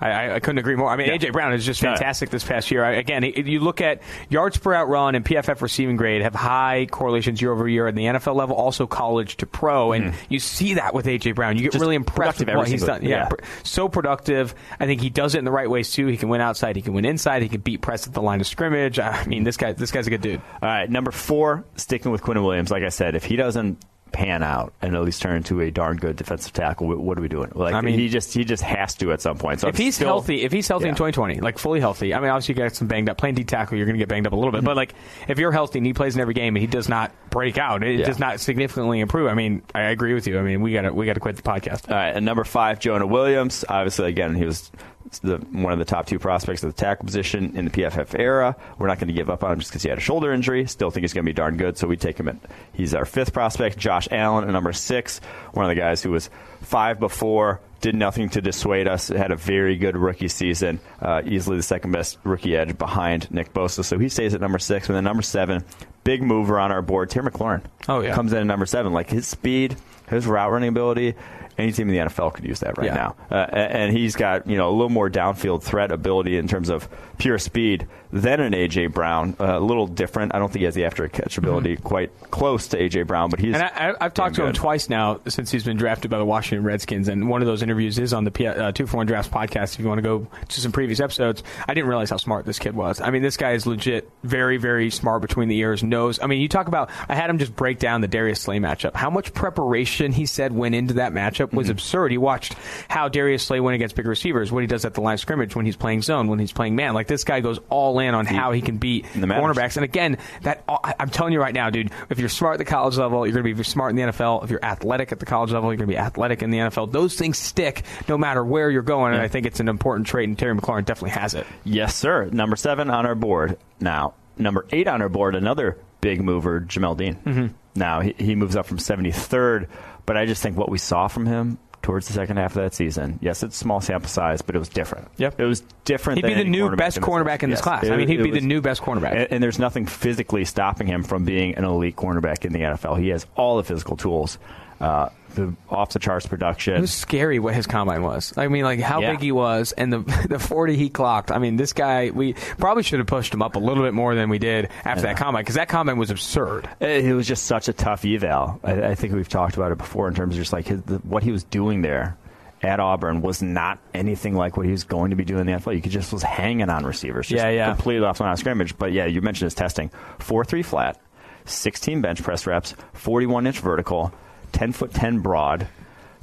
I, 0.00 0.36
I, 0.36 0.40
couldn't 0.40 0.58
agree 0.58 0.76
more. 0.76 0.88
I 0.88 0.96
mean, 0.96 1.08
Yeah. 1.08 1.18
AJ 1.18 1.32
Brown 1.32 1.52
is 1.52 1.64
just 1.66 1.80
fantastic 1.80 2.30
this 2.30 2.44
past 2.44 2.70
year. 2.70 2.84
I, 2.84 2.92
again, 2.92 3.22
you 3.22 3.60
look 3.60 3.80
at 3.80 4.02
yards 4.28 4.56
per 4.56 4.72
route 4.72 4.88
run 4.88 5.14
and 5.14 5.24
PFF 5.24 5.60
receiving 5.60 5.96
grade 5.96 6.22
have 6.22 6.34
high 6.34 6.86
correlations 6.90 7.40
year 7.40 7.52
over 7.52 7.68
year 7.68 7.86
at 7.86 7.94
the 7.94 8.04
NFL 8.04 8.34
level, 8.34 8.56
also 8.56 8.86
college 8.86 9.36
to 9.38 9.46
pro, 9.46 9.92
and 9.92 10.14
you 10.28 10.38
see 10.38 10.74
that 10.74 10.94
with 10.94 11.06
AJ 11.06 11.34
Brown. 11.34 11.56
You 11.56 11.62
get 11.62 11.70
Mm-hmm. 11.70 11.76
Just 11.76 11.82
really 11.82 11.96
impressed 11.96 12.40
with 12.40 12.48
what 12.48 12.68
he's 12.68 12.84
done. 12.84 13.02
Yeah, 13.02 13.28
yeah. 13.30 13.46
so 13.62 13.88
productive. 13.88 14.54
I 14.78 14.86
think 14.86 15.00
he 15.00 15.08
does 15.10 15.34
it 15.34 15.38
in 15.38 15.44
the 15.44 15.50
right 15.52 15.70
ways 15.70 15.92
too. 15.92 16.06
He 16.08 16.16
can 16.16 16.28
win 16.28 16.40
outside. 16.40 16.74
He 16.76 16.82
can 16.82 16.94
win 16.94 17.04
inside. 17.04 17.42
He 17.42 17.48
can 17.48 17.60
beat 17.60 17.80
press 17.80 18.06
at 18.06 18.12
the 18.12 18.22
line 18.22 18.40
of 18.40 18.46
scrimmage. 18.46 18.98
I 18.98 19.24
mean, 19.26 19.44
this 19.44 19.56
guy, 19.56 19.72
this 19.72 19.90
guy's 19.92 20.06
a 20.06 20.10
good 20.10 20.20
dude. 20.20 20.40
All 20.40 20.68
right, 20.68 20.90
number 20.90 21.10
four, 21.12 21.64
sticking 21.76 22.10
with 22.10 22.22
Quinnen 22.22 22.42
Williams. 22.42 22.70
Like 22.70 22.82
I 22.82 22.88
said, 22.88 23.14
if 23.14 23.24
he 23.24 23.36
doesn't 23.36 23.78
pan 24.12 24.42
out 24.42 24.72
and 24.82 24.94
at 24.94 25.02
least 25.02 25.22
turn 25.22 25.36
into 25.36 25.60
a 25.60 25.70
darn 25.70 25.96
good 25.96 26.16
defensive 26.16 26.52
tackle, 26.52 26.86
what, 26.88 27.18
are 27.18 27.20
we 27.20 27.28
doing? 27.28 27.50
Like, 27.54 27.74
I 27.74 27.80
mean- 27.80 27.98
he 27.98 28.08
just 28.08 28.34
he 28.34 28.44
just 28.44 28.62
has 28.62 28.94
to 28.96 29.12
at 29.12 29.20
some 29.20 29.38
point. 29.38 29.60
So 29.60 29.68
if 29.68 29.74
I'm 29.76 29.80
he's 29.82 29.94
still- 29.94 30.08
healthy, 30.08 30.42
if 30.42 30.52
he's 30.52 30.66
healthy 30.68 30.88
in 30.88 30.94
2020, 30.94 31.40
like 31.40 31.58
fully 31.58 31.80
healthy, 31.80 32.12
I 32.14 32.20
mean, 32.20 32.30
obviously 32.30 32.54
you 32.54 32.60
got 32.60 32.74
some 32.74 32.88
banged 32.88 33.08
up. 33.08 33.18
Playing 33.18 33.34
D 33.36 33.44
tackle, 33.44 33.76
you're 33.76 33.86
going 33.86 33.94
to 33.96 33.98
get 33.98 34.08
banged 34.08 34.26
up 34.26 34.32
a 34.32 34.36
little 34.36 34.52
bit. 34.52 34.64
But 34.64 34.76
like, 34.76 34.94
if 35.28 35.38
you're 35.38 35.52
healthy 35.52 35.78
and 35.78 35.86
he 35.86 35.92
plays 35.92 36.14
in 36.14 36.20
every 36.20 36.34
game 36.34 36.56
and 36.56 36.60
he 36.60 36.66
does 36.66 36.88
not 36.88 37.12
break 37.30 37.58
out, 37.58 37.82
it 37.82 38.00
Yeah. 38.00 38.06
does 38.06 38.18
not 38.18 38.40
significantly 38.40 39.00
improve. 39.00 39.28
I 39.28 39.34
mean, 39.34 39.62
I 39.74 39.82
agree 39.84 40.14
with 40.14 40.26
you. 40.26 40.38
I 40.38 40.42
mean, 40.42 40.60
we 40.60 40.72
got 40.72 40.82
to 40.82 40.92
we 40.92 41.06
got 41.06 41.14
to 41.14 41.20
quit 41.20 41.36
the 41.36 41.42
podcast. 41.42 41.88
All 41.90 41.96
right, 41.96 42.14
and 42.16 42.24
number 42.26 42.44
five, 42.44 42.80
Jonah 42.80 43.06
Williams. 43.06 43.64
Obviously, 43.68 44.08
again, 44.08 44.34
he 44.34 44.44
was 44.44 44.70
the, 45.18 45.38
one 45.38 45.72
of 45.72 45.78
the 45.78 45.84
top 45.84 46.06
two 46.06 46.18
prospects 46.18 46.62
of 46.62 46.74
the 46.74 46.80
tackle 46.80 47.04
position 47.04 47.56
in 47.56 47.64
the 47.64 47.70
PFF 47.70 48.18
era. 48.18 48.56
We're 48.78 48.86
not 48.86 48.98
going 48.98 49.08
to 49.08 49.14
give 49.14 49.28
up 49.28 49.42
on 49.42 49.52
him 49.52 49.58
just 49.58 49.70
because 49.72 49.82
he 49.82 49.88
had 49.88 49.98
a 49.98 50.00
shoulder 50.00 50.32
injury. 50.32 50.66
Still 50.66 50.90
think 50.90 51.02
he's 51.02 51.12
going 51.12 51.24
to 51.24 51.28
be 51.28 51.34
darn 51.34 51.56
good, 51.56 51.76
so 51.76 51.88
we 51.88 51.96
take 51.96 52.18
him 52.18 52.28
at. 52.28 52.36
He's 52.72 52.94
our 52.94 53.04
fifth 53.04 53.32
prospect. 53.32 53.76
Josh 53.76 54.08
Allen 54.10 54.44
at 54.44 54.50
number 54.50 54.72
six, 54.72 55.20
one 55.52 55.64
of 55.64 55.68
the 55.68 55.80
guys 55.80 56.02
who 56.02 56.10
was 56.12 56.30
five 56.62 57.00
before, 57.00 57.60
did 57.80 57.94
nothing 57.94 58.28
to 58.30 58.40
dissuade 58.40 58.86
us. 58.86 59.08
Had 59.08 59.32
a 59.32 59.36
very 59.36 59.76
good 59.76 59.96
rookie 59.96 60.28
season, 60.28 60.80
uh, 61.00 61.22
easily 61.24 61.56
the 61.56 61.62
second 61.62 61.92
best 61.92 62.18
rookie 62.24 62.56
edge 62.56 62.76
behind 62.76 63.30
Nick 63.30 63.52
Bosa. 63.52 63.84
So 63.84 63.98
he 63.98 64.08
stays 64.08 64.34
at 64.34 64.40
number 64.40 64.58
six. 64.58 64.88
And 64.88 64.96
then 64.96 65.04
number 65.04 65.22
seven, 65.22 65.64
big 66.04 66.22
mover 66.22 66.58
on 66.58 66.72
our 66.72 66.82
board, 66.82 67.10
Terry 67.10 67.30
McLaurin. 67.30 67.62
Oh, 67.88 68.00
yeah. 68.00 68.14
Comes 68.14 68.32
in 68.32 68.38
at 68.38 68.46
number 68.46 68.66
seven. 68.66 68.92
Like 68.92 69.08
his 69.08 69.26
speed, 69.26 69.76
his 70.08 70.26
route 70.26 70.50
running 70.50 70.68
ability, 70.68 71.14
any 71.58 71.72
team 71.72 71.88
in 71.88 71.94
the 71.94 72.00
NFL 72.10 72.32
could 72.34 72.44
use 72.44 72.60
that 72.60 72.78
right 72.78 72.86
Yeah. 72.86 72.94
now. 72.94 73.16
Uh, 73.30 73.46
and 73.52 73.96
he's 73.96 74.16
got 74.16 74.46
you 74.46 74.56
know 74.56 74.68
a 74.68 74.72
little 74.72 74.88
more 74.88 75.10
downfield 75.10 75.62
threat 75.62 75.92
ability 75.92 76.36
in 76.36 76.48
terms 76.48 76.68
of 76.70 76.88
pure 77.20 77.38
speed 77.38 77.86
than 78.12 78.40
an 78.40 78.52
AJ 78.54 78.92
Brown. 78.92 79.36
Uh, 79.38 79.58
a 79.58 79.60
little 79.60 79.86
different. 79.86 80.34
I 80.34 80.40
don't 80.40 80.48
think 80.48 80.60
he 80.60 80.64
has 80.64 80.74
the 80.74 80.84
after 80.86 81.06
catch 81.08 81.38
ability 81.38 81.76
quite 81.76 82.10
close 82.32 82.66
to 82.68 82.78
AJ 82.78 83.06
Brown, 83.06 83.30
but 83.30 83.38
he's 83.38 83.54
Mm-hmm. 83.54 83.62
And 83.78 83.96
I, 84.00 84.04
I've 84.04 84.14
talked 84.14 84.34
to 84.36 84.40
damn 84.40 84.48
him 84.48 84.54
twice 84.54 84.88
now 84.88 85.20
since 85.28 85.50
he's 85.52 85.62
been 85.64 85.76
drafted 85.76 86.10
by 86.10 86.18
the 86.18 86.24
Washington 86.24 86.64
Redskins, 86.64 87.06
and 87.08 87.28
one 87.28 87.40
of 87.42 87.46
those 87.46 87.62
interviews 87.62 87.98
is 87.98 88.12
on 88.12 88.24
the 88.24 88.30
P- 88.30 88.46
uh, 88.46 88.72
Two 88.72 88.86
for 88.86 88.96
One 88.96 89.06
Drafts 89.06 89.30
podcast. 89.32 89.74
If 89.74 89.80
you 89.80 89.86
want 89.86 89.98
to 89.98 90.02
go 90.02 90.26
to 90.48 90.60
some 90.60 90.72
previous 90.72 90.98
episodes, 90.98 91.42
I 91.68 91.74
didn't 91.74 91.88
realize 91.88 92.10
how 92.10 92.16
smart 92.16 92.46
this 92.46 92.58
kid 92.58 92.74
was. 92.74 93.00
I 93.00 93.10
mean, 93.10 93.22
this 93.22 93.36
guy 93.36 93.52
is 93.52 93.66
legit, 93.66 94.08
very, 94.24 94.56
very 94.56 94.90
smart 94.90 95.20
between 95.22 95.48
the 95.48 95.58
ears. 95.58 95.82
Knows. 95.84 96.18
I 96.20 96.26
mean, 96.26 96.40
you 96.40 96.48
talk 96.48 96.66
about. 96.68 96.90
I 97.08 97.14
had 97.14 97.28
him 97.30 97.38
just 97.38 97.54
break 97.54 97.78
down 97.78 98.00
the 98.00 98.08
Darius 98.08 98.40
Slay 98.40 98.58
matchup. 98.58 98.94
How 98.94 99.10
much 99.10 99.34
preparation 99.34 100.12
he 100.12 100.26
said 100.26 100.52
went 100.52 100.74
into 100.74 100.94
that 100.94 101.12
matchup 101.12 101.52
was 101.52 101.66
Mm-hmm. 101.66 101.72
absurd. 101.72 102.10
He 102.12 102.18
watched 102.18 102.54
how 102.88 103.08
Darius 103.08 103.44
Slay 103.44 103.60
went 103.60 103.74
against 103.74 103.94
big 103.94 104.06
receivers, 104.06 104.50
what 104.50 104.60
he 104.62 104.66
does 104.66 104.84
at 104.84 104.94
the 104.94 105.00
line 105.02 105.14
of 105.14 105.20
scrimmage, 105.20 105.54
when 105.54 105.66
he's 105.66 105.76
playing 105.76 106.02
zone, 106.02 106.26
when 106.28 106.38
he's 106.38 106.52
playing 106.52 106.74
man. 106.74 106.94
Like 106.94 107.06
this 107.10 107.24
guy 107.24 107.40
goes 107.40 107.58
all 107.68 107.98
in 107.98 108.14
on 108.14 108.24
how 108.24 108.52
he 108.52 108.62
can 108.62 108.78
beat 108.78 109.04
The 109.14 109.26
cornerbacks. 109.26 109.76
And 109.76 109.84
again, 109.84 110.16
that 110.42 110.64
I- 110.68 110.94
I'm 110.98 111.10
telling 111.10 111.32
you 111.34 111.40
right 111.40 111.52
now, 111.52 111.68
dude, 111.68 111.90
if 112.08 112.18
you're 112.18 112.28
smart 112.30 112.54
at 112.54 112.58
the 112.58 112.64
college 112.64 112.96
level, 112.96 113.26
you're 113.26 113.34
going 113.34 113.44
to 113.44 113.54
be 113.54 113.62
smart 113.64 113.90
in 113.90 113.96
the 113.96 114.02
NFL. 114.02 114.44
If 114.44 114.50
you're 114.50 114.64
athletic 114.64 115.12
at 115.12 115.18
the 115.18 115.26
college 115.26 115.50
level, 115.52 115.70
you're 115.70 115.76
going 115.76 115.88
to 115.88 115.92
be 115.94 115.98
athletic 115.98 116.42
in 116.42 116.50
the 116.50 116.58
NFL. 116.58 116.92
Those 116.92 117.16
things 117.16 117.36
stick 117.36 117.82
no 118.08 118.16
matter 118.16 118.42
where 118.44 118.70
you're 118.70 118.82
going, 118.82 119.12
and 119.12 119.20
I 119.22 119.28
think 119.28 119.44
it's 119.46 119.60
an 119.60 119.68
important 119.68 120.06
trait, 120.06 120.28
and 120.28 120.38
Terry 120.38 120.54
McLaurin 120.56 120.84
definitely 120.84 121.10
has 121.20 121.34
it. 121.34 121.46
Yes, 121.64 121.94
sir. 121.96 122.26
Number 122.32 122.56
seven 122.56 122.88
on 122.88 123.04
our 123.06 123.14
board. 123.16 123.58
Now, 123.80 124.14
number 124.38 124.66
eight 124.70 124.86
on 124.88 125.02
our 125.02 125.08
board, 125.08 125.34
another 125.34 125.76
big 126.00 126.22
mover, 126.22 126.60
Jamel 126.60 126.96
Dean. 126.96 127.16
Mm-hmm. 127.16 127.46
Now, 127.74 128.00
he, 128.00 128.14
he 128.18 128.34
moves 128.34 128.56
up 128.56 128.66
from 128.66 128.78
73rd, 128.78 129.68
but 130.06 130.16
I 130.16 130.26
just 130.26 130.42
think 130.42 130.56
what 130.56 130.68
we 130.70 130.78
saw 130.78 131.08
from 131.08 131.26
him 131.26 131.58
towards 131.82 132.06
the 132.06 132.12
second 132.12 132.36
half 132.36 132.56
of 132.56 132.62
that 132.62 132.74
season, 132.74 133.18
yes, 133.22 133.42
it's 133.42 133.56
small 133.56 133.80
sample 133.80 134.08
size, 134.08 134.42
but 134.42 134.54
it 134.54 134.58
was 134.58 134.68
different. 134.68 135.08
Yep. 135.16 135.40
It 135.40 135.44
was 135.44 135.62
different 135.84 136.18
He'd 136.18 136.26
be 136.26 136.34
the 136.34 136.44
new 136.44 136.68
cornerback 136.68 136.76
best 136.76 136.96
in 136.98 137.02
cornerback 137.02 137.42
in 137.42 137.50
this 137.50 137.58
Yes. 137.58 137.64
class. 137.64 137.84
It- 137.84 137.92
I 137.92 137.96
mean, 137.96 138.08
he'd 138.08 138.22
be 138.22 138.30
the 138.30 138.40
new 138.40 138.60
best 138.60 138.82
cornerback. 138.82 139.12
And, 139.12 139.32
and 139.32 139.42
there's 139.42 139.58
nothing 139.58 139.86
physically 139.86 140.44
stopping 140.44 140.86
him 140.86 141.02
from 141.02 141.24
being 141.24 141.54
an 141.56 141.64
elite 141.64 141.96
cornerback 141.96 142.44
in 142.44 142.52
the 142.52 142.60
NFL. 142.60 142.96
He 143.00 143.08
has 143.08 143.26
all 143.36 143.56
the 143.56 143.64
physical 143.64 143.96
tools. 143.96 144.38
Uh, 144.80 145.10
the 145.34 145.54
off 145.68 145.90
the 145.92 145.98
charts 146.00 146.26
production. 146.26 146.74
It 146.74 146.80
was 146.80 146.90
scary 146.92 147.38
what 147.38 147.54
his 147.54 147.66
combine 147.66 148.02
was. 148.02 148.32
I 148.36 148.48
mean, 148.48 148.64
like 148.64 148.80
how 148.80 149.00
Yeah. 149.00 149.12
big 149.12 149.20
he 149.20 149.30
was 149.30 149.70
and 149.72 149.92
the 149.92 149.98
the 150.28 150.38
40 150.40 150.74
he 150.76 150.88
clocked. 150.88 151.30
I 151.30 151.38
mean, 151.38 151.56
this 151.56 151.72
guy, 151.72 152.10
we 152.10 152.32
probably 152.58 152.82
should 152.82 152.98
have 152.98 153.06
pushed 153.06 153.32
him 153.32 153.40
up 153.42 153.54
a 153.54 153.58
little 153.60 153.84
bit 153.84 153.94
more 153.94 154.14
than 154.16 154.28
we 154.28 154.38
did 154.38 154.70
after 154.84 155.02
that 155.02 155.16
combine 155.18 155.42
because 155.42 155.54
that 155.54 155.68
combine 155.68 155.98
was 155.98 156.10
absurd. 156.10 156.68
It 156.80 157.04
it 157.04 157.14
was 157.14 157.28
just 157.28 157.44
such 157.46 157.68
a 157.68 157.72
tough 157.72 158.04
eval. 158.04 158.58
I, 158.64 158.82
I 158.88 158.94
think 158.96 159.12
we've 159.14 159.28
talked 159.28 159.54
about 159.56 159.70
it 159.70 159.78
before 159.78 160.08
in 160.08 160.14
terms 160.14 160.34
of 160.34 160.40
just 160.40 160.52
like 160.52 160.66
his, 160.66 160.82
the, 160.82 160.96
what 160.98 161.22
he 161.22 161.30
was 161.30 161.44
doing 161.44 161.82
there 161.82 162.16
at 162.62 162.80
Auburn 162.80 163.20
was 163.22 163.40
not 163.40 163.78
anything 163.94 164.34
like 164.34 164.56
what 164.56 164.66
he 164.66 164.72
was 164.72 164.84
going 164.84 165.10
to 165.10 165.16
be 165.16 165.24
doing 165.24 165.42
in 165.42 165.46
the 165.46 165.52
NFL. 165.52 165.74
You 165.76 165.80
could 165.80 165.92
just 165.92 166.12
was 166.12 166.22
hanging 166.24 166.68
on 166.70 166.84
receivers, 166.84 167.28
just 167.28 167.42
Yeah, 167.42 167.50
yeah. 167.50 167.68
completely 167.72 168.04
off 168.04 168.18
the 168.18 168.24
line 168.24 168.32
of 168.32 168.38
scrimmage. 168.38 168.76
But 168.76 168.92
yeah, 168.92 169.04
you 169.06 169.22
mentioned 169.22 169.46
his 169.46 169.54
testing: 169.54 169.90
four 170.18 170.44
three 170.44 170.62
flat, 170.62 170.98
sixteen 171.44 172.00
bench 172.00 172.22
press 172.22 172.46
reps, 172.46 172.74
forty 172.94 173.26
one 173.26 173.46
inch 173.46 173.60
vertical, 173.60 174.12
ten 174.52 174.72
foot 174.72 174.92
ten 174.92 175.20
broad. 175.20 175.66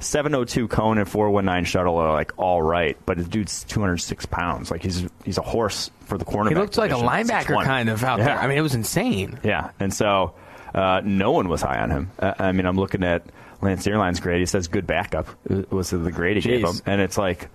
702 0.00 0.68
cone 0.68 0.98
and 0.98 1.08
419 1.08 1.64
shuttle 1.64 1.96
are 1.96 2.12
like 2.12 2.30
all 2.36 2.62
right, 2.62 2.96
but 3.04 3.16
the 3.18 3.24
dude's 3.24 3.64
206 3.64 4.26
pounds. 4.26 4.70
Like 4.70 4.80
he's 4.82 5.08
he's 5.24 5.38
a 5.38 5.42
horse 5.42 5.90
for 6.04 6.16
the 6.16 6.24
cornerback. 6.24 6.48
He 6.50 6.54
looked 6.54 6.78
like 6.78 6.92
a 6.92 6.94
linebacker 6.94 7.64
kind 7.64 7.88
of 7.88 8.04
out 8.04 8.18
Yeah. 8.20 8.26
there. 8.26 8.38
I 8.38 8.46
mean, 8.46 8.56
it 8.58 8.60
was 8.60 8.76
insane. 8.76 9.40
Yeah, 9.42 9.70
and 9.80 9.92
so 9.92 10.34
uh, 10.72 11.00
no 11.04 11.32
one 11.32 11.48
was 11.48 11.62
high 11.62 11.80
on 11.80 11.90
him. 11.90 12.10
Uh, 12.18 12.32
I 12.38 12.52
mean, 12.52 12.64
I'm 12.66 12.76
looking 12.76 13.02
at 13.02 13.24
Lance 13.60 13.84
Zierlein's 13.84 14.20
grade. 14.20 14.38
He 14.38 14.46
says 14.46 14.68
good 14.68 14.86
backup 14.86 15.26
was 15.72 15.90
the 15.90 16.12
grade 16.12 16.36
he 16.36 16.42
gave 16.42 16.64
him, 16.64 16.76
and 16.86 17.00
it's 17.00 17.18
like 17.18 17.48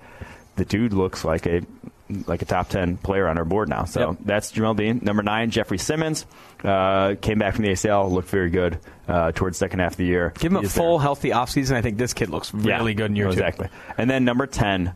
the 0.57 0.65
dude 0.65 0.91
looks 0.91 1.23
like 1.23 1.45
a 1.45 1.61
like 2.27 2.41
a 2.41 2.45
top 2.45 2.69
ten 2.69 2.97
player 2.97 3.27
on 3.27 3.37
our 3.37 3.45
board 3.45 3.69
now. 3.69 3.85
So 3.85 4.09
Yep. 4.11 4.17
that's 4.25 4.51
Jamel 4.51 4.75
Dean. 4.75 4.99
Number 5.03 5.23
nine, 5.23 5.49
Jeffrey 5.49 5.77
Simmons 5.77 6.25
uh, 6.63 7.15
came 7.21 7.39
back 7.39 7.55
from 7.55 7.63
the 7.63 7.71
ACL, 7.71 8.11
looked 8.11 8.29
very 8.29 8.49
good 8.49 8.79
uh, 9.07 9.31
towards 9.33 9.57
second 9.57 9.79
half 9.79 9.91
of 9.93 9.97
the 9.97 10.05
year. 10.05 10.33
Give 10.39 10.51
him 10.51 10.57
a 10.63 10.69
full, 10.69 10.97
there. 10.97 11.03
healthy 11.03 11.29
offseason. 11.29 11.75
I 11.75 11.81
think 11.81 11.97
this 11.97 12.13
kid 12.13 12.29
looks 12.29 12.53
really 12.53 12.91
Yeah, 12.91 12.97
good 12.97 13.11
in 13.11 13.15
year 13.15 13.25
two. 13.25 13.31
exactly. 13.33 13.67
And 13.97 14.09
then 14.09 14.25
number 14.25 14.47
ten. 14.47 14.93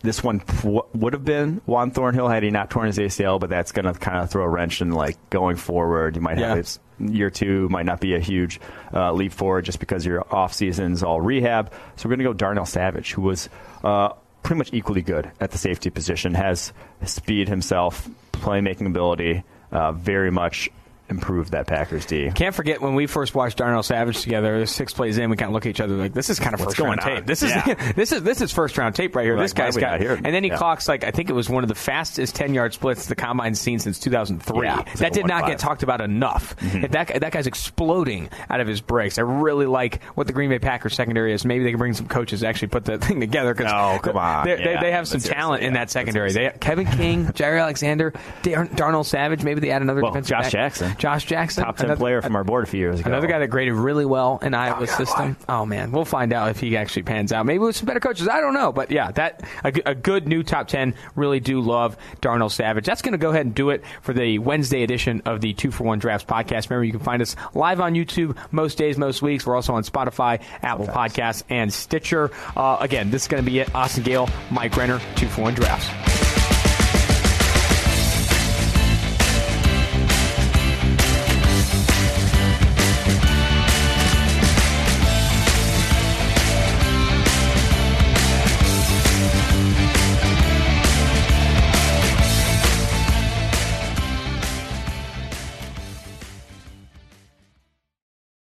This 0.00 0.22
one 0.22 0.38
w- 0.62 0.82
would 0.94 1.12
have 1.12 1.24
been 1.24 1.60
Juan 1.66 1.90
Thornhill 1.90 2.28
had 2.28 2.44
he 2.44 2.50
not 2.50 2.70
torn 2.70 2.86
his 2.86 2.98
ACL, 2.98 3.40
but 3.40 3.50
that's 3.50 3.72
going 3.72 3.92
to 3.92 3.98
kind 3.98 4.18
of 4.18 4.30
throw 4.30 4.44
a 4.44 4.48
wrench 4.48 4.80
in 4.80 4.92
like 4.92 5.16
going 5.28 5.56
forward. 5.56 6.14
You 6.14 6.22
might 6.22 6.38
Yeah. 6.38 6.50
have 6.50 6.58
it's 6.58 6.78
year 7.00 7.30
two 7.30 7.68
might 7.68 7.84
not 7.84 8.00
be 8.00 8.14
a 8.14 8.20
huge 8.20 8.60
uh, 8.94 9.12
leap 9.12 9.32
forward 9.32 9.64
just 9.64 9.80
because 9.80 10.06
your 10.06 10.24
off 10.32 10.54
season's 10.54 11.02
all 11.02 11.20
rehab. 11.20 11.72
So 11.96 12.08
we're 12.08 12.10
going 12.14 12.18
to 12.20 12.24
go 12.26 12.32
Darnell 12.32 12.64
Savage, 12.64 13.12
who 13.12 13.22
was 13.22 13.48
uh, 13.82 14.10
pretty 14.42 14.58
much 14.58 14.72
equally 14.72 15.02
good 15.02 15.30
at 15.40 15.50
the 15.50 15.58
safety 15.58 15.90
position, 15.90 16.34
has 16.34 16.72
speed 17.04 17.48
himself, 17.48 18.08
playmaking 18.32 18.86
ability, 18.86 19.42
uh, 19.72 19.92
very 19.92 20.30
much 20.30 20.70
improved 21.10 21.52
that 21.52 21.66
Packers 21.66 22.06
D. 22.06 22.30
Can't 22.34 22.54
forget 22.54 22.80
when 22.80 22.94
we 22.94 23.06
first 23.06 23.34
watched 23.34 23.58
Darnell 23.58 23.82
Savage 23.82 24.20
together. 24.22 24.64
Six 24.66 24.92
plays 24.92 25.18
in, 25.18 25.30
we 25.30 25.36
kind 25.36 25.48
of 25.48 25.54
look 25.54 25.66
at 25.66 25.70
each 25.70 25.80
other 25.80 25.94
like, 25.94 26.12
"This 26.12 26.30
is 26.30 26.38
kind 26.38 26.54
of 26.54 26.60
What's 26.60 26.74
first 26.74 26.78
round 26.86 27.00
going 27.00 27.10
on? 27.12 27.16
tape. 27.22 27.26
This 27.26 27.42
is 27.42 27.50
Yeah. 27.50 27.92
this 27.96 28.12
is 28.12 28.22
this 28.22 28.40
is 28.40 28.52
first 28.52 28.76
round 28.78 28.94
tape 28.94 29.14
right 29.16 29.24
here. 29.24 29.36
This 29.38 29.52
guy's 29.52 29.76
got." 29.76 30.00
here? 30.00 30.14
And 30.14 30.26
then 30.34 30.44
he 30.44 30.50
Yeah. 30.50 30.56
clocks 30.56 30.88
like 30.88 31.04
I 31.04 31.10
think 31.10 31.30
it 31.30 31.32
was 31.34 31.48
one 31.48 31.64
of 31.64 31.68
the 31.68 31.74
fastest 31.74 32.34
ten 32.34 32.54
yard 32.54 32.74
splits 32.74 33.06
the 33.06 33.14
combine's 33.14 33.60
seen 33.60 33.78
since 33.78 33.98
2003. 33.98 34.66
Yeah, 34.66 34.82
that 34.82 35.00
like 35.00 35.12
did 35.12 35.26
not 35.26 35.44
1.5. 35.44 35.46
get 35.48 35.58
talked 35.58 35.82
about 35.82 36.00
enough. 36.00 36.56
Mm-hmm. 36.56 36.92
That 36.92 37.20
that 37.20 37.32
guy's 37.32 37.46
exploding 37.46 38.28
out 38.50 38.60
of 38.60 38.66
his 38.66 38.80
breaks. 38.80 39.18
I 39.18 39.22
really 39.22 39.66
like 39.66 40.02
what 40.14 40.26
the 40.26 40.32
Green 40.32 40.50
Bay 40.50 40.58
Packers 40.58 40.94
secondary 40.94 41.32
is. 41.32 41.44
Maybe 41.44 41.64
they 41.64 41.70
can 41.70 41.78
bring 41.78 41.94
some 41.94 42.06
coaches 42.08 42.40
to 42.40 42.48
actually 42.48 42.68
put 42.68 42.84
that 42.86 43.00
thing 43.04 43.20
together. 43.20 43.54
Cause 43.54 43.70
oh 43.72 43.98
come 44.02 44.16
on. 44.16 44.46
they, 44.46 44.56
they, 44.56 44.76
they 44.80 44.92
have 44.92 45.08
some 45.08 45.20
seriously, 45.20 45.34
talent 45.34 45.62
in 45.62 45.72
that 45.74 45.90
secondary. 45.90 46.32
They 46.32 46.52
Kevin 46.60 46.86
King, 46.86 47.26
Jaire 47.26 47.60
Alexander, 47.60 48.12
Darnell 48.42 49.04
Savage. 49.04 49.42
Maybe 49.42 49.60
they 49.60 49.70
add 49.70 49.82
another 49.82 50.02
Well, 50.02 50.10
defensive 50.12 50.30
Josh 50.30 50.44
back. 50.44 50.52
Jackson. 50.52 50.96
Josh 50.98 51.24
Jackson, 51.24 51.64
Top 51.64 51.76
ten 51.76 51.86
Another- 51.86 51.98
player 51.98 52.22
from 52.22 52.36
our 52.36 52.44
board 52.44 52.64
a 52.64 52.66
few 52.66 52.80
years 52.80 53.00
ago. 53.00 53.08
Another 53.08 53.26
guy 53.26 53.38
that 53.38 53.48
graded 53.48 53.74
really 53.74 54.04
well 54.04 54.38
in 54.42 54.52
Iowa's 54.54 54.90
system. 54.90 55.36
Oh 55.48 55.64
man, 55.64 55.92
we'll 55.92 56.04
find 56.04 56.32
out 56.32 56.48
if 56.50 56.60
he 56.60 56.76
actually 56.76 57.02
pans 57.04 57.32
out. 57.32 57.46
Maybe 57.46 57.60
with 57.60 57.76
some 57.76 57.86
better 57.86 58.00
coaches. 58.00 58.28
I 58.28 58.40
don't 58.40 58.54
know, 58.54 58.72
but 58.72 58.90
yeah, 58.90 59.10
that 59.12 59.42
a, 59.64 59.72
g- 59.72 59.82
a 59.86 59.94
good 59.94 60.28
new 60.28 60.42
top 60.42 60.68
ten. 60.68 60.94
Really 61.16 61.40
do 61.40 61.60
love 61.60 61.96
Darnell 62.20 62.48
Savage. 62.50 62.84
That's 62.84 63.02
going 63.02 63.12
to 63.12 63.18
go 63.18 63.30
ahead 63.30 63.46
and 63.46 63.54
do 63.54 63.70
it 63.70 63.84
for 64.02 64.12
the 64.12 64.38
Wednesday 64.38 64.82
edition 64.82 65.22
of 65.24 65.40
the 65.40 65.52
Two 65.54 65.70
for 65.70 65.84
One 65.84 65.98
Drafts 65.98 66.24
podcast. 66.24 66.68
Remember, 66.70 66.84
you 66.84 66.92
can 66.92 67.00
find 67.00 67.22
us 67.22 67.36
live 67.54 67.80
on 67.80 67.94
YouTube 67.94 68.36
most 68.50 68.76
days, 68.78 68.98
most 68.98 69.22
weeks. 69.22 69.46
We're 69.46 69.56
also 69.56 69.74
on 69.74 69.84
Spotify, 69.84 70.40
Apple 70.62 70.86
Podcasts, 70.86 71.42
and 71.48 71.72
Stitcher. 71.72 72.30
Uh, 72.56 72.76
again, 72.80 73.10
this 73.10 73.22
is 73.22 73.28
going 73.28 73.44
to 73.44 73.50
be 73.50 73.58
it. 73.60 73.74
Austin 73.74 74.02
Gayle, 74.02 74.28
Mike 74.50 74.76
Renner, 74.76 75.00
Two 75.16 75.28
for 75.28 75.42
One 75.42 75.54
Drafts. 75.54 76.37